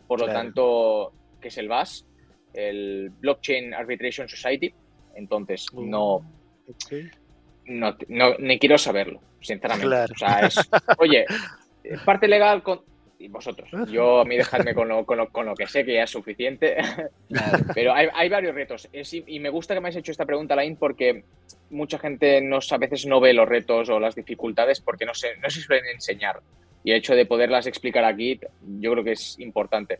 Por 0.07 0.21
lo 0.21 0.27
tanto, 0.27 1.11
que 1.41 1.47
es 1.49 1.57
el 1.57 1.67
BAS, 1.67 2.07
el 2.53 3.11
Blockchain 3.19 3.73
Arbitration 3.73 4.29
Society. 4.29 4.73
Entonces, 5.15 5.67
uh, 5.73 5.83
no 5.83 6.21
no, 7.67 7.95
no, 8.07 8.37
ni 8.39 8.59
quiero 8.59 8.77
saberlo, 8.77 9.19
sinceramente. 9.41 10.13
O 10.13 10.17
sea, 10.17 10.39
es, 10.41 10.55
oye, 10.99 11.25
parte 12.03 12.27
legal 12.27 12.63
con 12.63 12.81
y 13.19 13.27
vosotros. 13.27 13.69
Yo 13.91 14.19
a 14.19 14.25
mí 14.25 14.37
dejadme 14.37 14.73
con 14.73 14.87
lo, 14.87 15.05
con 15.05 15.17
lo, 15.17 15.29
con 15.29 15.45
lo 15.45 15.55
que 15.55 15.67
sé 15.67 15.85
que 15.85 15.93
ya 15.93 16.03
es 16.03 16.09
suficiente. 16.09 16.77
Pero 17.73 17.93
hay, 17.93 18.07
hay 18.13 18.29
varios 18.29 18.55
retos. 18.55 18.89
y 18.91 19.39
me 19.39 19.49
gusta 19.49 19.73
que 19.73 19.81
me 19.81 19.87
hayas 19.87 19.99
hecho 19.99 20.11
esta 20.11 20.25
pregunta, 20.25 20.55
Lain, 20.55 20.75
porque 20.75 21.23
mucha 21.69 21.99
gente 21.99 22.41
nos, 22.41 22.71
a 22.71 22.77
veces 22.77 23.05
no 23.05 23.19
ve 23.19 23.33
los 23.33 23.47
retos 23.47 23.89
o 23.89 23.99
las 23.99 24.15
dificultades 24.15 24.81
porque 24.81 25.05
no 25.05 25.13
se, 25.13 25.37
no 25.37 25.49
se 25.49 25.61
suelen 25.61 25.85
enseñar. 25.93 26.41
Y 26.83 26.91
el 26.91 26.97
hecho 26.97 27.15
de 27.15 27.25
poderlas 27.25 27.65
explicar 27.65 28.05
aquí, 28.05 28.39
yo 28.79 28.91
creo 28.91 29.03
que 29.03 29.13
es 29.13 29.39
importante. 29.39 29.99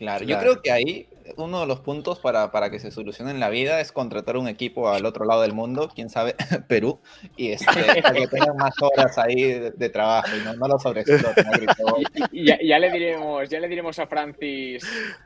Claro, 0.00 0.24
yo 0.24 0.38
creo 0.38 0.62
que 0.62 0.72
ahí 0.72 1.06
uno 1.36 1.60
de 1.60 1.66
los 1.66 1.80
puntos 1.80 2.18
para, 2.20 2.50
para, 2.50 2.70
que 2.70 2.78
se 2.78 2.90
solucione 2.90 3.32
en 3.32 3.38
la 3.38 3.50
vida 3.50 3.82
es 3.82 3.92
contratar 3.92 4.38
un 4.38 4.48
equipo 4.48 4.88
al 4.88 5.04
otro 5.04 5.26
lado 5.26 5.42
del 5.42 5.52
mundo, 5.52 5.90
quién 5.94 6.08
sabe, 6.08 6.34
Perú, 6.68 7.00
y 7.36 7.50
este, 7.52 7.66
para 8.02 8.14
que 8.14 8.26
tengan 8.26 8.56
más 8.56 8.72
horas 8.80 9.18
ahí 9.18 9.42
de, 9.42 9.88
trabajo 9.90 10.34
y 10.34 10.42
no, 10.42 10.54
no 10.54 10.68
lo 10.68 10.78
sobreexploten. 10.78 11.44
ya, 12.32 12.58
ya, 12.62 12.78
le 12.78 12.90
diremos, 12.90 13.46
ya 13.50 13.60
le 13.60 13.68
diremos 13.68 13.98
a 13.98 14.06
Francis 14.06 14.82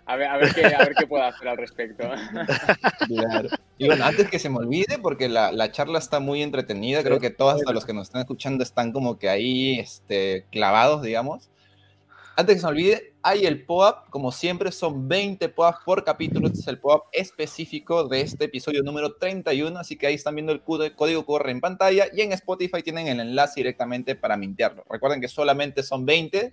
a 0.06 0.16
ver, 0.16 0.26
a 0.26 0.38
ver, 0.38 0.52
qué, 0.52 0.66
a 0.66 0.78
ver 0.78 0.94
qué 0.98 1.06
puede 1.06 1.22
hacer 1.22 1.46
al 1.46 1.56
respecto. 1.56 2.10
Claro. 3.06 3.48
Y 3.78 3.86
bueno, 3.86 4.04
antes 4.04 4.28
que 4.28 4.40
se 4.40 4.50
me 4.50 4.58
olvide, 4.58 4.98
porque 5.00 5.28
la, 5.28 5.52
la 5.52 5.70
charla 5.70 6.00
está 6.00 6.18
muy 6.18 6.42
entretenida, 6.42 7.04
creo 7.04 7.20
que 7.20 7.30
todos 7.30 7.62
los 7.72 7.84
que 7.84 7.92
nos 7.92 8.08
están 8.08 8.22
escuchando 8.22 8.64
están 8.64 8.90
como 8.90 9.20
que 9.20 9.28
ahí 9.28 9.78
este, 9.78 10.46
clavados, 10.50 11.02
digamos. 11.02 11.48
Antes 12.36 12.56
que 12.56 12.60
se 12.60 12.66
me 12.66 12.72
olvide, 12.72 13.13
hay 13.26 13.46
el 13.46 13.64
POAP, 13.64 14.10
como 14.10 14.30
siempre, 14.30 14.70
son 14.70 15.08
20 15.08 15.48
POAP 15.48 15.82
por 15.86 16.04
capítulo. 16.04 16.46
Este 16.46 16.60
es 16.60 16.68
el 16.68 16.78
POAP 16.78 17.06
específico 17.10 18.06
de 18.06 18.20
este 18.20 18.44
episodio 18.44 18.82
número 18.82 19.14
31, 19.14 19.78
así 19.78 19.96
que 19.96 20.06
ahí 20.06 20.14
están 20.14 20.34
viendo 20.34 20.52
el 20.52 20.60
código 20.60 21.24
QR 21.24 21.48
en 21.48 21.62
pantalla 21.62 22.04
y 22.12 22.20
en 22.20 22.32
Spotify 22.32 22.82
tienen 22.82 23.08
el 23.08 23.20
enlace 23.20 23.60
directamente 23.60 24.14
para 24.14 24.36
mintearlo. 24.36 24.84
Recuerden 24.90 25.22
que 25.22 25.28
solamente 25.28 25.82
son 25.82 26.04
20. 26.04 26.52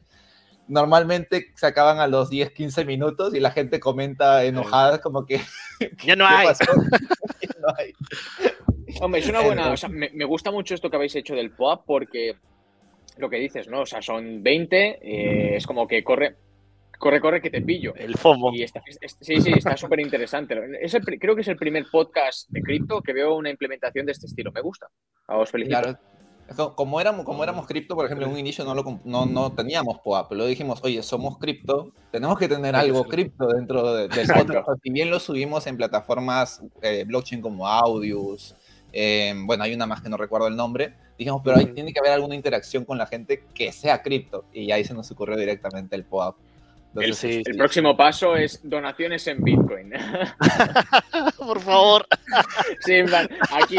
Normalmente 0.69 1.51
se 1.55 1.65
acaban 1.65 1.99
a 1.99 2.07
los 2.07 2.29
10, 2.29 2.51
15 2.51 2.85
minutos 2.85 3.35
y 3.35 3.41
la 3.41 3.51
gente 3.51 3.81
comenta 3.81 4.45
enojada 4.45 5.01
como 5.01 5.25
que... 5.25 5.41
Ya 6.05 6.15
no 6.15 6.25
hay. 6.25 6.47
Hombre, 9.01 9.19
es 9.19 9.27
una 9.27 9.41
buena... 9.41 9.71
O 9.71 9.77
sea, 9.77 9.89
me, 9.89 10.09
me 10.13 10.23
gusta 10.23 10.51
mucho 10.51 10.73
esto 10.73 10.89
que 10.89 10.95
habéis 10.95 11.15
hecho 11.17 11.35
del 11.35 11.51
POAP 11.51 11.83
porque 11.85 12.37
lo 13.17 13.29
que 13.29 13.37
dices, 13.37 13.67
¿no? 13.67 13.81
O 13.81 13.85
sea, 13.85 14.01
son 14.01 14.41
20, 14.41 14.99
eh, 15.01 15.55
es 15.57 15.67
como 15.67 15.85
que 15.85 16.01
corre, 16.01 16.37
corre, 17.01 17.19
corre 17.19 17.41
que 17.41 17.49
te 17.49 17.61
pillo. 17.61 17.93
El 17.95 18.15
FOMO. 18.15 18.53
Y 18.53 18.65
sí, 18.67 19.41
sí, 19.41 19.51
está 19.51 19.75
súper 19.75 19.99
interesante. 19.99 20.55
creo 21.19 21.35
que 21.35 21.41
es 21.41 21.47
el 21.47 21.57
primer 21.57 21.85
podcast 21.91 22.47
de 22.49 22.61
cripto 22.61 23.01
que 23.01 23.11
veo 23.11 23.35
una 23.35 23.49
implementación 23.49 24.05
de 24.05 24.13
este 24.13 24.27
estilo. 24.27 24.51
Me 24.51 24.61
gusta. 24.61 24.87
Os 25.27 25.49
felicito. 25.49 25.97
Como 26.75 26.99
éramos, 26.99 27.25
como 27.25 27.43
éramos 27.43 27.65
cripto, 27.65 27.95
por 27.95 28.05
ejemplo, 28.05 28.27
en 28.27 28.33
un 28.33 28.39
inicio 28.39 28.65
no, 28.65 28.75
lo, 28.75 28.99
no, 29.05 29.25
no 29.25 29.53
teníamos 29.53 29.99
POAP, 29.99 30.27
pero 30.29 30.45
dijimos, 30.45 30.81
oye, 30.83 31.01
somos 31.01 31.37
cripto, 31.37 31.93
tenemos 32.11 32.37
que 32.37 32.49
tener 32.49 32.75
algo 32.75 33.05
cripto 33.05 33.47
dentro 33.47 33.93
del 33.93 34.09
podcast. 34.09 34.67
Si 34.83 34.89
bien 34.89 35.09
lo 35.09 35.21
subimos 35.21 35.65
en 35.67 35.77
plataformas 35.77 36.61
eh, 36.81 37.05
blockchain 37.07 37.41
como 37.41 37.65
Audius, 37.65 38.53
eh, 38.91 39.33
bueno, 39.45 39.63
hay 39.63 39.73
una 39.73 39.85
más 39.85 40.01
que 40.01 40.09
no 40.09 40.17
recuerdo 40.17 40.47
el 40.47 40.57
nombre, 40.57 40.93
dijimos, 41.17 41.41
pero 41.41 41.57
ahí 41.57 41.67
tiene 41.67 41.93
que 41.93 41.99
haber 41.99 42.11
alguna 42.11 42.35
interacción 42.35 42.83
con 42.83 42.97
la 42.97 43.05
gente 43.05 43.45
que 43.53 43.71
sea 43.71 44.01
cripto, 44.01 44.43
y 44.51 44.71
ahí 44.71 44.83
se 44.83 44.93
nos 44.93 45.09
ocurrió 45.09 45.37
directamente 45.37 45.95
el 45.95 46.03
POAP 46.03 46.35
el, 46.95 47.57
próximo 47.57 47.95
paso 47.95 48.35
es 48.35 48.59
donaciones 48.63 49.25
en 49.27 49.41
Bitcoin. 49.41 49.93
por 51.37 51.59
favor. 51.61 52.05
Sí, 52.81 53.01
aquí 53.51 53.77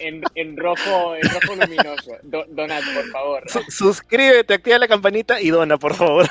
en, 0.00 0.56
rojo, 0.56 1.14
luminoso. 1.54 2.12
donad, 2.22 2.80
por 2.94 3.10
favor. 3.10 3.42
suscríbete, 3.68 4.54
activa 4.54 4.78
la 4.78 4.88
campanita 4.88 5.40
y 5.40 5.50
dona, 5.50 5.76
por 5.76 5.94
favor. 5.94 6.26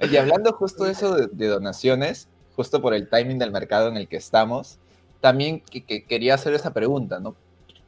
y 0.00 0.16
hablando 0.16 0.52
justo 0.52 0.84
de 0.84 0.92
eso 0.92 1.16
de, 1.16 1.46
donaciones, 1.46 2.28
justo 2.54 2.80
por 2.80 2.94
el 2.94 3.08
timing 3.08 3.38
del 3.38 3.50
mercado 3.50 3.88
en 3.88 3.96
el 3.96 4.06
que 4.06 4.16
estamos, 4.16 4.78
también 5.20 5.62
quería 6.08 6.34
hacer 6.34 6.54
esa 6.54 6.72
pregunta, 6.72 7.18
¿no? 7.18 7.34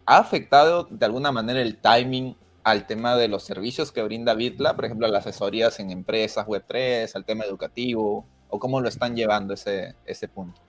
¿Ha 0.05 0.19
afectado 0.19 0.89
de 0.91 1.07
alguna 1.07 1.31
manera 1.31 1.61
el 1.61 1.77
timing 1.77 2.35
al 2.65 2.87
tema 2.87 3.17
de 3.17 3.29
los 3.29 3.45
servicios 3.45 3.93
que 3.93 4.03
brinda 4.03 4.35
Bitla, 4.35 4.77
por 4.77 4.85
ejemplo, 4.85 5.09
las 5.09 5.27
asesorías 5.27 5.81
en 5.81 5.91
empresas 5.91 6.47
Web3, 6.47 7.15
al 7.15 7.25
tema 7.25 7.45
educativo, 7.45 8.27
o 8.49 8.59
cómo 8.59 8.81
lo 8.81 8.89
están 8.89 9.15
llevando 9.17 9.55
ese, 9.55 9.95
ese 10.05 10.29
punto? 10.29 10.61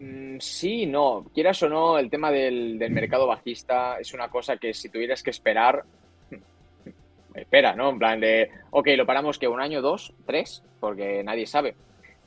Mm, 0.00 0.38
sí, 0.40 0.86
no. 0.86 1.26
Quieras 1.34 1.62
o 1.62 1.68
no, 1.68 1.98
el 1.98 2.08
tema 2.08 2.30
del, 2.30 2.78
mercado 2.90 3.26
bajista 3.26 3.98
es 4.00 4.14
una 4.14 4.28
cosa 4.28 4.56
que 4.56 4.72
si 4.72 4.88
tuvieras 4.88 5.22
que 5.22 5.30
esperar, 5.30 5.84
espera, 7.34 7.74
¿no? 7.74 7.90
En 7.90 7.98
plan 7.98 8.18
de, 8.18 8.50
ok, 8.70 8.88
lo 8.96 9.06
paramos 9.06 9.38
que 9.38 9.46
un 9.46 9.60
año, 9.60 9.82
dos, 9.82 10.14
tres, 10.26 10.62
porque 10.80 11.22
nadie 11.22 11.46
sabe. 11.46 11.74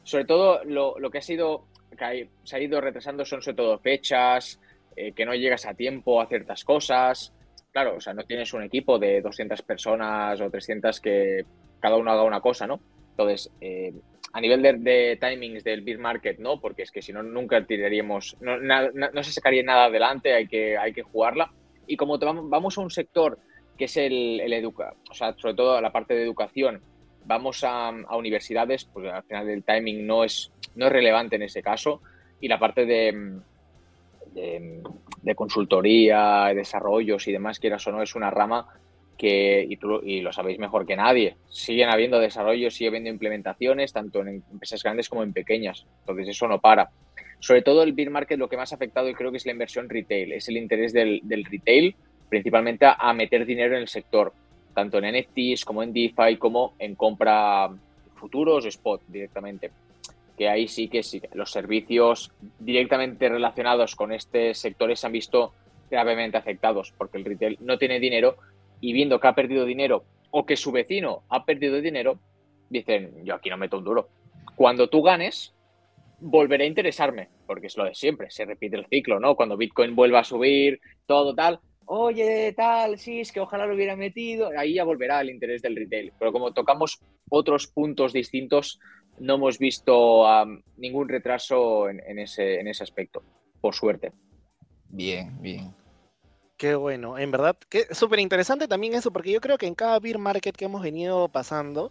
Sobre 0.03 0.25
todo 0.25 0.63
lo, 0.65 0.95
que 1.09 1.17
ha 1.17 1.21
sido, 1.21 1.65
que 1.97 2.29
se 2.43 2.55
ha 2.55 2.59
ido 2.59 2.79
retrasando 2.79 3.25
son 3.25 3.41
sobre 3.41 3.57
todo 3.57 3.79
fechas, 3.79 4.59
eh, 4.95 5.13
que 5.13 5.25
no 5.25 5.33
llegas 5.33 5.65
a 5.65 5.73
tiempo 5.73 6.21
a 6.21 6.27
ciertas 6.27 6.63
cosas, 6.63 7.33
claro, 7.73 7.97
o 7.97 7.99
sea, 7.99 8.13
no 8.13 8.23
tienes 8.23 8.53
un 8.53 8.63
equipo 8.63 8.97
de 8.99 9.21
200 9.21 9.61
personas 9.63 10.39
o 10.39 10.49
300 10.49 11.01
que 11.01 11.45
cada 11.79 11.97
uno 11.97 12.11
haga 12.11 12.23
una 12.23 12.39
cosa, 12.39 12.65
¿no? 12.67 12.79
Entonces, 13.09 13.51
eh, 13.59 13.93
a 14.31 14.39
nivel 14.39 14.61
de, 14.61 15.17
timings 15.19 15.63
del 15.63 15.81
beer 15.81 15.99
market, 15.99 16.39
no, 16.39 16.61
porque 16.61 16.83
es 16.83 16.91
que 16.91 17.01
si 17.01 17.11
no, 17.11 17.21
nunca 17.21 17.63
tiraríamos, 17.65 18.37
no, 18.39 19.23
se 19.23 19.31
sacaría 19.31 19.63
nada 19.63 19.85
adelante, 19.85 20.33
hay 20.33 20.47
que, 20.47 20.77
hay 20.77 20.93
que 20.93 21.03
jugarla. 21.03 21.51
Y 21.85 21.97
como 21.97 22.17
vamos 22.17 22.77
a 22.77 22.81
un 22.81 22.89
sector 22.89 23.37
que 23.77 23.85
es 23.85 23.97
el, 23.97 24.39
el 24.39 24.53
educa, 24.53 24.93
o 25.09 25.13
sea, 25.13 25.33
sobre 25.33 25.55
todo 25.55 25.81
la 25.81 25.91
parte 25.91 26.13
de 26.13 26.23
educación, 26.23 26.81
vamos 27.25 27.63
a, 27.63 27.91
universidades, 28.15 28.85
pues 28.85 29.11
al 29.11 29.23
final 29.23 29.49
el 29.49 29.63
timing 29.63 30.05
no 30.05 30.23
es, 30.23 30.51
no 30.75 30.87
es 30.87 30.91
relevante 30.91 31.35
en 31.35 31.43
ese 31.43 31.61
caso. 31.61 32.01
Y 32.39 32.47
la 32.47 32.59
parte 32.59 32.85
de, 32.85 33.39
de, 34.33 35.35
consultoría, 35.35 36.51
desarrollos 36.53 37.27
y 37.27 37.31
demás, 37.31 37.59
quieras 37.59 37.85
o 37.87 37.91
no, 37.91 38.01
es 38.01 38.15
una 38.15 38.29
rama 38.29 38.67
que, 39.17 39.65
y, 39.67 39.77
tú, 39.77 40.01
y 40.03 40.21
lo 40.21 40.33
sabéis 40.33 40.59
mejor 40.59 40.85
que 40.85 40.95
nadie, 40.95 41.37
siguen 41.49 41.89
habiendo 41.89 42.19
desarrollos, 42.19 42.73
sigue 42.73 42.89
habiendo 42.89 43.09
implementaciones, 43.09 43.93
tanto 43.93 44.21
en 44.21 44.43
empresas 44.51 44.83
grandes 44.83 45.09
como 45.09 45.23
en 45.23 45.33
pequeñas. 45.33 45.85
Entonces 46.01 46.29
eso 46.29 46.47
no 46.47 46.59
para. 46.59 46.89
Sobre 47.39 47.61
todo 47.61 47.83
el 47.83 47.93
beer 47.93 48.09
market 48.09 48.39
lo 48.39 48.49
que 48.49 48.57
más 48.57 48.71
ha 48.71 48.75
afectado 48.75 49.09
y 49.09 49.13
creo 49.13 49.31
que 49.31 49.37
es 49.37 49.45
la 49.45 49.51
inversión 49.51 49.89
retail, 49.89 50.33
es 50.33 50.47
el 50.47 50.57
interés 50.57 50.93
del, 50.93 51.21
retail 51.49 51.95
principalmente 52.29 52.85
a 52.97 53.13
meter 53.13 53.45
dinero 53.45 53.75
en 53.75 53.81
el 53.81 53.87
sector, 53.87 54.33
tanto 54.73 54.97
en 54.97 55.15
NFTs 55.15 55.65
como 55.65 55.83
en 55.83 55.93
DeFi 55.93 56.37
como 56.37 56.73
en 56.79 56.95
compra 56.95 57.69
futuros 58.15 58.65
spot 58.65 59.01
directamente 59.07 59.69
que 60.37 60.49
ahí 60.49 60.67
sí 60.67 60.87
que 60.87 61.03
sí, 61.03 61.21
los 61.33 61.51
servicios 61.51 62.31
directamente 62.59 63.29
relacionados 63.29 63.95
con 63.95 64.11
este 64.11 64.53
sector 64.53 64.95
se 64.95 65.05
han 65.05 65.13
visto 65.13 65.53
gravemente 65.89 66.37
afectados, 66.37 66.93
porque 66.97 67.17
el 67.17 67.25
retail 67.25 67.57
no 67.61 67.77
tiene 67.77 67.99
dinero 67.99 68.37
y 68.81 68.93
viendo 68.93 69.19
que 69.19 69.27
ha 69.27 69.35
perdido 69.35 69.65
dinero 69.65 70.03
o 70.31 70.45
que 70.45 70.57
su 70.57 70.71
vecino 70.71 71.23
ha 71.29 71.45
perdido 71.45 71.79
dinero, 71.79 72.17
dicen, 72.69 73.23
yo 73.23 73.35
aquí 73.35 73.49
no 73.49 73.57
meto 73.57 73.77
un 73.77 73.83
duro. 73.83 74.09
Cuando 74.55 74.89
tú 74.89 75.03
ganes, 75.03 75.53
volveré 76.19 76.63
a 76.63 76.67
interesarme, 76.67 77.29
porque 77.45 77.67
es 77.67 77.77
lo 77.77 77.85
de 77.85 77.93
siempre, 77.93 78.31
se 78.31 78.45
repite 78.45 78.75
el 78.75 78.87
ciclo, 78.87 79.19
¿no? 79.19 79.35
Cuando 79.35 79.57
Bitcoin 79.57 79.95
vuelva 79.95 80.19
a 80.19 80.23
subir, 80.23 80.79
todo 81.05 81.35
tal, 81.35 81.59
oye, 81.85 82.53
tal, 82.53 82.97
sí, 82.97 83.19
es 83.19 83.31
que 83.31 83.39
ojalá 83.39 83.65
lo 83.65 83.75
hubiera 83.75 83.95
metido, 83.95 84.49
ahí 84.57 84.75
ya 84.75 84.83
volverá 84.83 85.21
el 85.21 85.29
interés 85.29 85.61
del 85.61 85.75
retail. 85.75 86.13
Pero 86.17 86.31
como 86.31 86.53
tocamos 86.53 86.99
otros 87.29 87.67
puntos 87.67 88.13
distintos, 88.13 88.79
no 89.23 89.35
hemos 89.35 89.57
visto 89.57 90.25
ningún 90.75 91.07
retraso 91.07 91.89
en, 91.89 92.19
ese, 92.19 92.59
en 92.59 92.67
ese 92.67 92.83
aspecto, 92.83 93.23
por 93.61 93.73
suerte. 93.73 94.11
Bien, 94.89 95.41
bien. 95.41 95.73
Qué 96.57 96.75
bueno, 96.75 97.17
en 97.17 97.31
verdad, 97.31 97.57
que 97.69 97.87
súper 97.95 98.19
interesante 98.19 98.67
también 98.67 98.93
eso, 98.93 99.11
porque 99.11 99.31
yo 99.31 99.41
creo 99.41 99.57
que 99.57 99.65
en 99.65 99.75
cada 99.75 99.99
beer 99.99 100.17
market 100.17 100.55
que 100.55 100.65
hemos 100.65 100.81
venido 100.81 101.29
pasando, 101.29 101.89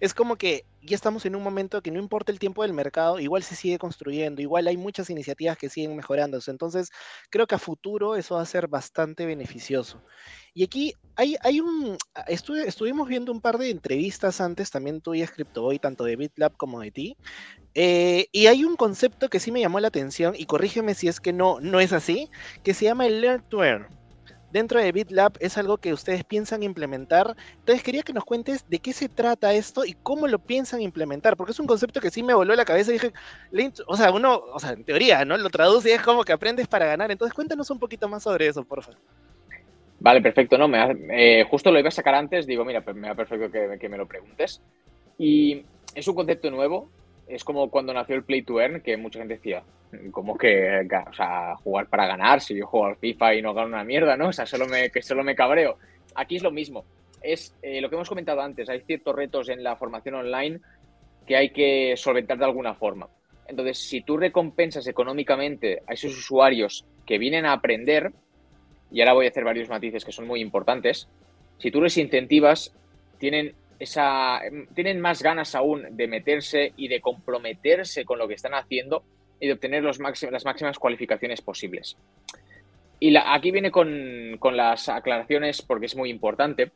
es 0.00 0.14
como 0.14 0.36
que 0.36 0.64
ya 0.82 0.94
estamos 0.94 1.26
en 1.26 1.36
un 1.36 1.42
momento 1.42 1.82
que 1.82 1.90
no 1.90 1.98
importa 1.98 2.32
el 2.32 2.38
tiempo 2.38 2.62
del 2.62 2.72
mercado, 2.72 3.18
igual 3.20 3.42
se 3.42 3.54
sigue 3.54 3.78
construyendo, 3.78 4.40
igual 4.40 4.66
hay 4.66 4.76
muchas 4.76 5.10
iniciativas 5.10 5.58
que 5.58 5.68
siguen 5.68 5.96
mejorándose. 5.96 6.50
Entonces, 6.50 6.90
creo 7.30 7.46
que 7.46 7.54
a 7.54 7.58
futuro 7.58 8.16
eso 8.16 8.36
va 8.36 8.42
a 8.42 8.46
ser 8.46 8.68
bastante 8.68 9.26
beneficioso. 9.26 10.02
Y 10.54 10.64
aquí 10.64 10.94
hay, 11.16 11.36
hay 11.42 11.60
un, 11.60 11.96
estuvimos 12.26 13.08
viendo 13.08 13.32
un 13.32 13.40
par 13.40 13.58
de 13.58 13.70
entrevistas 13.70 14.40
antes, 14.40 14.70
también 14.70 15.00
tuyas, 15.00 15.30
CryptoBoy, 15.30 15.78
tanto 15.78 16.04
de 16.04 16.16
BitLab 16.16 16.56
como 16.56 16.80
de 16.80 16.90
ti, 16.90 17.16
eh, 17.74 18.26
y 18.32 18.46
hay 18.46 18.64
un 18.64 18.76
concepto 18.76 19.28
que 19.28 19.40
sí 19.40 19.52
me 19.52 19.60
llamó 19.60 19.80
la 19.80 19.88
atención, 19.88 20.34
y 20.36 20.46
corrígeme 20.46 20.94
si 20.94 21.08
es 21.08 21.20
que 21.20 21.32
no, 21.32 21.60
no 21.60 21.80
es 21.80 21.92
así, 21.92 22.30
que 22.64 22.74
se 22.74 22.86
llama 22.86 23.06
el 23.06 23.20
Learn 23.20 23.48
to 23.48 23.64
Earn 23.64 24.00
dentro 24.52 24.80
de 24.80 24.92
BitLab 24.92 25.32
es 25.40 25.58
algo 25.58 25.78
que 25.78 25.92
ustedes 25.92 26.24
piensan 26.24 26.62
implementar. 26.62 27.36
Entonces 27.58 27.82
quería 27.82 28.02
que 28.02 28.12
nos 28.12 28.24
cuentes 28.24 28.68
de 28.68 28.78
qué 28.78 28.92
se 28.92 29.08
trata 29.08 29.52
esto 29.52 29.84
y 29.84 29.94
cómo 29.94 30.26
lo 30.26 30.38
piensan 30.38 30.80
implementar, 30.80 31.36
porque 31.36 31.52
es 31.52 31.60
un 31.60 31.66
concepto 31.66 32.00
que 32.00 32.10
sí 32.10 32.22
me 32.22 32.34
voló 32.34 32.54
la 32.54 32.64
cabeza 32.64 32.90
y 32.90 32.94
dije, 32.94 33.12
o 33.86 33.96
sea, 33.96 34.10
uno, 34.12 34.42
o 34.52 34.58
sea, 34.58 34.70
en 34.72 34.84
teoría, 34.84 35.24
¿no? 35.24 35.36
Lo 35.36 35.50
traduce 35.50 35.90
y 35.90 35.92
es 35.92 36.02
como 36.02 36.24
que 36.24 36.32
aprendes 36.32 36.68
para 36.68 36.86
ganar. 36.86 37.10
Entonces 37.10 37.34
cuéntanos 37.34 37.70
un 37.70 37.78
poquito 37.78 38.08
más 38.08 38.22
sobre 38.22 38.46
eso, 38.46 38.64
por 38.64 38.82
favor. 38.82 39.00
Vale, 40.00 40.22
perfecto. 40.22 40.56
No, 40.56 40.66
me 40.66 40.78
eh, 41.10 41.44
justo 41.44 41.70
lo 41.70 41.78
iba 41.78 41.88
a 41.88 41.92
sacar 41.92 42.14
antes, 42.14 42.46
digo, 42.46 42.64
mira, 42.64 42.82
me 42.94 43.08
da 43.08 43.14
perfecto 43.14 43.50
que, 43.50 43.78
que 43.78 43.88
me 43.88 43.98
lo 43.98 44.06
preguntes. 44.06 44.60
Y 45.18 45.62
es 45.94 46.08
un 46.08 46.14
concepto 46.14 46.50
nuevo, 46.50 46.88
es 47.30 47.44
como 47.44 47.70
cuando 47.70 47.94
nació 47.94 48.16
el 48.16 48.24
Play 48.24 48.42
to 48.42 48.60
Earn, 48.60 48.80
que 48.80 48.96
mucha 48.96 49.20
gente 49.20 49.34
decía, 49.34 49.62
como 50.10 50.36
que, 50.36 50.86
o 51.08 51.12
sea, 51.12 51.54
jugar 51.56 51.86
para 51.86 52.06
ganar, 52.06 52.40
si 52.40 52.56
yo 52.56 52.66
juego 52.66 52.86
al 52.86 52.96
FIFA 52.96 53.34
y 53.34 53.42
no 53.42 53.54
gano 53.54 53.68
una 53.68 53.84
mierda, 53.84 54.16
¿no? 54.16 54.28
O 54.28 54.32
sea, 54.32 54.46
solo 54.46 54.66
me, 54.66 54.90
que 54.90 55.02
solo 55.02 55.22
me 55.22 55.34
cabreo. 55.34 55.76
Aquí 56.14 56.36
es 56.36 56.42
lo 56.42 56.50
mismo. 56.50 56.84
Es 57.22 57.54
eh, 57.62 57.80
lo 57.80 57.88
que 57.88 57.96
hemos 57.96 58.08
comentado 58.08 58.40
antes, 58.40 58.68
hay 58.68 58.80
ciertos 58.80 59.14
retos 59.14 59.48
en 59.48 59.62
la 59.62 59.76
formación 59.76 60.16
online 60.16 60.60
que 61.26 61.36
hay 61.36 61.50
que 61.50 61.94
solventar 61.96 62.38
de 62.38 62.44
alguna 62.44 62.74
forma. 62.74 63.08
Entonces, 63.46 63.78
si 63.78 64.00
tú 64.02 64.16
recompensas 64.16 64.86
económicamente 64.86 65.82
a 65.86 65.92
esos 65.92 66.16
usuarios 66.16 66.84
que 67.06 67.18
vienen 67.18 67.46
a 67.46 67.52
aprender, 67.52 68.12
y 68.90 69.00
ahora 69.00 69.14
voy 69.14 69.26
a 69.26 69.28
hacer 69.28 69.44
varios 69.44 69.68
matices 69.68 70.04
que 70.04 70.12
son 70.12 70.26
muy 70.26 70.40
importantes, 70.40 71.08
si 71.58 71.70
tú 71.70 71.80
les 71.82 71.96
incentivas, 71.98 72.74
tienen 73.18 73.54
esa, 73.80 74.40
tienen 74.74 75.00
más 75.00 75.22
ganas 75.22 75.54
aún 75.54 75.96
de 75.96 76.06
meterse 76.06 76.74
y 76.76 76.86
de 76.86 77.00
comprometerse 77.00 78.04
con 78.04 78.18
lo 78.18 78.28
que 78.28 78.34
están 78.34 78.54
haciendo 78.54 79.02
y 79.40 79.46
de 79.46 79.54
obtener 79.54 79.82
los 79.82 79.98
las 79.98 80.44
máximas 80.44 80.78
cualificaciones 80.78 81.40
posibles. 81.40 81.96
Y 83.00 83.16
aquí 83.16 83.50
viene 83.50 83.70
con, 83.70 84.38
las 84.52 84.90
aclaraciones 84.90 85.62
porque 85.62 85.86
es 85.86 85.96
muy 85.96 86.10
importante. 86.10 86.72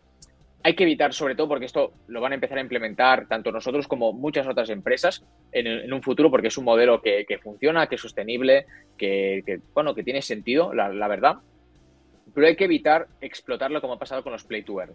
Hay 0.63 0.75
que 0.75 0.85
evitar, 0.85 1.13
sobre 1.13 1.35
todo 1.35 1.47
porque 1.47 1.67
esto 1.67 1.93
lo 2.07 2.23
van 2.23 2.33
a 2.33 2.37
empezar 2.37 2.57
a 2.57 2.63
implementar 2.63 3.29
tanto 3.29 3.53
nosotros 3.53 3.87
como 3.87 4.15
muchas 4.15 4.47
otras 4.47 4.71
empresas 4.71 5.23
en, 5.53 5.93
un 5.93 6.03
futuro, 6.03 6.31
porque 6.31 6.49
es 6.49 6.57
un 6.57 6.65
modelo 6.65 7.03
que, 7.03 7.39
funciona, 7.43 7.87
que 7.87 7.97
es 7.97 8.01
sostenible, 8.01 8.65
que, 8.97 9.61
bueno, 9.75 9.95
que 9.95 10.03
tiene 10.03 10.23
sentido, 10.23 10.73
la, 10.73 10.89
la, 10.89 11.07
verdad. 11.07 11.37
Pero 12.33 12.47
hay 12.47 12.57
que 12.57 12.65
evitar 12.65 13.09
explotarlo 13.21 13.83
como 13.83 13.93
ha 13.93 13.99
pasado 13.99 14.23
con 14.23 14.33
los 14.33 14.45
Play 14.45 14.63
to 14.63 14.81
Earn 14.81 14.95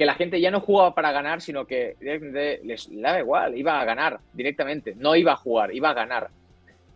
que 0.00 0.06
la 0.06 0.14
gente 0.14 0.40
ya 0.40 0.50
no 0.50 0.62
jugaba 0.62 0.94
para 0.94 1.12
ganar, 1.12 1.42
sino 1.42 1.66
que 1.66 1.94
les 2.00 2.88
daba 2.90 3.20
igual, 3.20 3.54
iba 3.54 3.78
a 3.78 3.84
ganar 3.84 4.20
directamente, 4.32 4.94
no 4.96 5.14
iba 5.14 5.32
a 5.32 5.36
jugar, 5.36 5.74
iba 5.74 5.90
a 5.90 5.92
ganar. 5.92 6.30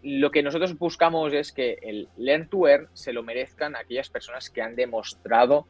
Lo 0.03 0.31
que 0.31 0.43
nosotros 0.43 0.79
buscamos 0.79 1.35
es 1.35 1.53
que 1.53 1.77
el 1.83 2.09
Learn 2.17 2.49
to 2.49 2.67
Earn 2.67 2.89
se 2.95 3.13
lo 3.13 3.23
merezcan 3.23 3.77
aquellas 3.77 4.09
personas 4.09 4.49
que 4.49 4.63
han 4.63 4.75
demostrado 4.75 5.67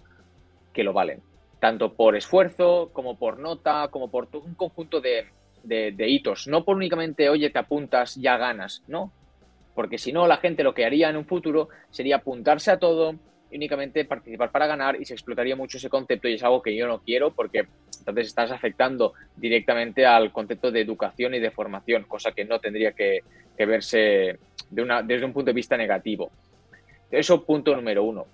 que 0.73 0.85
lo 0.85 0.93
valen, 0.93 1.23
tanto 1.59 1.95
por 1.95 2.15
esfuerzo 2.15 2.91
como 2.93 3.19
por 3.19 3.41
nota, 3.41 3.89
como 3.89 4.13
por 4.13 4.29
un 4.35 4.55
conjunto 4.55 5.01
de, 5.01 5.27
de 5.65 6.09
hitos, 6.09 6.47
no 6.47 6.65
por 6.65 6.77
únicamente, 6.77 7.29
oye, 7.31 7.51
te 7.51 7.59
apuntas, 7.59 8.15
ya 8.15 8.37
ganas, 8.37 8.85
no, 8.87 9.13
porque 9.75 9.99
si 9.99 10.13
no, 10.13 10.29
la 10.29 10.37
gente 10.37 10.63
lo 10.63 10.73
que 10.73 10.85
haría 10.85 11.11
en 11.11 11.17
un 11.17 11.27
futuro 11.27 11.69
sería 11.91 12.19
apuntarse 12.19 12.71
a 12.71 12.79
todo, 12.79 13.17
únicamente 13.57 14.05
participar 14.05 14.51
para 14.51 14.67
ganar 14.67 15.01
y 15.01 15.05
se 15.05 15.15
explotaría 15.15 15.57
mucho 15.57 15.79
ese 15.79 15.89
concepto 15.89 16.29
y 16.29 16.35
es 16.35 16.43
algo 16.43 16.63
que 16.63 16.75
yo 16.75 16.87
no 16.87 17.01
quiero 17.01 17.33
porque 17.33 17.67
entonces 17.99 18.29
estás 18.29 18.51
afectando 18.51 19.15
directamente 19.37 20.05
al 20.05 20.33
concepto 20.33 20.71
de 20.71 20.81
educación 20.81 21.35
y 21.35 21.41
de 21.41 21.51
formación, 21.51 22.05
cosa 22.05 22.33
que 22.33 22.45
no 22.45 22.59
tendría 22.61 22.93
que, 22.93 23.21
verse 23.59 24.39
desde 24.71 25.25
un 25.25 25.33
punto 25.33 25.51
de 25.51 25.53
vista 25.53 25.77
negativo. 25.77 26.31
Eso 27.11 27.45
punto 27.45 27.75
número 27.75 28.03
uno. 28.03 28.27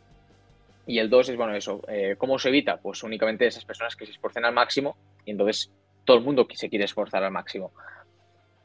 Y 0.86 0.98
el 0.98 1.10
dos 1.10 1.28
es, 1.28 1.36
bueno, 1.36 1.54
eso, 1.54 1.82
eh, 1.88 2.16
¿cómo 2.18 2.38
se 2.38 2.48
evita? 2.48 2.78
Pues 2.78 3.02
únicamente 3.02 3.46
esas 3.46 3.64
personas 3.64 3.94
que 3.94 4.06
se 4.06 4.12
esfuercen 4.12 4.44
al 4.44 4.54
máximo 4.54 4.96
y 5.24 5.32
entonces 5.32 5.70
todo 6.04 6.16
el 6.16 6.24
mundo 6.24 6.48
se 6.52 6.68
quiere 6.68 6.86
esforzar 6.86 7.22
al 7.22 7.30
máximo. 7.30 7.72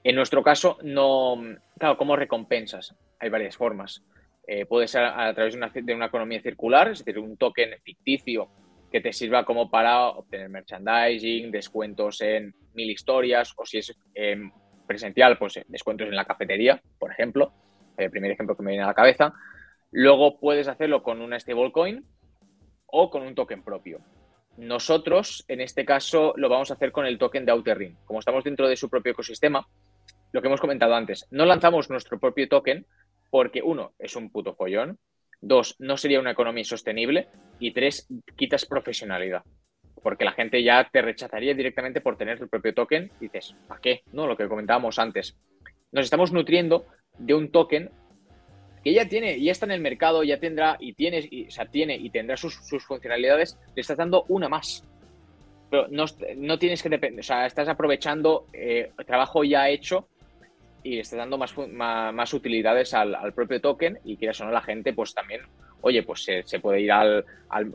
En 0.03 0.16
nuestro 0.16 0.41
caso, 0.41 0.78
no, 0.84 1.36
claro, 1.78 1.97
¿cómo 1.97 2.16
recompensas? 2.16 2.95
Hay 3.20 3.30
varias 3.30 3.58
formas. 3.58 4.03
Eh, 4.48 4.66
puede 4.66 4.88
ser 4.88 5.04
a, 5.04 5.34
través 5.34 5.56
de 5.56 5.93
una, 5.93 6.06
economía 6.06 6.41
circular, 6.41 6.89
es 6.89 7.04
decir, 7.04 7.20
un 7.20 7.36
token 7.36 7.72
ficticio 7.84 8.50
que 8.91 9.02
te 9.02 9.12
sirva 9.12 9.43
como 9.43 9.70
para 9.72 10.08
obtener 10.10 10.50
merchandising, 10.50 11.52
descuentos 11.52 12.22
en 12.22 12.54
mil 12.76 12.91
historias, 12.91 13.54
o 13.58 13.66
si 13.66 13.80
es 13.80 13.96
em, 14.14 14.52
presencial, 14.86 15.38
pues 15.38 15.58
eh, 15.58 15.66
descuentos 15.68 16.08
en 16.08 16.16
la 16.16 16.26
cafetería, 16.26 16.82
por 17.00 17.12
ejemplo, 17.12 17.52
el 17.98 18.12
primer 18.12 18.32
ejemplo 18.32 18.56
que 18.56 18.64
me 18.64 18.72
viene 18.72 18.84
a 18.84 18.88
la 18.88 18.93
cabeza. 18.93 19.34
Luego 19.91 20.39
puedes 20.39 20.68
hacerlo 20.68 21.02
con 21.02 21.22
una 21.22 21.39
stablecoin 21.39 22.06
o 22.86 23.10
con 23.10 23.24
un 23.24 23.34
token 23.34 23.64
propio. 23.64 24.00
Nosotros, 24.58 25.43
en 25.48 25.60
este 25.60 25.86
caso, 25.86 26.34
lo 26.38 26.50
vamos 26.50 26.72
a 26.72 26.76
hacer 26.76 26.91
con 26.91 27.06
el 27.06 27.18
token 27.18 27.46
de 27.46 27.52
Outer 27.52 27.78
Ring. 27.78 27.96
Como 28.06 28.20
estamos 28.20 28.43
dentro 28.43 28.68
de 28.68 28.78
su 28.78 28.89
propio 28.89 29.12
ecosistema, 29.12 29.68
lo 30.32 30.41
que 30.41 30.48
hemos 30.48 30.62
comentado 30.62 30.96
antes, 30.96 31.28
no 31.32 31.46
lanzamos 31.46 31.89
nuestro 31.89 32.20
propio 32.20 32.48
token, 32.48 32.86
porque 33.36 33.62
uno, 33.62 33.92
es 34.00 34.16
un 34.16 34.30
puto 34.30 34.56
follón, 34.56 34.98
dos, 35.42 35.76
no 35.80 35.98
sería 35.98 36.22
una 36.22 36.32
economía 36.32 36.64
sostenible 36.64 37.28
y 37.60 37.74
tres, 37.74 38.08
quitas 38.38 38.66
profesionalidad. 38.66 39.44
Porque 40.02 40.24
la 40.24 40.32
gente 40.32 40.64
ya 40.64 40.88
te 40.90 41.02
rechazaría 41.02 41.54
directamente 41.54 42.00
por 42.00 42.16
tener 42.16 42.40
tu 42.40 42.48
propio 42.48 42.74
token 42.74 43.12
y 43.20 43.26
dices, 43.26 43.54
¿para 43.68 43.82
qué? 43.82 44.04
No, 44.14 44.26
lo 44.26 44.38
que 44.38 44.48
comentábamos 44.48 45.00
antes. 45.00 45.36
Nos 45.92 46.06
estamos 46.06 46.32
nutriendo 46.32 46.86
de 47.18 47.34
un 47.34 47.52
token 47.52 47.92
que 48.82 48.94
ya 48.94 49.06
tiene, 49.10 49.42
ya 49.42 49.52
está 49.52 49.66
en 49.66 49.74
el 49.74 49.82
mercado, 49.82 50.24
ya 50.24 50.40
tendrá 50.40 50.78
y 50.80 50.94
tienes, 50.94 51.28
y, 51.30 51.50
o 51.50 51.66
tiene 51.70 51.98
y 51.98 52.10
tendrá 52.12 52.38
sus, 52.38 52.56
funcionalidades, 52.86 53.60
le 53.76 53.82
estás 53.82 53.98
dando 53.98 54.24
una 54.30 54.48
más. 54.48 54.88
Pero 55.70 55.90
no, 55.90 56.58
tienes 56.58 56.82
que 56.82 56.88
depender, 56.88 57.20
o 57.20 57.24
sea, 57.24 57.48
estás 57.48 57.68
aprovechando 57.68 58.48
eh, 58.54 58.94
trabajo 59.06 59.44
ya 59.44 59.68
hecho 59.68 60.08
y 60.86 61.00
esté 61.00 61.18
dando 61.18 61.40
más, 61.40 61.56
más, 61.72 62.34
utilidades 62.36 62.94
al, 62.94 63.34
propio 63.34 63.60
token 63.60 63.98
y 64.06 64.18
quieras 64.18 64.40
o 64.42 64.46
no 64.46 64.52
la 64.52 64.62
gente 64.62 64.94
pues 64.94 65.16
también, 65.16 65.42
oye, 65.82 66.04
pues 66.04 66.24
se, 66.24 66.60
puede 66.60 66.82
ir 66.82 66.92
al, 66.92 67.26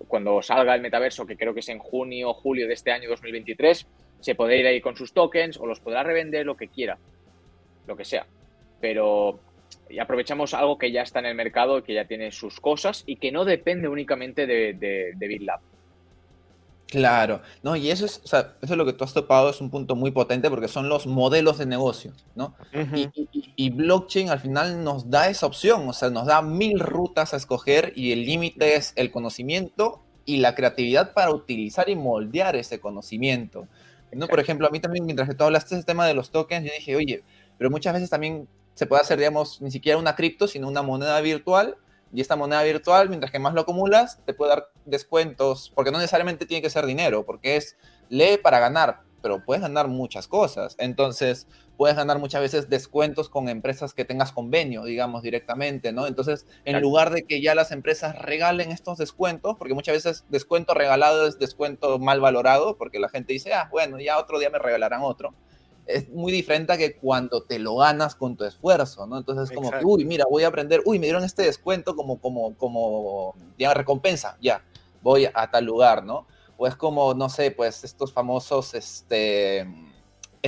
cuando 0.06 0.40
salga 0.42 0.76
el 0.76 0.80
metaverso, 0.80 1.26
que 1.26 1.36
creo 1.36 1.52
que 1.52 1.58
es 1.58 1.68
en 1.70 1.80
junio 1.80 2.30
o 2.30 2.34
julio 2.34 2.68
de 2.68 2.74
este 2.74 2.92
año 2.92 3.08
2023, 3.10 3.84
se 4.20 4.34
puede 4.36 4.58
ir 4.58 4.66
ahí 4.68 4.80
con 4.80 4.94
sus 4.94 5.12
tokens 5.12 5.58
o 5.58 5.66
los 5.66 5.80
podrá 5.80 6.04
revender 6.04 6.46
lo 6.46 6.56
que 6.56 6.68
quiera, 6.68 6.98
lo 7.88 7.96
que 7.96 8.04
sea. 8.04 8.26
Pero 8.80 9.40
aprovechamos 10.00 10.54
algo 10.54 10.78
que 10.78 10.92
ya 10.92 11.02
está 11.02 11.18
en 11.18 11.26
el 11.26 11.34
mercado, 11.34 11.82
que 11.82 11.94
ya 11.94 12.04
tiene 12.04 12.30
sus 12.30 12.60
cosas 12.60 13.02
y 13.06 13.16
que 13.16 13.32
no 13.32 13.44
depende 13.44 13.88
únicamente 13.88 14.46
de, 14.46 14.74
de 15.16 15.28
BitLab. 15.28 15.60
Claro, 16.90 17.40
no, 17.62 17.76
y 17.76 17.88
eso 17.88 18.04
es, 18.04 18.20
o 18.24 18.26
sea, 18.26 18.56
eso 18.60 18.74
es 18.74 18.76
lo 18.76 18.84
que 18.84 18.92
tú 18.92 19.04
has 19.04 19.14
topado, 19.14 19.48
es 19.48 19.60
un 19.60 19.70
punto 19.70 19.94
muy 19.94 20.10
potente 20.10 20.50
porque 20.50 20.66
son 20.66 20.88
los 20.88 21.06
modelos 21.06 21.56
de 21.58 21.66
negocio, 21.66 22.12
¿no? 22.34 22.56
y, 23.56 23.70
blockchain 23.70 24.28
al 24.28 24.40
final 24.40 24.82
nos 24.82 25.08
da 25.08 25.28
esa 25.28 25.46
opción, 25.46 25.88
o 25.88 25.92
sea, 25.92 26.10
nos 26.10 26.26
da 26.26 26.42
mil 26.42 26.80
rutas 26.80 27.32
a 27.32 27.36
escoger 27.36 27.92
y 27.94 28.10
el 28.10 28.24
límite 28.24 28.74
es 28.74 28.92
el 28.96 29.12
conocimiento 29.12 30.02
y 30.24 30.38
la 30.38 30.56
creatividad 30.56 31.12
para 31.12 31.30
utilizar 31.30 31.88
y 31.88 31.94
moldear 31.94 32.56
ese 32.56 32.80
conocimiento. 32.80 33.68
¿no? 34.12 34.26
Por 34.26 34.40
ejemplo, 34.40 34.66
a 34.66 34.70
mí 34.70 34.80
también, 34.80 35.06
mientras 35.06 35.28
que 35.28 35.36
tú 35.36 35.44
hablaste 35.44 35.76
ese 35.76 35.84
tema 35.84 36.08
de 36.08 36.14
los 36.14 36.30
tokens, 36.30 36.66
yo 36.66 36.72
dije, 36.76 36.96
oye, 36.96 37.22
pero 37.56 37.70
muchas 37.70 37.94
veces 37.94 38.10
también 38.10 38.48
se 38.74 38.86
puede 38.86 39.02
hacer, 39.02 39.18
digamos, 39.18 39.60
ni 39.60 39.70
siquiera 39.70 39.96
una 39.96 40.16
cripto, 40.16 40.48
sino 40.48 40.66
una 40.66 40.82
moneda 40.82 41.20
virtual 41.20 41.76
y 42.12 42.20
esta 42.20 42.36
moneda 42.36 42.62
virtual, 42.62 43.08
mientras 43.08 43.30
que 43.30 43.38
más 43.38 43.54
lo 43.54 43.60
acumulas, 43.60 44.18
te 44.24 44.34
puede 44.34 44.50
dar 44.50 44.70
descuentos, 44.84 45.72
porque 45.74 45.90
no 45.90 45.98
necesariamente 45.98 46.46
tiene 46.46 46.62
que 46.62 46.70
ser 46.70 46.86
dinero, 46.86 47.24
porque 47.24 47.56
es 47.56 47.76
lee 48.08 48.38
para 48.42 48.58
ganar, 48.58 49.02
pero 49.22 49.44
puedes 49.44 49.62
ganar 49.62 49.88
muchas 49.88 50.26
cosas. 50.26 50.74
Entonces, 50.78 51.46
puedes 51.76 51.96
ganar 51.96 52.18
muchas 52.18 52.40
veces 52.40 52.68
descuentos 52.68 53.28
con 53.28 53.48
empresas 53.48 53.94
que 53.94 54.04
tengas 54.04 54.32
convenio, 54.32 54.84
digamos, 54.84 55.22
directamente, 55.22 55.92
¿no? 55.92 56.06
Entonces, 56.06 56.46
en 56.64 56.80
lugar 56.80 57.10
de 57.10 57.22
que 57.22 57.40
ya 57.40 57.54
las 57.54 57.70
empresas 57.70 58.18
regalen 58.18 58.72
estos 58.72 58.98
descuentos, 58.98 59.56
porque 59.56 59.74
muchas 59.74 59.94
veces 59.94 60.24
descuento 60.28 60.74
regalado 60.74 61.26
es 61.26 61.38
descuento 61.38 61.98
mal 61.98 62.20
valorado, 62.20 62.76
porque 62.76 62.98
la 62.98 63.08
gente 63.08 63.32
dice, 63.32 63.54
ah, 63.54 63.68
bueno, 63.70 64.00
ya 64.00 64.18
otro 64.18 64.38
día 64.38 64.50
me 64.50 64.58
regalarán 64.58 65.02
otro 65.02 65.34
es 65.86 66.08
muy 66.10 66.32
diferente 66.32 66.72
a 66.72 66.76
que 66.76 66.96
cuando 66.96 67.42
te 67.42 67.58
lo 67.58 67.76
ganas 67.76 68.14
con 68.14 68.36
tu 68.36 68.44
esfuerzo, 68.44 69.06
¿no? 69.06 69.18
Entonces, 69.18 69.54
como 69.54 69.70
que, 69.70 69.84
uy, 69.84 70.04
mira, 70.04 70.24
voy 70.30 70.44
a 70.44 70.48
aprender, 70.48 70.82
uy, 70.84 70.98
me 70.98 71.06
dieron 71.06 71.24
este 71.24 71.42
descuento 71.42 71.96
como, 71.96 72.20
como, 72.20 72.54
como, 72.56 73.34
digamos, 73.58 73.76
recompensa, 73.76 74.36
ya, 74.40 74.64
voy 75.02 75.26
a 75.32 75.50
tal 75.50 75.64
lugar, 75.64 76.04
¿no? 76.04 76.26
O 76.56 76.66
es 76.66 76.76
como, 76.76 77.14
no 77.14 77.28
sé, 77.28 77.50
pues 77.50 77.84
estos 77.84 78.12
famosos, 78.12 78.74
este, 78.74 79.66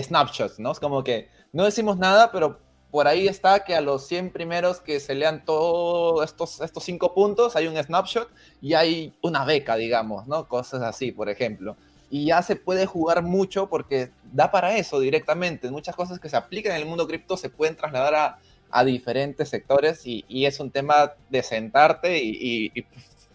snapshots, 0.01 0.59
¿no? 0.59 0.73
Es 0.73 0.81
como 0.81 1.03
que 1.03 1.29
no 1.53 1.65
decimos 1.65 1.99
nada, 1.99 2.31
pero 2.31 2.59
por 2.91 3.09
ahí 3.09 3.27
está 3.27 3.65
que 3.65 3.75
a 3.75 3.81
los 3.81 4.07
100 4.07 4.33
primeros 4.33 4.81
que 4.81 5.01
se 5.01 5.15
lean 5.15 5.45
todos 5.47 6.23
estos, 6.25 6.61
estos 6.61 6.85
cinco 6.85 7.15
puntos 7.15 7.57
hay 7.57 7.67
un 7.67 7.83
snapshot 7.83 8.29
y 8.61 8.75
hay 8.75 9.15
una 9.23 9.47
beca, 9.47 9.77
digamos, 9.77 10.27
¿no? 10.27 10.47
Cosas 10.47 10.83
así, 10.83 11.11
por 11.11 11.31
ejemplo. 11.31 11.77
Y 12.15 12.27
ya 12.27 12.43
se 12.43 12.57
puede 12.57 12.85
jugar 12.85 13.23
mucho 13.23 13.71
porque 13.71 14.11
da 14.33 14.51
para 14.51 14.77
eso 14.77 15.01
directamente. 15.01 15.71
Muchas 15.71 15.97
cosas 15.97 16.21
que 16.21 16.29
se 16.29 16.37
aplican 16.37 16.73
en 16.73 16.83
el 16.83 16.87
mundo 16.87 17.09
cripto 17.09 17.39
se 17.39 17.49
pueden 17.49 17.75
trasladar 17.75 18.15
a, 18.15 18.39
a 18.71 18.85
diferentes 18.85 19.49
sectores 19.49 20.07
y, 20.07 20.23
y, 20.29 20.45
es 20.45 20.61
un 20.61 20.71
tema 20.71 21.13
de 21.31 21.43
sentarte 21.43 22.23
y, 22.23 22.31
y, 22.31 22.81
y, 22.81 22.87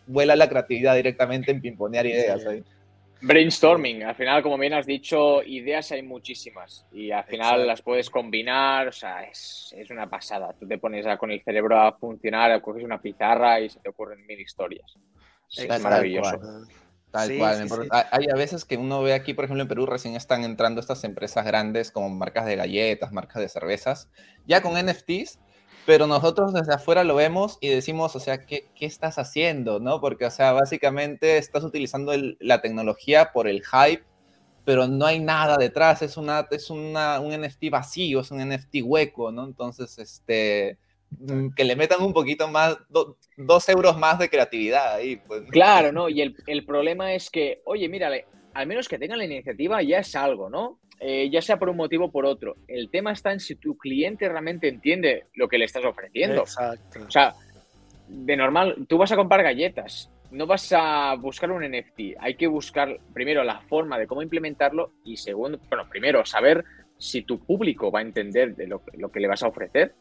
vuela 0.06 0.36
la 0.36 0.48
creatividad 0.48 0.96
directamente 0.96 1.50
en 1.50 1.60
pimponear 1.60 2.06
ideas. 2.06 2.44
Sí. 2.44 2.64
Brainstorming, 3.20 4.04
al 4.04 4.16
final, 4.16 4.44
como 4.44 4.60
bien 4.60 4.74
has 4.74 4.86
dicho, 4.86 5.42
ideas 5.42 5.92
hay 5.92 6.04
muchísimas 6.04 6.86
y 6.92 7.10
al 7.10 7.24
final 7.24 7.46
Exacto. 7.46 7.66
las 7.66 7.82
puedes 7.82 8.10
combinar, 8.12 8.90
o 8.90 8.92
sea, 8.92 9.24
es, 9.24 9.74
es, 9.76 9.90
una 9.90 10.08
pasada. 10.08 10.54
Tú 10.54 10.68
te 10.68 10.78
pones 10.78 11.08
a, 11.08 11.18
con 11.18 11.32
el 11.32 11.42
cerebro 11.42 11.80
a 11.82 11.94
funcionar, 11.94 12.62
coges 12.62 12.84
una 12.84 13.02
pizarra 13.02 13.60
y 13.60 13.70
se 13.70 13.80
te 13.80 13.90
ocurren 13.90 14.24
mil 14.28 14.40
historias. 14.40 14.94
Sí, 15.48 15.66
es 15.68 15.82
maravilloso. 15.82 16.40
Tal 17.12 17.30
sí, 17.30 17.38
cual. 17.38 17.70
Sí, 17.70 17.76
hay 17.92 18.26
a 18.32 18.36
veces 18.36 18.66
que 18.66 18.78
uno 18.78 19.02
ve 19.02 19.14
aquí, 19.14 19.34
por 19.34 19.46
ejemplo, 19.46 19.62
en 19.62 19.68
Perú 19.68 19.86
recién 19.86 20.16
están 20.16 20.44
entrando 20.44 20.82
estas 20.82 21.04
empresas 21.04 21.46
grandes 21.46 21.92
como 21.92 22.10
marcas 22.10 22.46
de 22.46 22.56
galletas, 22.56 23.12
marcas 23.12 23.42
de 23.42 23.50
cervezas, 23.50 24.10
ya 24.46 24.62
con 24.62 24.74
NFTs, 24.74 25.40
pero 25.86 26.06
nosotros 26.06 26.54
desde 26.54 26.74
afuera 26.74 27.06
lo 27.06 27.16
vemos 27.16 27.58
y 27.62 27.70
decimos, 27.70 28.16
o 28.16 28.20
sea, 28.20 28.46
¿qué, 28.46 28.70
qué 28.76 28.86
estás 28.86 29.18
haciendo? 29.18 29.80
¿no? 29.80 30.02
Porque, 30.02 30.26
o 30.26 30.32
sea, 30.32 30.52
básicamente 30.52 31.38
estás 31.38 31.64
utilizando 31.64 32.12
el, 32.12 32.38
la 32.42 32.60
tecnología 32.60 33.32
por 33.32 33.48
el 33.48 33.64
hype, 33.64 34.04
pero 34.66 34.86
no 34.86 35.06
hay 35.06 35.22
nada 35.22 35.56
detrás, 35.56 36.02
es, 36.02 36.18
una, 36.18 36.46
es 36.52 36.70
una, 36.70 37.22
un 37.22 37.32
NFT 37.32 37.70
vacío, 37.72 38.20
es 38.20 38.32
un 38.32 38.46
NFT 38.46 38.82
hueco, 38.84 39.32
¿no? 39.32 39.46
Entonces, 39.46 39.98
este, 39.98 40.78
que 41.56 41.64
le 41.64 41.76
metan 41.76 42.02
un 42.02 42.14
poquito 42.14 42.48
más, 42.48 42.78
do, 42.90 43.18
dos 43.38 43.68
euros 43.70 43.98
más 43.98 44.20
de 44.20 44.30
creatividad 44.30 44.96
ahí. 44.96 45.18
Pues. 45.18 45.44
Claro, 45.50 45.92
¿no? 45.92 46.10
Y 46.10 46.22
el, 46.22 46.36
el 46.48 46.66
problema 46.66 47.14
es 47.14 47.30
que, 47.30 47.62
oye, 47.66 47.88
mírale, 47.90 48.26
al 48.54 48.68
menos 48.68 48.88
que 48.88 49.00
tengan 49.00 49.18
la 49.18 49.26
iniciativa 49.26 49.82
ya 49.82 50.00
es 50.00 50.16
algo, 50.16 50.50
¿no? 50.50 50.80
eh, 51.00 51.30
ya 51.30 51.42
sea 51.42 51.58
por 51.58 51.70
un 51.70 51.78
motivo 51.78 52.06
o 52.06 52.12
por 52.12 52.26
otro. 52.26 52.56
El 52.68 52.90
tema 52.90 53.12
está 53.12 53.32
en 53.32 53.40
si 53.40 53.56
tu 53.56 53.78
cliente 53.78 54.28
realmente 54.28 54.68
entiende 54.68 55.26
lo 55.36 55.48
que 55.48 55.58
le 55.58 55.66
estás 55.66 55.86
ofreciendo. 55.86 56.42
Exacto. 56.42 57.00
O 57.08 57.12
sea, 57.12 57.36
de 58.08 58.36
normal, 58.36 58.86
tú 58.88 58.98
vas 58.98 59.12
a 59.12 59.16
comprar 59.16 59.44
galletas, 59.44 60.10
no 60.32 60.48
vas 60.48 60.72
a 60.74 61.16
buscar 61.16 61.52
un 61.52 61.64
NFT. 61.64 62.18
Hay 62.20 62.36
que 62.36 62.48
buscar 62.48 63.00
primero 63.14 63.44
la 63.44 63.62
forma 63.62 64.00
de 64.00 64.08
cómo 64.08 64.22
implementarlo 64.22 64.94
y 65.04 65.18
segundo, 65.18 65.60
bueno, 65.70 65.88
primero 65.90 66.26
saber 66.26 66.64
si 66.98 67.22
tu 67.22 67.40
público 67.40 67.92
va 67.92 68.00
a 68.00 68.04
entender 68.04 68.56
de 68.56 68.68
lo, 68.68 68.82
lo 68.94 69.12
que 69.12 69.20
le 69.20 69.28
vas 69.28 69.44
a 69.44 69.48
ofrecer, 69.48 69.94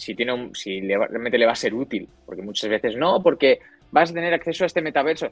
si, 0.00 0.14
tiene 0.14 0.32
un, 0.32 0.54
si 0.54 0.80
le, 0.80 0.96
realmente 0.96 1.36
le 1.36 1.46
va 1.46 1.52
a 1.52 1.56
ser 1.56 1.74
útil, 1.74 2.08
porque 2.24 2.42
muchas 2.42 2.70
veces 2.70 2.96
no, 2.96 3.22
porque 3.22 3.60
vas 3.90 4.10
a 4.10 4.14
tener 4.14 4.32
acceso 4.32 4.64
a 4.64 4.66
este 4.66 4.80
metaverso. 4.80 5.30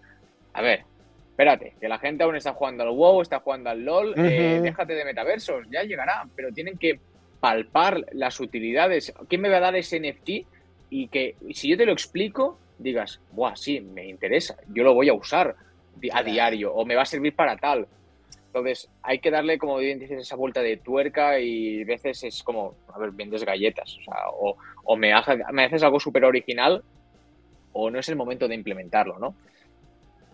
A 0.53 0.61
ver, 0.61 0.85
espérate, 1.31 1.75
que 1.81 1.89
la 1.89 1.99
gente 1.99 2.25
aún 2.25 2.37
está 2.37 2.53
jugando 2.53 2.83
al 2.83 2.91
WoW, 2.91 3.23
está 3.23 3.41
jugando 3.41 3.71
al 3.71 3.83
LOL, 3.83 4.11
uh 4.11 4.15
-huh. 4.15 4.31
eh, 4.31 4.61
déjate 4.61 4.95
de 4.95 5.05
metaversos, 5.05 5.67
ya 5.71 5.83
llegará, 5.85 6.27
pero 6.37 6.53
tienen 6.53 6.77
que 6.77 7.01
palpar 7.41 8.05
las 8.13 8.41
utilidades. 8.41 9.15
¿Quién 9.29 9.41
me 9.41 9.49
va 9.49 9.57
a 9.57 9.61
dar 9.61 9.77
ese 9.77 9.99
NFT? 9.99 10.47
Y 10.91 11.09
que 11.09 11.37
si 11.55 11.69
yo 11.69 11.77
te 11.77 11.87
lo 11.87 11.93
explico, 11.93 12.59
digas, 12.79 13.21
Buah, 13.33 13.57
sí, 13.57 13.81
me 13.81 14.07
interesa, 14.07 14.57
yo 14.69 14.85
lo 14.85 14.95
voy 14.95 15.09
a 15.09 15.15
usar 15.15 15.57
a 16.13 16.23
diario 16.23 16.75
o 16.75 16.85
me 16.85 16.95
va 16.95 17.03
a 17.03 17.07
servir 17.07 17.35
para 17.35 17.57
tal. 17.57 17.87
Entonces, 18.49 18.89
hay 19.03 19.19
que 19.19 19.31
darle, 19.31 19.59
como 19.59 19.77
bien 19.77 19.99
dices, 19.99 20.21
esa 20.21 20.35
vuelta 20.35 20.63
de 20.63 20.79
tuerca 20.79 21.39
y 21.39 21.85
veces 21.85 22.25
es 22.25 22.43
como, 22.43 22.75
a 22.93 22.99
ver, 22.99 23.11
vendes 23.11 23.45
galletas, 23.45 23.99
o, 23.99 24.03
sea, 24.03 24.15
o, 24.85 24.97
me, 24.97 25.13
me 25.53 25.65
haces 25.65 25.83
algo 25.83 26.01
súper 26.01 26.25
original 26.25 26.83
o 27.73 27.91
no 27.91 27.99
es 27.99 28.09
el 28.09 28.17
momento 28.17 28.49
de 28.49 28.55
implementarlo, 28.55 29.19
¿no? 29.19 29.35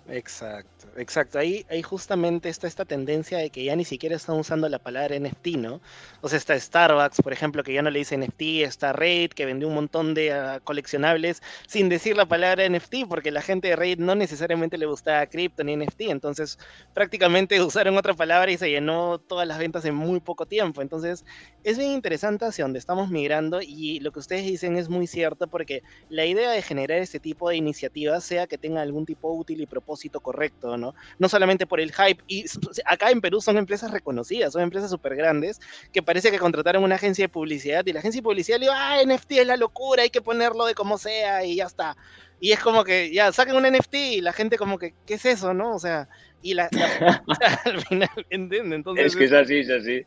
Exacto, 0.08 0.70
exacto. 0.96 1.38
Ahí, 1.38 1.66
ahí 1.68 1.82
justamente 1.82 2.48
está 2.48 2.66
esta 2.66 2.84
tendencia 2.84 3.38
de 3.38 3.50
que 3.50 3.64
ya 3.64 3.76
ni 3.76 3.84
siquiera 3.84 4.16
están 4.16 4.36
usando 4.36 4.68
la 4.68 4.78
palabra 4.78 5.18
NFT, 5.18 5.46
¿no? 5.58 5.80
O 6.20 6.28
sea, 6.28 6.38
está 6.38 6.58
Starbucks, 6.58 7.22
por 7.22 7.32
ejemplo, 7.32 7.62
que 7.62 7.72
ya 7.72 7.82
no 7.82 7.90
le 7.90 8.00
dice 8.00 8.16
NFT, 8.16 8.42
está 8.62 8.92
Raid, 8.92 9.30
que 9.30 9.46
vendió 9.46 9.68
un 9.68 9.74
montón 9.74 10.14
de 10.14 10.32
uh, 10.32 10.62
coleccionables 10.64 11.42
sin 11.66 11.88
decir 11.88 12.16
la 12.16 12.26
palabra 12.26 12.68
NFT, 12.68 13.06
porque 13.08 13.30
la 13.30 13.42
gente 13.42 13.68
de 13.68 13.76
Raid 13.76 13.98
no 13.98 14.14
necesariamente 14.14 14.78
le 14.78 14.86
gustaba 14.86 15.26
cripto 15.26 15.64
ni 15.64 15.76
NFT, 15.76 16.02
entonces 16.02 16.58
prácticamente 16.92 17.60
usaron 17.62 17.96
otra 17.96 18.14
palabra 18.14 18.50
y 18.50 18.58
se 18.58 18.70
llenó 18.70 19.18
todas 19.18 19.46
las 19.46 19.58
ventas 19.58 19.84
en 19.84 19.94
muy 19.94 20.20
poco 20.20 20.46
tiempo. 20.46 20.82
Entonces, 20.82 21.24
es 21.62 21.78
bien 21.78 21.92
interesante 21.92 22.44
hacia 22.44 22.64
donde 22.64 22.78
estamos 22.78 23.10
migrando 23.10 23.60
y 23.62 24.00
lo 24.00 24.12
que 24.12 24.20
ustedes 24.20 24.44
dicen 24.44 24.76
es 24.76 24.88
muy 24.88 25.06
cierto, 25.06 25.48
porque 25.48 25.82
la 26.08 26.26
idea 26.26 26.50
de 26.50 26.62
generar 26.62 26.98
este 26.98 27.20
tipo 27.20 27.48
de 27.48 27.56
iniciativas 27.56 28.24
sea 28.24 28.46
que 28.46 28.58
tenga 28.58 28.82
algún 28.82 29.06
tipo 29.06 29.32
útil 29.32 29.60
y 29.60 29.66
propósito 29.66 30.20
correcto, 30.20 30.73
¿no? 30.76 30.94
No 31.18 31.28
solamente 31.28 31.66
por 31.66 31.80
el 31.80 31.92
hype. 31.92 32.22
Y 32.26 32.44
acá 32.84 33.10
en 33.10 33.20
Perú 33.20 33.40
son 33.40 33.56
empresas 33.56 33.90
reconocidas, 33.90 34.52
son 34.52 34.62
empresas 34.62 34.90
súper 34.90 35.16
grandes 35.16 35.60
que 35.92 36.02
parece 36.02 36.30
que 36.30 36.38
contrataron 36.38 36.82
una 36.82 36.96
agencia 36.96 37.24
de 37.24 37.28
publicidad 37.28 37.84
y 37.86 37.92
la 37.92 38.00
agencia 38.00 38.20
de 38.20 38.24
publicidad 38.24 38.58
le 38.58 38.66
dijo, 38.66 38.74
ah, 38.76 38.98
NFT 39.04 39.32
es 39.32 39.46
la 39.46 39.56
locura, 39.56 40.02
hay 40.02 40.10
que 40.10 40.22
ponerlo 40.22 40.66
de 40.66 40.74
como 40.74 40.98
sea 40.98 41.44
y 41.44 41.56
ya 41.56 41.64
está. 41.64 41.96
Y 42.40 42.52
es 42.52 42.60
como 42.60 42.84
que 42.84 43.12
ya 43.12 43.32
saquen 43.32 43.56
un 43.56 43.62
NFT 43.62 43.94
y 43.94 44.20
la 44.20 44.32
gente 44.32 44.58
como 44.58 44.78
que, 44.78 44.94
¿qué 45.06 45.14
es 45.14 45.24
eso, 45.24 45.54
no? 45.54 45.74
O 45.74 45.78
sea, 45.78 46.08
y 46.42 46.52
la, 46.52 46.68
la 46.72 47.22
al 47.64 47.80
final, 47.80 48.10
¿entienden? 48.28 48.74
Entonces, 48.74 49.06
es 49.06 49.16
que 49.16 49.24
es 49.24 49.32
así, 49.32 49.60
es 49.60 49.70
así. 49.70 50.02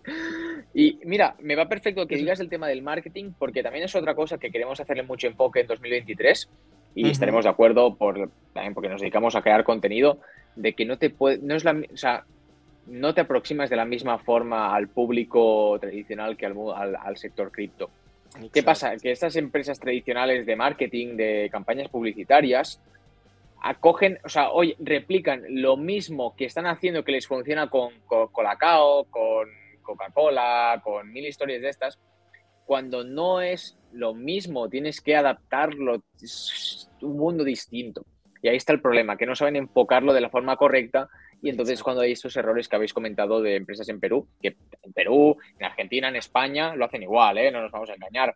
Y 0.74 1.00
mira, 1.04 1.36
me 1.40 1.56
va 1.56 1.68
perfecto 1.68 2.06
que 2.06 2.16
digas 2.16 2.40
el 2.40 2.50
tema 2.50 2.68
del 2.68 2.84
marketing, 2.84 3.32
porque 3.40 3.64
también 3.64 3.86
es 3.86 3.96
otra 3.96 4.14
cosa 4.14 4.38
que 4.38 4.52
queremos 4.52 4.80
hacerle 4.80 5.04
mucho 5.04 5.26
enfoque 5.26 5.62
en 5.62 5.68
2023 5.68 6.50
y 6.94 7.04
uh 7.04 7.08
-huh. 7.08 7.12
estaremos 7.12 7.46
de 7.46 7.50
acuerdo 7.50 7.96
por, 7.96 8.30
también 8.54 8.76
porque 8.76 8.90
nos 8.90 9.02
dedicamos 9.02 9.36
a 9.36 9.42
crear 9.42 9.64
contenido 9.64 10.20
de 10.58 10.74
que 10.74 10.86
no 10.86 10.98
te 10.98 11.10
puede, 11.10 11.38
no 11.40 11.56
es 11.56 11.64
la, 11.64 11.72
o 11.72 11.98
sea, 11.98 12.26
no 12.88 13.14
te 13.14 13.22
aproximas 13.22 13.70
de 13.70 13.76
la 13.76 13.86
misma 13.86 14.18
forma 14.18 14.76
al 14.76 14.88
público 14.88 15.78
tradicional 15.80 16.36
que 16.36 16.46
al, 16.46 16.56
al, 16.76 16.96
al 16.96 17.18
sector 17.18 17.52
cripto. 17.52 17.90
¿Qué 18.52 18.62
pasa? 18.62 18.98
Que 18.98 19.12
estas 19.12 19.36
empresas 19.36 19.80
tradicionales 19.80 20.46
de 20.46 20.56
marketing, 20.56 21.16
de 21.16 21.50
campañas 21.52 21.90
publicitarias, 21.90 22.82
acogen, 23.62 24.20
o 24.24 24.30
sea, 24.30 24.52
hoy 24.52 24.76
replican 24.80 25.44
lo 25.50 25.78
mismo 25.78 26.36
que 26.36 26.46
están 26.46 26.68
haciendo 26.68 27.04
que 27.04 27.14
les 27.14 27.28
funciona 27.28 27.70
con, 27.70 27.92
con 28.06 28.28
Colacao, 28.28 29.06
con 29.06 29.48
Coca-Cola, 29.82 30.82
con 30.84 31.12
mil 31.12 31.26
historias 31.26 31.62
de 31.62 31.70
estas, 31.70 31.98
cuando 32.66 33.04
no 33.04 33.42
es 33.42 33.78
lo 33.94 34.14
mismo, 34.14 34.70
tienes 34.70 35.02
que 35.02 35.16
adaptarlo, 35.16 36.04
es 36.22 36.90
un 37.02 37.18
mundo 37.18 37.44
distinto. 37.44 38.06
Y 38.42 38.50
ahí 38.50 38.58
está 38.58 38.74
el 38.74 38.82
problema, 38.82 39.18
que 39.18 39.26
no 39.26 39.36
saben 39.36 39.56
enfocarlo 39.56 40.14
de 40.14 40.22
la 40.22 40.30
forma 40.30 40.56
correcta 40.58 41.10
y 41.42 41.50
entonces 41.50 41.84
cuando 41.84 42.02
hay 42.02 42.14
estos 42.14 42.36
errores 42.36 42.68
que 42.68 42.76
habéis 42.76 42.94
comentado 42.94 43.42
de 43.42 43.56
empresas 43.56 43.88
en 43.90 44.00
Perú, 44.00 44.28
que 44.42 44.56
en 44.82 44.94
Perú, 44.94 45.38
en 45.60 45.66
Argentina, 45.66 46.08
en 46.08 46.16
España, 46.16 46.76
lo 46.76 46.86
hacen 46.86 47.04
igual, 47.04 47.38
¿eh? 47.38 47.52
no 47.52 47.62
nos 47.62 47.72
vamos 47.72 47.90
a 47.90 47.94
engañar, 47.94 48.36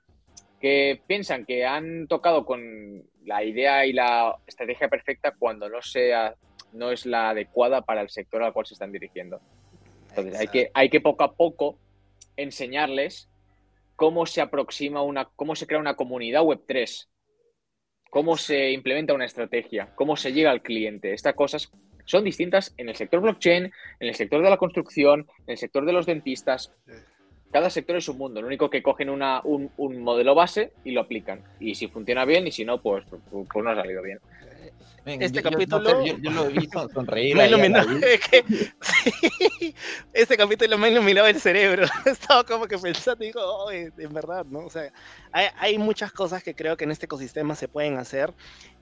que 0.60 1.02
piensan 1.08 1.46
que 1.46 1.66
han 1.66 2.08
tocado 2.08 2.46
con 2.46 3.04
la 3.26 3.44
idea 3.44 3.86
y 3.86 3.94
la 3.94 4.36
estrategia 4.46 4.88
perfecta 4.88 5.34
cuando 5.38 5.70
no 5.70 5.82
sea 5.82 6.36
no 6.74 6.92
es 6.92 7.06
la 7.06 7.32
adecuada 7.32 7.82
para 7.82 8.02
el 8.02 8.10
sector 8.10 8.44
al 8.44 8.54
cual 8.54 8.66
se 8.66 8.76
están 8.76 8.92
dirigiendo. 8.92 9.42
Entonces 10.10 10.40
hay 10.40 10.48
que, 10.48 10.72
hay 10.74 10.90
que 10.90 11.02
poco 11.02 11.24
a 11.24 11.34
poco 11.34 11.78
enseñarles 12.38 13.30
cómo 13.96 14.26
se 14.26 14.42
aproxima 14.42 15.02
una, 15.02 15.30
cómo 15.36 15.56
se 15.56 15.68
crea 15.68 15.80
una 15.80 15.96
comunidad 15.96 16.44
web 16.44 16.62
3, 16.68 17.10
cómo 18.12 18.36
se 18.36 18.72
implementa 18.72 19.14
una 19.14 19.26
estrategia, 19.26 19.88
cómo 19.96 20.18
se 20.18 20.34
llega 20.34 20.52
al 20.52 20.62
cliente. 20.62 21.14
Estas 21.14 21.34
cosas 21.34 21.72
son 22.04 22.26
distintas 22.26 22.74
en 22.78 22.90
el 22.90 22.96
sector 22.96 23.22
blockchain, 23.22 23.64
en 23.64 24.08
el 24.08 24.14
sector 24.16 24.44
de 24.44 24.50
la 24.50 24.58
construcción, 24.58 25.28
en 25.48 25.52
el 25.54 25.58
sector 25.58 25.86
de 25.86 25.94
los 25.94 26.06
dentistas. 26.06 26.74
Cada 27.52 27.70
sector 27.70 27.96
es 27.96 28.10
un 28.10 28.18
mundo. 28.18 28.42
Lo 28.42 28.48
único 28.48 28.70
que 28.70 28.84
cogen 28.84 29.10
una, 29.10 29.40
un, 29.46 29.72
un, 29.78 30.02
modelo 30.02 30.36
base 30.36 30.74
y 30.84 30.92
lo 30.92 31.02
aplican. 31.02 31.42
Y 31.62 31.76
si 31.76 31.88
funciona 31.88 32.26
bien 32.26 32.46
y 32.46 32.52
si 32.52 32.66
no, 32.66 32.82
pues, 32.82 33.06
pues 33.32 33.64
no 33.64 33.70
ha 33.70 33.76
salido 33.76 34.04
bien. 34.04 34.20
Este 35.06 35.42
yo, 35.42 35.50
capítulo. 35.50 36.06
Yo, 36.06 36.18
yo, 36.18 36.32
lo 36.32 36.90
sonreír. 36.90 37.36
me 37.38 37.48
iluminó, 37.48 37.84
sí, 38.82 39.76
este 40.14 40.38
capítulo 40.38 40.78
me 40.78 40.90
iluminaba 40.90 41.30
el 41.30 41.40
cerebro. 41.40 41.88
Estaba 42.06 42.44
como 42.44 42.68
que 42.68 42.78
pensando, 42.78 43.24
digo, 43.24 43.42
oh, 43.44 43.72
en 43.72 44.14
verdad, 44.14 44.46
¿no? 44.46 44.60
O 44.60 44.70
sea, 44.70 44.92
hay, 45.32 45.48
hay, 45.58 45.78
muchas 45.80 46.12
cosas 46.12 46.44
que 46.44 46.54
creo 46.54 46.78
que 46.78 46.84
en 46.84 46.92
este 46.92 47.06
ecosistema 47.06 47.56
se 47.56 47.68
pueden 47.68 47.98
hacer 47.98 48.34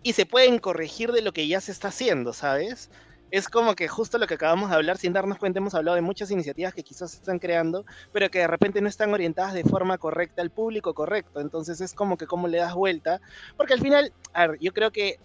y 0.03 0.13
se 0.13 0.25
pueden 0.25 0.59
corregir 0.59 1.11
de 1.11 1.21
lo 1.21 1.31
que 1.31 1.47
ya 1.47 1.61
se 1.61 1.71
está 1.71 1.87
haciendo, 1.87 2.33
¿sabes? 2.33 2.89
es 3.31 3.47
como 3.47 3.75
que 3.75 3.87
justo 3.87 4.17
lo 4.17 4.27
que 4.27 4.35
acabamos 4.35 4.69
de 4.69 4.75
hablar, 4.75 4.97
sin 4.97 5.13
darnos 5.13 5.37
cuenta, 5.37 5.59
hemos 5.59 5.75
hablado 5.75 5.95
de 5.95 6.01
muchas 6.01 6.31
iniciativas 6.31 6.73
que 6.73 6.83
quizás 6.83 7.11
se 7.11 7.17
están 7.17 7.39
creando, 7.39 7.85
pero 8.11 8.29
que 8.29 8.39
de 8.39 8.47
repente 8.47 8.81
no 8.81 8.89
están 8.89 9.13
orientadas 9.13 9.53
de 9.53 9.63
forma 9.63 9.97
correcta 9.97 10.41
al 10.41 10.49
público 10.49 10.93
correcto. 10.93 11.39
Entonces 11.39 11.81
es 11.81 11.93
como 11.93 12.17
que 12.17 12.25
cómo 12.25 12.47
le 12.47 12.57
das 12.57 12.73
vuelta, 12.73 13.21
porque 13.57 13.73
al 13.73 13.81
final, 13.81 14.13
a 14.33 14.47
ver, 14.47 14.59
yo 14.59 14.73
creo 14.73 14.91
que 14.91 15.19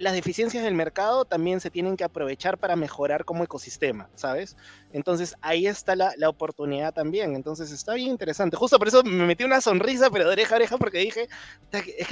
las 0.00 0.14
deficiencias 0.14 0.64
del 0.64 0.74
mercado 0.74 1.26
también 1.26 1.60
se 1.60 1.70
tienen 1.70 1.94
que 1.94 2.04
aprovechar 2.04 2.56
para 2.56 2.74
mejorar 2.74 3.26
como 3.26 3.44
ecosistema, 3.44 4.08
¿sabes? 4.14 4.56
Entonces 4.94 5.36
ahí 5.42 5.66
está 5.66 5.94
la, 5.94 6.14
la, 6.16 6.30
oportunidad 6.30 6.94
también. 6.94 7.36
Entonces 7.36 7.70
está 7.70 7.92
bien 7.92 8.08
interesante. 8.08 8.56
Justo 8.56 8.78
por 8.78 8.88
eso 8.88 9.02
me 9.04 9.26
metí 9.26 9.44
una 9.44 9.60
sonrisa, 9.60 10.10
pero 10.10 10.24
de 10.24 10.32
oreja 10.32 10.54
a 10.54 10.56
oreja, 10.56 10.78
porque 10.78 10.98
dije, 10.98 11.28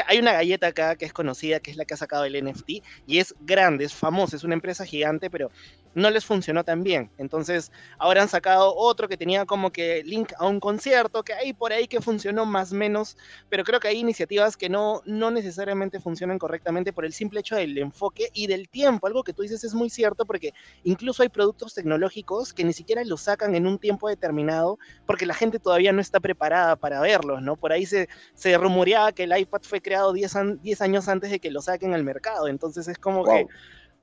hay 0.07 0.19
una 0.19 0.35
galleta 0.35 0.67
acá 0.67 0.97
que 0.97 1.07
es 1.07 1.15
conocida, 1.15 1.61
que 1.61 1.71
es 1.71 1.79
la 1.79 1.87
que 1.87 1.95
ha 1.95 1.97
sacado 1.97 2.27
el 2.27 2.45
NFT, 2.45 2.69
y 3.07 3.19
es 3.21 3.35
grande, 3.41 3.87
es 3.87 3.95
famosa, 3.95 4.37
es 4.37 4.45
una 4.45 4.55
empresa 4.55 4.85
gigante, 4.85 5.31
pero 5.31 5.51
no 5.95 6.11
les 6.11 6.27
funcionó 6.27 6.65
tan 6.65 6.83
bien. 6.83 7.11
Entonces 7.17 7.73
ahora 7.99 8.21
han 8.21 8.29
sacado 8.29 8.75
otro 8.77 9.09
que 9.09 9.17
tenía 9.17 9.47
como 9.47 9.73
que 9.73 10.03
link 10.05 10.33
a 10.39 10.47
un 10.47 10.61
concierto, 10.61 11.23
que 11.23 11.33
hay 11.33 11.55
por 11.55 11.73
ahí 11.73 11.89
que 11.89 12.03
funcionó 12.03 12.45
más 12.45 12.73
o 12.73 12.75
menos, 12.75 13.17
pero 13.49 13.65
creo 13.65 13.81
que 13.81 13.89
hay 13.89 13.99
iniciativas 13.99 14.59
que 14.59 14.69
no, 14.69 15.01
no 15.07 15.31
necesariamente 15.31 16.01
funcionan 16.01 16.39
correctamente 16.39 16.93
por 16.93 17.07
el 17.07 17.15
simple 17.15 17.41
hecho 17.41 17.57
del 17.57 17.78
enfoque 17.81 18.31
y 18.33 18.47
del 18.47 18.69
tiempo. 18.69 19.07
Algo 19.07 19.23
que 19.23 19.33
tú 19.33 19.43
dices 19.43 19.65
es 19.65 19.75
muy 19.75 19.91
cierto, 19.91 20.25
porque 20.25 20.53
incluso 20.85 21.23
hay 21.23 21.29
productos 21.29 21.75
tecnológicos 21.75 22.53
que 22.53 22.65
ni 22.65 22.73
siquiera 22.73 23.05
lo 23.05 23.17
sacan 23.17 23.55
en 23.55 23.67
un 23.67 23.79
tiempo 23.79 24.09
determinado 24.09 24.79
porque 25.07 25.27
la 25.27 25.35
gente 25.35 25.59
todavía 25.59 25.93
no 25.93 26.01
está 26.01 26.21
preparada 26.21 26.77
para 26.77 27.01
verlos, 27.01 27.43
¿no? 27.43 27.57
Por 27.57 27.73
ahí 27.73 27.87
se, 27.87 28.09
se 28.35 28.57
rumoreaba 28.57 29.13
que 29.13 29.25
el 29.25 29.37
iPad 29.37 29.61
fue 29.63 29.81
creado 29.81 30.13
10, 30.13 30.37
años 30.81 31.09
antes 31.09 31.31
de 31.31 31.41
que 31.41 31.51
lo 31.51 31.61
saquen 31.61 31.95
al 31.95 32.05
mercado, 32.05 32.49
entonces 32.49 32.89
es 32.89 32.99
como 32.99 33.25
que... 33.25 33.47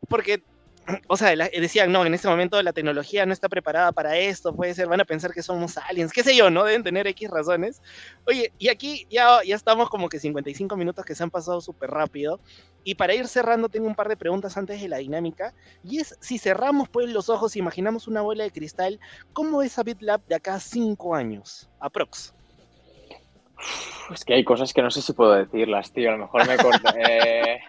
Porque 0.08 0.44
o 1.08 1.18
sea, 1.18 1.36
decían, 1.36 1.92
no, 1.92 2.06
en 2.06 2.14
este 2.14 2.28
momento 2.28 2.62
la 2.62 2.74
tecnología 2.74 3.26
no 3.26 3.34
está 3.34 3.50
preparada 3.50 3.92
para 3.92 4.18
esto, 4.18 4.54
puede 4.56 4.74
ser, 4.74 4.88
van 4.88 5.02
a 5.02 5.06
pensar 5.06 5.34
que 5.34 5.42
somos 5.42 5.78
aliens, 5.78 6.12
qué 6.12 6.24
sé 6.24 6.36
yo, 6.36 6.50
¿no? 6.50 6.64
Deben 6.64 6.84
tener 6.84 7.08
X 7.08 7.30
razones. 7.30 7.82
Oye, 8.26 8.54
y 8.60 8.70
aquí 8.70 9.08
ya, 9.10 9.44
ya 9.44 9.56
estamos 9.56 9.90
como 9.90 10.10
que 10.10 10.20
55 10.20 10.78
minutos 10.78 11.06
que 11.06 11.16
se 11.16 11.24
han 11.24 11.32
pasado 11.32 11.62
súper 11.62 11.90
rápido. 11.90 12.40
Y 12.84 12.96
para 12.96 13.16
ir 13.16 13.28
cerrando, 13.28 13.70
tengo 13.70 13.88
un 13.88 13.96
par 13.96 14.10
de 14.10 14.18
preguntas 14.18 14.58
antes 14.58 14.80
de 14.80 14.88
la 14.88 14.98
dinámica. 14.98 15.54
Y 15.84 16.00
es, 16.00 16.18
si 16.22 16.38
cerramos 16.38 16.88
pues 16.90 17.10
los 17.10 17.30
ojos, 17.30 17.56
imaginamos 17.56 18.08
una 18.08 18.22
bola 18.22 18.44
de 18.44 18.52
cristal, 18.52 19.00
¿cómo 19.34 19.64
es 19.64 19.80
a 19.80 19.84
BitLab 19.84 20.24
de 20.28 20.36
acá 20.36 20.56
a 20.56 20.60
5 20.60 21.16
años? 21.16 21.70
Aprox. 21.80 22.34
Es 24.14 24.24
que 24.24 24.36
hay 24.36 24.44
cosas 24.44 24.74
que 24.74 24.82
no 24.82 24.92
sé 24.92 25.02
si 25.02 25.14
puedo 25.14 25.34
decirlas, 25.34 25.92
tío. 25.92 26.10
A 26.10 26.14
lo 26.14 26.20
mejor 26.20 26.48
me 26.48 26.58
corto. 26.58 26.90
Eh. 26.98 27.60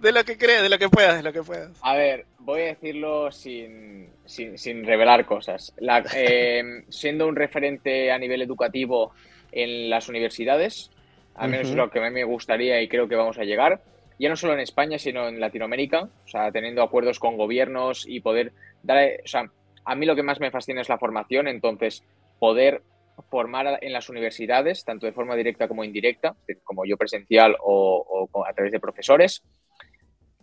De 0.00 0.12
lo 0.12 0.24
que 0.24 0.38
creas, 0.38 0.62
de 0.62 0.68
lo 0.68 0.78
que 0.78 0.88
puedas, 0.88 1.16
de 1.16 1.22
lo 1.22 1.32
que 1.32 1.42
puedas. 1.42 1.70
A 1.82 1.94
ver, 1.94 2.24
voy 2.38 2.62
a 2.62 2.66
decirlo 2.66 3.30
sin, 3.30 4.08
sin, 4.24 4.84
revelar 4.84 5.26
cosas. 5.26 5.74
Eh, 6.14 6.84
siendo 6.88 7.26
un 7.26 7.36
referente 7.36 8.10
a 8.10 8.18
nivel 8.18 8.40
educativo 8.42 9.12
en 9.50 9.90
las 9.90 10.08
universidades, 10.08 10.90
al 11.34 11.50
menos 11.50 11.68
es 11.68 11.74
lo 11.74 11.90
que 11.90 11.98
a 11.98 12.02
mí 12.02 12.10
me 12.10 12.24
gustaría 12.24 12.80
y 12.80 12.88
creo 12.88 13.08
que 13.08 13.16
vamos 13.16 13.38
a 13.38 13.44
llegar. 13.44 13.82
Ya 14.18 14.28
no 14.28 14.36
solo 14.36 14.54
en 14.54 14.60
España, 14.60 14.98
sino 14.98 15.28
en 15.28 15.40
Latinoamérica. 15.40 16.08
O 16.24 16.28
sea, 16.28 16.50
teniendo 16.50 16.82
acuerdos 16.82 17.18
con 17.18 17.36
gobiernos 17.36 18.06
y 18.08 18.20
poder 18.20 18.52
dar. 18.82 19.20
O 19.24 19.28
sea, 19.28 19.50
a 19.84 19.94
mí 19.94 20.06
lo 20.06 20.16
que 20.16 20.22
más 20.22 20.40
me 20.40 20.50
fascina 20.50 20.80
es 20.80 20.88
la 20.88 20.98
formación, 20.98 21.48
entonces 21.48 22.04
poder 22.38 22.82
formar 23.30 23.78
en 23.80 23.92
las 23.92 24.08
universidades, 24.08 24.84
tanto 24.84 25.06
de 25.06 25.12
forma 25.12 25.36
directa 25.36 25.68
como 25.68 25.84
indirecta, 25.84 26.34
como 26.64 26.84
yo 26.84 26.96
presencial 26.96 27.56
o, 27.62 28.28
a 28.46 28.52
través 28.52 28.72
de 28.72 28.80
profesores, 28.80 29.42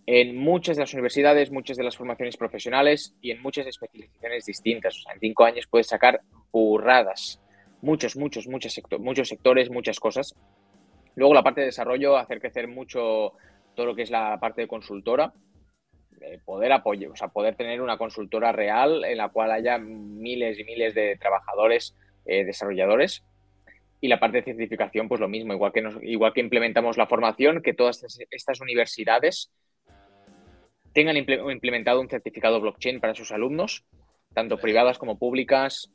en 0.06 0.38
muchas 0.38 0.76
de 0.76 0.84
las 0.84 0.94
universidades, 0.94 1.52
muchas 1.52 1.78
de 1.78 1.84
las 1.84 1.98
formaciones 1.98 2.36
profesionales 2.36 3.16
y 3.22 3.32
en 3.32 3.42
muchas 3.42 3.68
especializaciones 3.68 4.46
distintas. 4.46 5.06
O 5.06 5.12
en 5.12 5.20
cinco 5.20 5.46
años 5.46 5.68
puedes 5.68 5.88
sacar 5.88 6.22
burradas, 6.52 7.40
muchos, 7.82 8.16
muchos, 8.16 8.48
muchos, 8.48 8.82
muchos 9.00 9.28
sectores, 9.28 9.70
muchas 9.70 10.00
cosas. 10.00 10.34
Luego 11.16 11.34
la 11.34 11.44
parte 11.44 11.62
de 11.62 11.68
desarrollo, 11.68 12.18
hacer 12.18 12.40
crecer 12.40 12.68
mucho 12.68 13.34
todo 13.76 13.86
lo 13.86 13.96
que 13.96 14.02
es 14.02 14.10
la 14.10 14.40
parte 14.40 14.62
de 14.62 14.68
consultora, 14.68 15.32
poder 16.44 16.72
apoyar, 16.72 17.12
o 17.12 17.16
sea, 17.16 17.28
poder 17.28 17.56
tener 17.56 17.82
una 17.82 17.98
consultora 17.98 18.52
real 18.52 19.06
en 19.06 19.18
la 19.18 19.30
cual 19.30 19.52
haya 19.52 19.78
miles 19.78 20.60
y 20.60 20.64
miles 20.64 20.94
de 20.94 21.18
trabajadores 21.18 21.96
eh, 22.26 22.46
desarrolladores. 22.46 23.24
Y 24.02 24.08
la 24.08 24.20
parte 24.20 24.38
de 24.38 24.44
certificación, 24.44 25.10
pues 25.10 25.20
lo 25.20 25.28
mismo, 25.28 25.54
igual 25.54 25.74
que, 25.74 25.84
igual 26.04 26.34
que 26.34 26.40
implementamos 26.40 26.98
la 26.98 27.08
formación, 27.08 27.62
que 27.62 27.74
todas 27.74 28.06
estas, 28.30 28.62
universidades 28.62 29.52
tengan 30.94 31.18
implementado 31.18 32.00
un 32.00 32.10
certificado 32.10 32.62
blockchain 32.62 33.00
para 33.00 33.14
sus 33.14 33.32
alumnos, 33.32 33.84
tanto 34.34 34.58
privadas 34.58 34.98
como 34.98 35.20
públicas, 35.20 35.92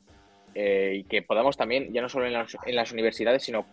eh, 0.55 0.99
y 0.99 1.05
que 1.05 1.22
podamos 1.22 1.57
también, 1.57 1.93
ya 1.93 2.03
no 2.03 2.09
solo 2.09 2.27
en 2.27 2.35
las, 2.77 2.93
universidades, 2.93 3.43
sino, 3.43 3.66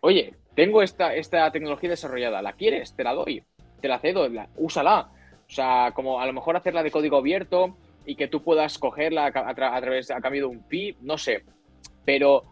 oye, 0.00 0.34
tengo 0.54 0.82
esta, 0.82 1.14
esta 1.14 1.50
tecnología 1.50 1.90
desarrollada, 1.90 2.42
¿la 2.42 2.52
quieres? 2.52 2.94
Te 2.94 3.02
la 3.02 3.14
doy, 3.14 3.42
te 3.80 3.88
la 3.88 3.98
cedo, 3.98 4.28
úsala. 4.56 5.10
O 5.48 5.50
sea, 5.50 5.90
como 5.92 6.20
a 6.20 6.26
lo 6.26 6.32
mejor 6.32 6.56
hacerla 6.56 6.82
de 6.82 6.90
código 6.90 7.16
abierto 7.16 7.76
y 8.06 8.14
que 8.14 8.28
tú 8.28 8.42
puedas 8.42 8.78
cogerla 8.78 9.26
a, 9.26 9.50
a 9.50 9.80
través, 9.80 10.10
a 10.10 10.20
cambio 10.20 10.42
de 10.42 10.56
un 10.56 10.62
PIB, 10.62 10.96
no 11.00 11.18
sé 11.18 11.42
pero 12.06 12.44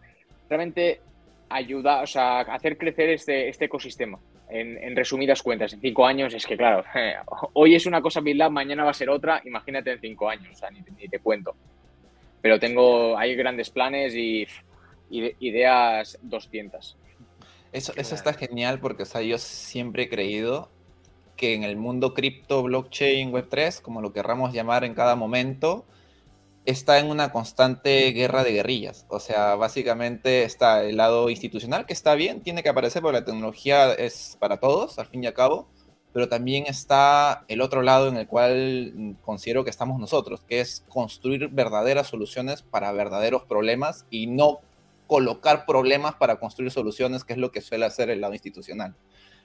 realmente 0.47 1.01
ayuda, 1.49 2.01
o 2.01 2.07
sea, 2.07 2.41
hacer 2.41 2.77
crecer 2.77 3.09
este, 3.09 3.49
este 3.49 3.65
ecosistema. 3.65 4.19
En, 4.47 4.95
resumidas 4.95 5.41
cuentas, 5.41 5.73
en 5.73 5.81
cinco 5.81 6.05
años 6.05 6.31
es 6.35 6.45
que, 6.45 6.55
claro, 6.55 6.83
hoy 7.53 7.73
es 7.73 7.87
una 7.87 7.99
cosa 8.01 8.21
BitLab, 8.21 8.51
mañana 8.51 8.83
va 8.83 8.91
a 8.91 8.93
ser 8.93 9.09
otra, 9.09 9.41
imagínate 9.43 9.91
en 9.91 9.99
cinco 9.99 10.29
años, 10.29 10.49
o 10.53 10.55
sea, 10.55 10.69
ni, 10.69 10.83
te 10.83 11.19
cuento. 11.19 11.55
Pero 12.41 12.59
tengo, 12.59 13.17
hay 13.17 13.35
grandes 13.35 13.71
planes 13.71 14.13
y, 14.13 14.45
ideas 15.09 16.19
200. 16.21 16.97
Eso, 17.71 17.93
eso 17.95 18.15
está 18.15 18.33
genial 18.33 18.79
porque, 18.79 19.03
o 19.03 19.05
sea, 19.05 19.21
yo 19.21 19.39
siempre 19.39 20.03
he 20.03 20.09
creído 20.09 20.69
que 21.35 21.55
en 21.55 21.63
el 21.63 21.75
mundo 21.75 22.13
cripto, 22.13 22.61
blockchain, 22.63 23.31
web3, 23.31 23.81
como 23.81 24.01
lo 24.01 24.13
querramos 24.13 24.53
llamar 24.53 24.83
en 24.83 24.93
cada 24.93 25.15
momento, 25.15 25.85
está 26.65 26.99
en 26.99 27.09
una 27.09 27.31
constante 27.31 28.11
guerra 28.11 28.43
de 28.43 28.51
guerrillas. 28.51 29.05
O 29.09 29.19
sea, 29.19 29.55
básicamente 29.55 30.43
está 30.43 30.83
el 30.83 30.97
lado 30.97 31.29
institucional, 31.29 31.85
que 31.85 31.93
está 31.93 32.15
bien, 32.15 32.41
tiene 32.41 32.63
que 32.63 32.69
aparecer 32.69 33.01
porque 33.01 33.19
la 33.19 33.25
tecnología 33.25 33.93
es 33.93 34.37
para 34.39 34.57
todos, 34.57 34.99
al 34.99 35.07
fin 35.07 35.23
y 35.23 35.27
al 35.27 35.33
cabo, 35.33 35.67
pero 36.11 36.29
también 36.29 36.65
está 36.67 37.43
el 37.47 37.61
otro 37.61 37.81
lado 37.81 38.07
en 38.07 38.17
el 38.17 38.27
cual 38.27 39.17
considero 39.23 39.63
que 39.63 39.69
estamos 39.69 39.99
nosotros, 39.99 40.41
que 40.47 40.61
es 40.61 40.83
construir 40.89 41.49
verdaderas 41.49 42.07
soluciones 42.07 42.61
para 42.61 42.91
verdaderos 42.93 43.43
problemas 43.43 44.05
y 44.09 44.27
no 44.27 44.59
colocar 45.07 45.65
problemas 45.65 46.15
para 46.15 46.37
construir 46.39 46.71
soluciones, 46.71 47.23
que 47.23 47.33
es 47.33 47.39
lo 47.39 47.51
que 47.51 47.61
suele 47.61 47.85
hacer 47.85 48.09
el 48.09 48.21
lado 48.21 48.33
institucional. 48.33 48.95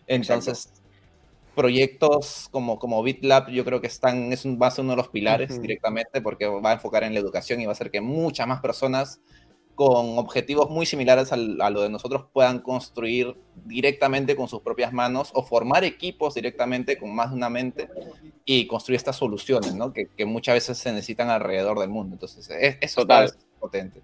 Entonces, 0.07 0.73
proyectos 1.55 2.49
como, 2.51 2.79
como 2.79 3.03
BitLab 3.03 3.51
yo 3.51 3.65
creo 3.65 3.81
que 3.81 3.87
están, 3.87 4.33
es 4.33 4.45
un, 4.45 4.59
va 4.61 4.69
a 4.69 4.71
ser 4.71 4.85
uno 4.85 4.93
de 4.93 4.99
los 4.99 5.09
pilares 5.09 5.61
directamente 5.61 6.21
porque 6.21 6.47
va 6.47 6.71
a 6.71 6.75
enfocar 6.75 7.05
en 7.05 7.15
la 7.15 7.21
educación 7.21 7.61
y 7.61 7.67
va 7.67 7.71
a 7.71 7.73
hacer 7.73 7.91
que 7.91 8.01
muchas 8.01 8.47
más 8.47 8.61
personas 8.61 9.21
con 9.81 10.19
objetivos 10.19 10.69
muy 10.69 10.85
similares 10.85 11.33
a 11.33 11.37
lo 11.39 11.81
de 11.81 11.89
nosotros 11.89 12.27
puedan 12.35 12.59
construir 12.59 13.35
directamente 13.65 14.37
con 14.37 14.47
sus 14.47 14.61
propias 14.61 14.93
manos 14.93 15.31
o 15.33 15.43
formar 15.43 15.85
equipos 15.85 16.35
directamente 16.35 16.99
con 16.99 17.15
más 17.15 17.31
de 17.31 17.37
una 17.37 17.49
mente 17.49 17.89
y 18.45 18.67
construir 18.67 18.97
estas 18.97 19.17
soluciones, 19.17 19.75
¿no? 19.75 19.91
Que, 19.95 20.09
que 20.15 20.27
muchas 20.27 20.57
veces 20.57 20.77
se 20.77 20.93
necesitan 20.93 21.31
alrededor 21.31 21.79
del 21.79 21.89
mundo. 21.89 22.17
Entonces, 22.17 22.51
es, 22.51 22.77
eso 22.83 23.01
Total. 23.01 23.33
potente. 23.59 24.03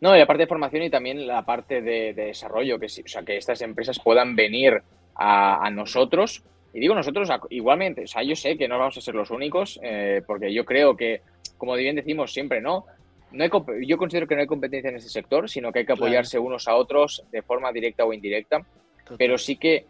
No, 0.00 0.16
y 0.16 0.18
la 0.18 0.26
parte 0.26 0.42
de 0.42 0.48
formación 0.48 0.82
y 0.82 0.90
también 0.90 1.24
la 1.24 1.44
parte 1.44 1.82
de, 1.82 2.14
desarrollo, 2.14 2.80
que, 2.80 2.86
o 2.86 3.08
sea, 3.08 3.22
que 3.22 3.36
estas 3.36 3.62
empresas 3.62 4.00
puedan 4.00 4.34
venir 4.34 4.82
a, 5.14 5.64
a 5.64 5.70
nosotros 5.70 6.42
y 6.74 6.80
digo 6.80 6.94
nosotros 6.94 7.28
igualmente, 7.50 8.04
o 8.04 8.06
sea, 8.06 8.22
yo 8.22 8.34
sé 8.34 8.56
que 8.56 8.68
no 8.68 8.78
vamos 8.78 8.96
a 8.96 9.00
ser 9.00 9.14
los 9.14 9.30
únicos, 9.30 9.78
eh, 9.82 10.22
porque 10.26 10.52
yo 10.52 10.64
creo 10.64 10.96
que, 10.96 11.20
como 11.58 11.74
bien 11.74 11.96
decimos 11.96 12.32
siempre, 12.32 12.60
¿no? 12.60 12.86
no 13.32 13.44
hay, 13.44 13.50
yo 13.86 13.98
considero 13.98 14.26
que 14.26 14.34
no 14.34 14.40
hay 14.40 14.46
competencia 14.46 14.90
en 14.90 14.96
ese 14.96 15.08
sector, 15.08 15.48
sino 15.48 15.72
que 15.72 15.80
hay 15.80 15.86
que 15.86 15.92
apoyarse 15.92 16.38
unos 16.38 16.68
a 16.68 16.74
otros 16.74 17.24
de 17.30 17.42
forma 17.42 17.72
directa 17.72 18.04
o 18.04 18.12
indirecta. 18.12 18.64
Pero 19.18 19.36
sí 19.38 19.56
que, 19.56 19.86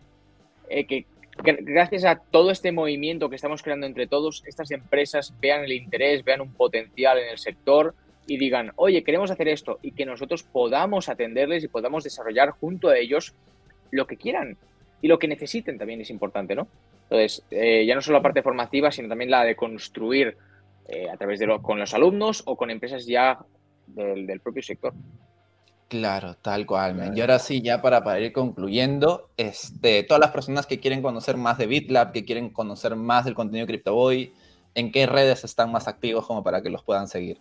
eh, 0.69 0.87
que 0.87 1.07
gracias 1.37 2.05
a 2.05 2.17
todo 2.17 2.51
este 2.51 2.73
movimiento 2.73 3.29
que 3.29 3.37
estamos 3.37 3.63
creando 3.63 3.87
entre 3.87 4.07
todos, 4.07 4.43
estas 4.47 4.71
empresas 4.71 5.35
vean 5.41 5.65
el 5.65 5.73
interés, 5.73 6.25
vean 6.25 6.41
un 6.41 6.53
potencial 6.53 7.19
en 7.19 7.29
el 7.29 7.39
sector 7.39 7.95
y 8.27 8.39
digan, 8.39 8.73
oye, 8.77 9.03
queremos 9.03 9.31
hacer 9.31 9.49
esto 9.49 9.79
y 9.83 9.93
que 9.93 10.07
nosotros 10.07 10.43
podamos 10.43 11.09
atenderles 11.09 11.65
y 11.65 11.69
podamos 11.69 12.05
desarrollar 12.05 12.51
junto 12.51 12.89
a 12.89 12.99
ellos 12.99 13.35
lo 13.91 14.07
que 14.07 14.17
quieran 14.17 14.57
y 15.03 15.09
lo 15.09 15.19
que 15.19 15.29
necesiten 15.29 15.77
también 15.77 16.01
es 16.01 16.11
importante, 16.11 16.55
¿no? 16.55 16.69
Entonces, 17.03 17.45
eh, 17.51 17.85
ya 17.85 17.95
no 17.95 18.01
solo 18.01 18.19
la 18.19 18.23
parte 18.23 18.43
formativa, 18.43 18.91
sino 18.91 19.09
también 19.09 19.31
la 19.31 19.45
de 19.45 19.57
construir 19.57 20.39
eh, 20.89 21.11
a 21.11 21.17
través 21.17 21.41
de 21.41 21.47
lo, 21.47 21.61
con 21.61 21.79
los 21.79 21.93
alumnos 21.93 22.43
o 22.47 22.57
con 22.57 22.71
empresas 22.71 23.05
ya 23.05 23.39
del, 23.89 24.41
propio 24.41 24.63
sector. 24.63 24.95
Claro, 25.89 26.35
tal 26.41 26.65
cual. 26.65 27.13
Y 27.15 27.21
ahora 27.21 27.39
sí, 27.39 27.61
ya 27.61 27.83
para, 27.83 28.03
para, 28.03 28.21
ir 28.21 28.33
concluyendo, 28.33 29.29
este, 29.37 30.05
todas 30.05 30.21
las 30.21 30.31
personas 30.31 30.67
que 30.67 30.81
quieren 30.81 31.03
conocer 31.03 31.37
más 31.37 31.59
de 31.59 31.67
BitLab, 31.67 32.13
que 32.13 32.25
quieren 32.25 32.49
conocer 32.49 32.97
más 32.97 33.25
del 33.25 33.35
contenido 33.35 33.67
de 33.67 33.73
CryptoBoy, 33.73 34.33
¿en 34.75 34.93
qué 34.93 35.07
redes 35.07 35.45
están 35.45 35.71
más 35.71 35.89
activos 35.89 36.27
como 36.27 36.43
para 36.43 36.63
que 36.63 36.71
los 36.71 36.83
puedan 36.83 37.09
seguir? 37.09 37.39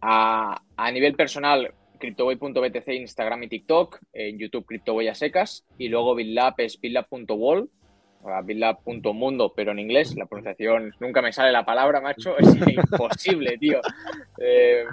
A, 0.00 0.62
a 0.76 0.92
nivel 0.92 1.16
personal, 1.16 1.72
CryptoBoy.btc, 1.98 2.88
Instagram 2.88 3.42
y 3.44 3.48
TikTok, 3.48 4.00
en 4.12 4.38
YouTube 4.38 4.66
CryptoBoy 4.66 5.08
a 5.08 5.14
secas, 5.14 5.64
y 5.76 5.88
luego 5.88 6.14
BitLab 6.14 6.54
es 6.58 6.80
bitlab.wall, 6.80 7.68
bitlab.mundo, 8.44 9.52
pero 9.54 9.72
en 9.72 9.78
inglés, 9.78 10.14
la 10.16 10.26
pronunciación, 10.26 10.94
nunca 11.00 11.22
me 11.22 11.32
sale 11.32 11.52
la 11.52 11.64
palabra, 11.64 12.00
macho, 12.00 12.36
es 12.38 12.48
imposible, 12.68 13.58
tío. 13.58 13.80
Eh, 14.38 14.84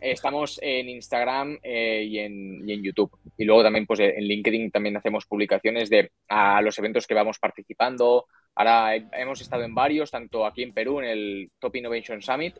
estamos 0.00 0.58
en 0.62 0.88
Instagram 0.88 1.58
eh, 1.62 2.04
y, 2.04 2.18
en, 2.18 2.68
y, 2.68 2.72
en, 2.72 2.82
YouTube. 2.82 3.10
Y 3.36 3.44
luego 3.44 3.62
también, 3.62 3.86
pues 3.86 4.00
en 4.00 4.22
LinkedIn 4.22 4.70
también 4.70 4.96
hacemos 4.96 5.26
publicaciones 5.26 5.90
de 5.90 6.10
a 6.28 6.60
los 6.62 6.78
eventos 6.78 7.06
que 7.06 7.14
vamos 7.14 7.38
participando. 7.38 8.26
Ahora 8.54 8.96
hemos 8.96 9.40
estado 9.40 9.62
en 9.62 9.74
varios, 9.74 10.10
tanto 10.10 10.44
aquí 10.44 10.62
en 10.62 10.72
Perú, 10.72 11.00
en 11.00 11.06
el 11.06 11.50
Top 11.58 11.76
Innovation 11.76 12.20
Summit, 12.20 12.56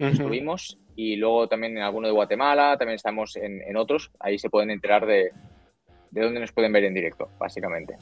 estuvimos, 0.00 0.78
y 0.96 1.16
luego 1.16 1.48
también 1.48 1.76
en 1.76 1.82
alguno 1.82 2.08
de 2.08 2.12
Guatemala, 2.12 2.76
también 2.78 2.96
estamos 2.96 3.36
en, 3.36 3.62
en 3.62 3.76
otros. 3.76 4.10
Ahí 4.18 4.38
se 4.38 4.50
pueden 4.50 4.70
enterar 4.70 5.06
de, 5.06 5.30
de 6.10 6.22
dónde 6.22 6.40
nos 6.40 6.52
pueden 6.52 6.72
ver 6.72 6.84
en 6.84 6.94
directo, 6.94 7.28
básicamente. 7.38 7.96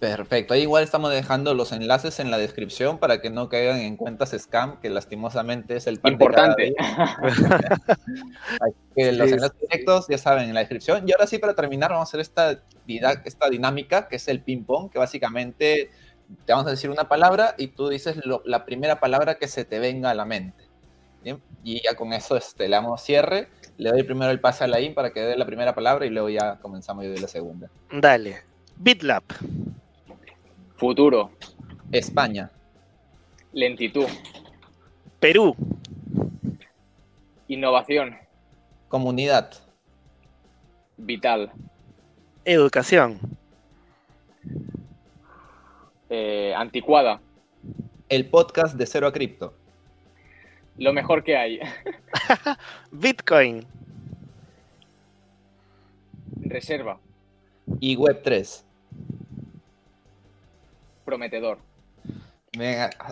Perfecto, 0.00 0.54
ahí 0.54 0.62
igual 0.62 0.82
estamos 0.82 1.12
dejando 1.12 1.52
los 1.52 1.72
enlaces 1.72 2.20
en 2.20 2.30
la 2.30 2.38
descripción 2.38 2.98
para 2.98 3.20
que 3.20 3.28
no 3.28 3.50
caigan 3.50 3.80
en 3.80 3.98
cuentas 3.98 4.34
scam, 4.36 4.80
que 4.80 4.88
lastimosamente 4.88 5.76
es 5.76 5.86
el 5.86 6.00
importante. 6.02 6.74
que 8.96 9.12
los 9.12 9.30
enlaces 9.30 9.60
directos 9.60 10.06
ya 10.08 10.16
saben 10.16 10.48
en 10.48 10.54
la 10.54 10.60
descripción. 10.60 11.06
Y 11.06 11.12
ahora 11.12 11.26
sí, 11.26 11.38
para 11.38 11.54
terminar, 11.54 11.90
vamos 11.90 12.08
a 12.08 12.08
hacer 12.08 12.20
esta, 12.20 12.62
esta 13.26 13.50
dinámica 13.50 14.08
que 14.08 14.16
es 14.16 14.26
el 14.28 14.40
ping-pong, 14.40 14.90
que 14.90 14.98
básicamente 14.98 15.90
te 16.46 16.52
vamos 16.52 16.66
a 16.68 16.70
decir 16.70 16.88
una 16.88 17.06
palabra 17.06 17.54
y 17.58 17.68
tú 17.68 17.90
dices 17.90 18.16
la 18.44 18.64
primera 18.64 19.00
palabra 19.00 19.34
que 19.34 19.48
se 19.48 19.66
te 19.66 19.80
venga 19.80 20.10
a 20.10 20.14
la 20.14 20.24
mente. 20.24 20.69
Y 21.62 21.82
ya 21.82 21.94
con 21.94 22.12
eso 22.12 22.36
este, 22.36 22.68
le 22.68 22.76
damos 22.76 23.02
cierre. 23.02 23.48
Le 23.76 23.90
doy 23.90 24.02
primero 24.02 24.30
el 24.30 24.40
pase 24.40 24.64
a 24.64 24.66
Laín 24.66 24.94
para 24.94 25.10
que 25.12 25.20
dé 25.20 25.36
la 25.36 25.46
primera 25.46 25.74
palabra 25.74 26.06
y 26.06 26.10
luego 26.10 26.28
ya 26.28 26.58
comenzamos 26.60 27.04
yo 27.04 27.10
de 27.10 27.20
la 27.20 27.28
segunda. 27.28 27.70
Dale. 27.92 28.42
BitLab. 28.76 29.24
Futuro. 30.76 31.30
España. 31.92 32.50
Lentitud. 33.52 34.06
Perú. 35.18 35.54
Innovación. 37.48 38.16
Comunidad. 38.88 39.52
Vital. 40.96 41.52
Educación. 42.44 43.18
Eh, 46.08 46.54
anticuada. 46.56 47.20
El 48.08 48.28
podcast 48.28 48.76
de 48.76 48.86
Cero 48.86 49.06
a 49.06 49.12
Cripto. 49.12 49.54
Lo 50.80 50.92
mejor 50.92 51.22
que 51.22 51.36
hay. 51.36 51.60
Bitcoin. 52.90 53.64
Reserva. 56.42 56.98
Y 57.78 57.96
Web3 57.96 58.64
prometedor. 61.10 61.58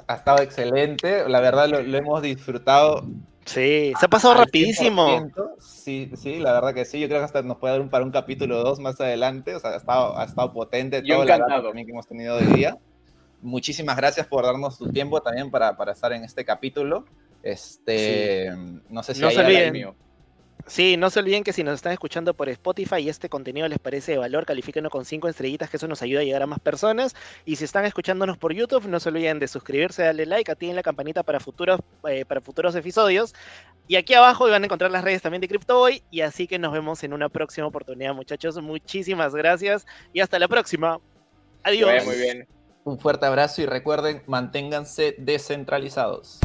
ha, 0.06 0.14
estado 0.14 0.40
excelente, 0.40 1.28
la 1.28 1.40
verdad 1.40 1.68
lo, 1.68 1.78
hemos 1.98 2.22
disfrutado. 2.22 3.04
Sí, 3.44 3.92
se 3.98 4.06
ha 4.06 4.08
pasado 4.08 4.34
rapidísimo. 4.34 5.30
Sí, 5.58 6.12
sí, 6.14 6.38
la 6.38 6.52
verdad 6.52 6.74
que 6.74 6.84
sí, 6.84 7.00
yo 7.00 7.08
creo 7.08 7.20
que 7.20 7.24
hasta 7.24 7.42
nos 7.42 7.56
puede 7.56 7.72
dar 7.72 7.80
un, 7.80 7.88
para 7.90 8.04
un 8.04 8.12
capítulo 8.12 8.62
2 8.62 8.78
más 8.78 9.00
adelante, 9.00 9.54
o 9.56 9.58
sea, 9.58 9.70
ha 9.70 9.76
estado, 9.76 10.16
ha 10.16 10.24
estado 10.24 10.52
potente 10.52 11.02
todo 11.02 11.22
el 11.22 11.28
también 11.28 11.86
que 11.86 11.92
hemos 11.92 12.06
tenido 12.06 12.36
hoy 12.36 12.46
día. 12.46 12.78
Muchísimas 13.40 13.96
gracias 13.96 14.26
por 14.26 14.44
darnos 14.44 14.78
tu 14.78 14.90
tiempo 14.92 15.20
también 15.20 15.50
para, 15.50 15.76
para 15.76 15.92
estar 15.92 16.12
en 16.12 16.24
este 16.24 16.44
capítulo. 16.44 17.04
Este, 17.48 18.50
no 18.90 19.02
sé 19.02 19.14
si 19.14 19.20
no 19.22 19.28
hay 19.28 19.34
se 19.34 19.42
Sí, 20.66 20.98
no 20.98 21.08
se 21.08 21.20
olviden 21.20 21.44
que 21.44 21.54
si 21.54 21.64
nos 21.64 21.76
están 21.76 21.92
escuchando 21.92 22.34
por 22.34 22.50
Spotify 22.50 22.96
y 22.96 23.08
este 23.08 23.30
contenido 23.30 23.66
les 23.68 23.78
parece 23.78 24.12
de 24.12 24.18
valor, 24.18 24.44
califíquenos 24.44 24.92
con 24.92 25.06
cinco 25.06 25.26
estrellitas, 25.26 25.70
que 25.70 25.78
eso 25.78 25.88
nos 25.88 26.02
ayuda 26.02 26.20
a 26.20 26.24
llegar 26.24 26.42
a 26.42 26.46
más 26.46 26.60
personas. 26.60 27.16
Y 27.46 27.56
si 27.56 27.64
están 27.64 27.86
escuchándonos 27.86 28.36
por 28.36 28.52
YouTube, 28.52 28.86
no 28.86 29.00
se 29.00 29.08
olviden 29.08 29.38
de 29.38 29.48
suscribirse, 29.48 30.02
darle 30.02 30.26
like, 30.26 30.52
activen 30.52 30.76
la 30.76 30.82
campanita 30.82 31.22
para 31.22 31.40
futuros, 31.40 31.80
eh, 32.06 32.26
para 32.26 32.42
futuros 32.42 32.74
episodios. 32.74 33.34
Y 33.86 33.96
aquí 33.96 34.12
abajo 34.12 34.46
van 34.46 34.62
a 34.62 34.66
encontrar 34.66 34.90
las 34.90 35.04
redes 35.04 35.22
también 35.22 35.40
de 35.40 35.48
CryptoBoy. 35.48 36.02
Y 36.10 36.20
así 36.20 36.46
que 36.46 36.58
nos 36.58 36.74
vemos 36.74 37.02
en 37.02 37.14
una 37.14 37.30
próxima 37.30 37.66
oportunidad, 37.66 38.12
muchachos. 38.12 38.60
Muchísimas 38.60 39.34
gracias 39.34 39.86
y 40.12 40.20
hasta 40.20 40.38
la 40.38 40.48
próxima. 40.48 41.00
Adiós. 41.62 42.04
Muy 42.04 42.16
bien. 42.16 42.46
Un 42.84 42.98
fuerte 42.98 43.24
abrazo 43.24 43.62
y 43.62 43.66
recuerden, 43.66 44.22
manténganse 44.26 45.14
descentralizados. 45.18 46.40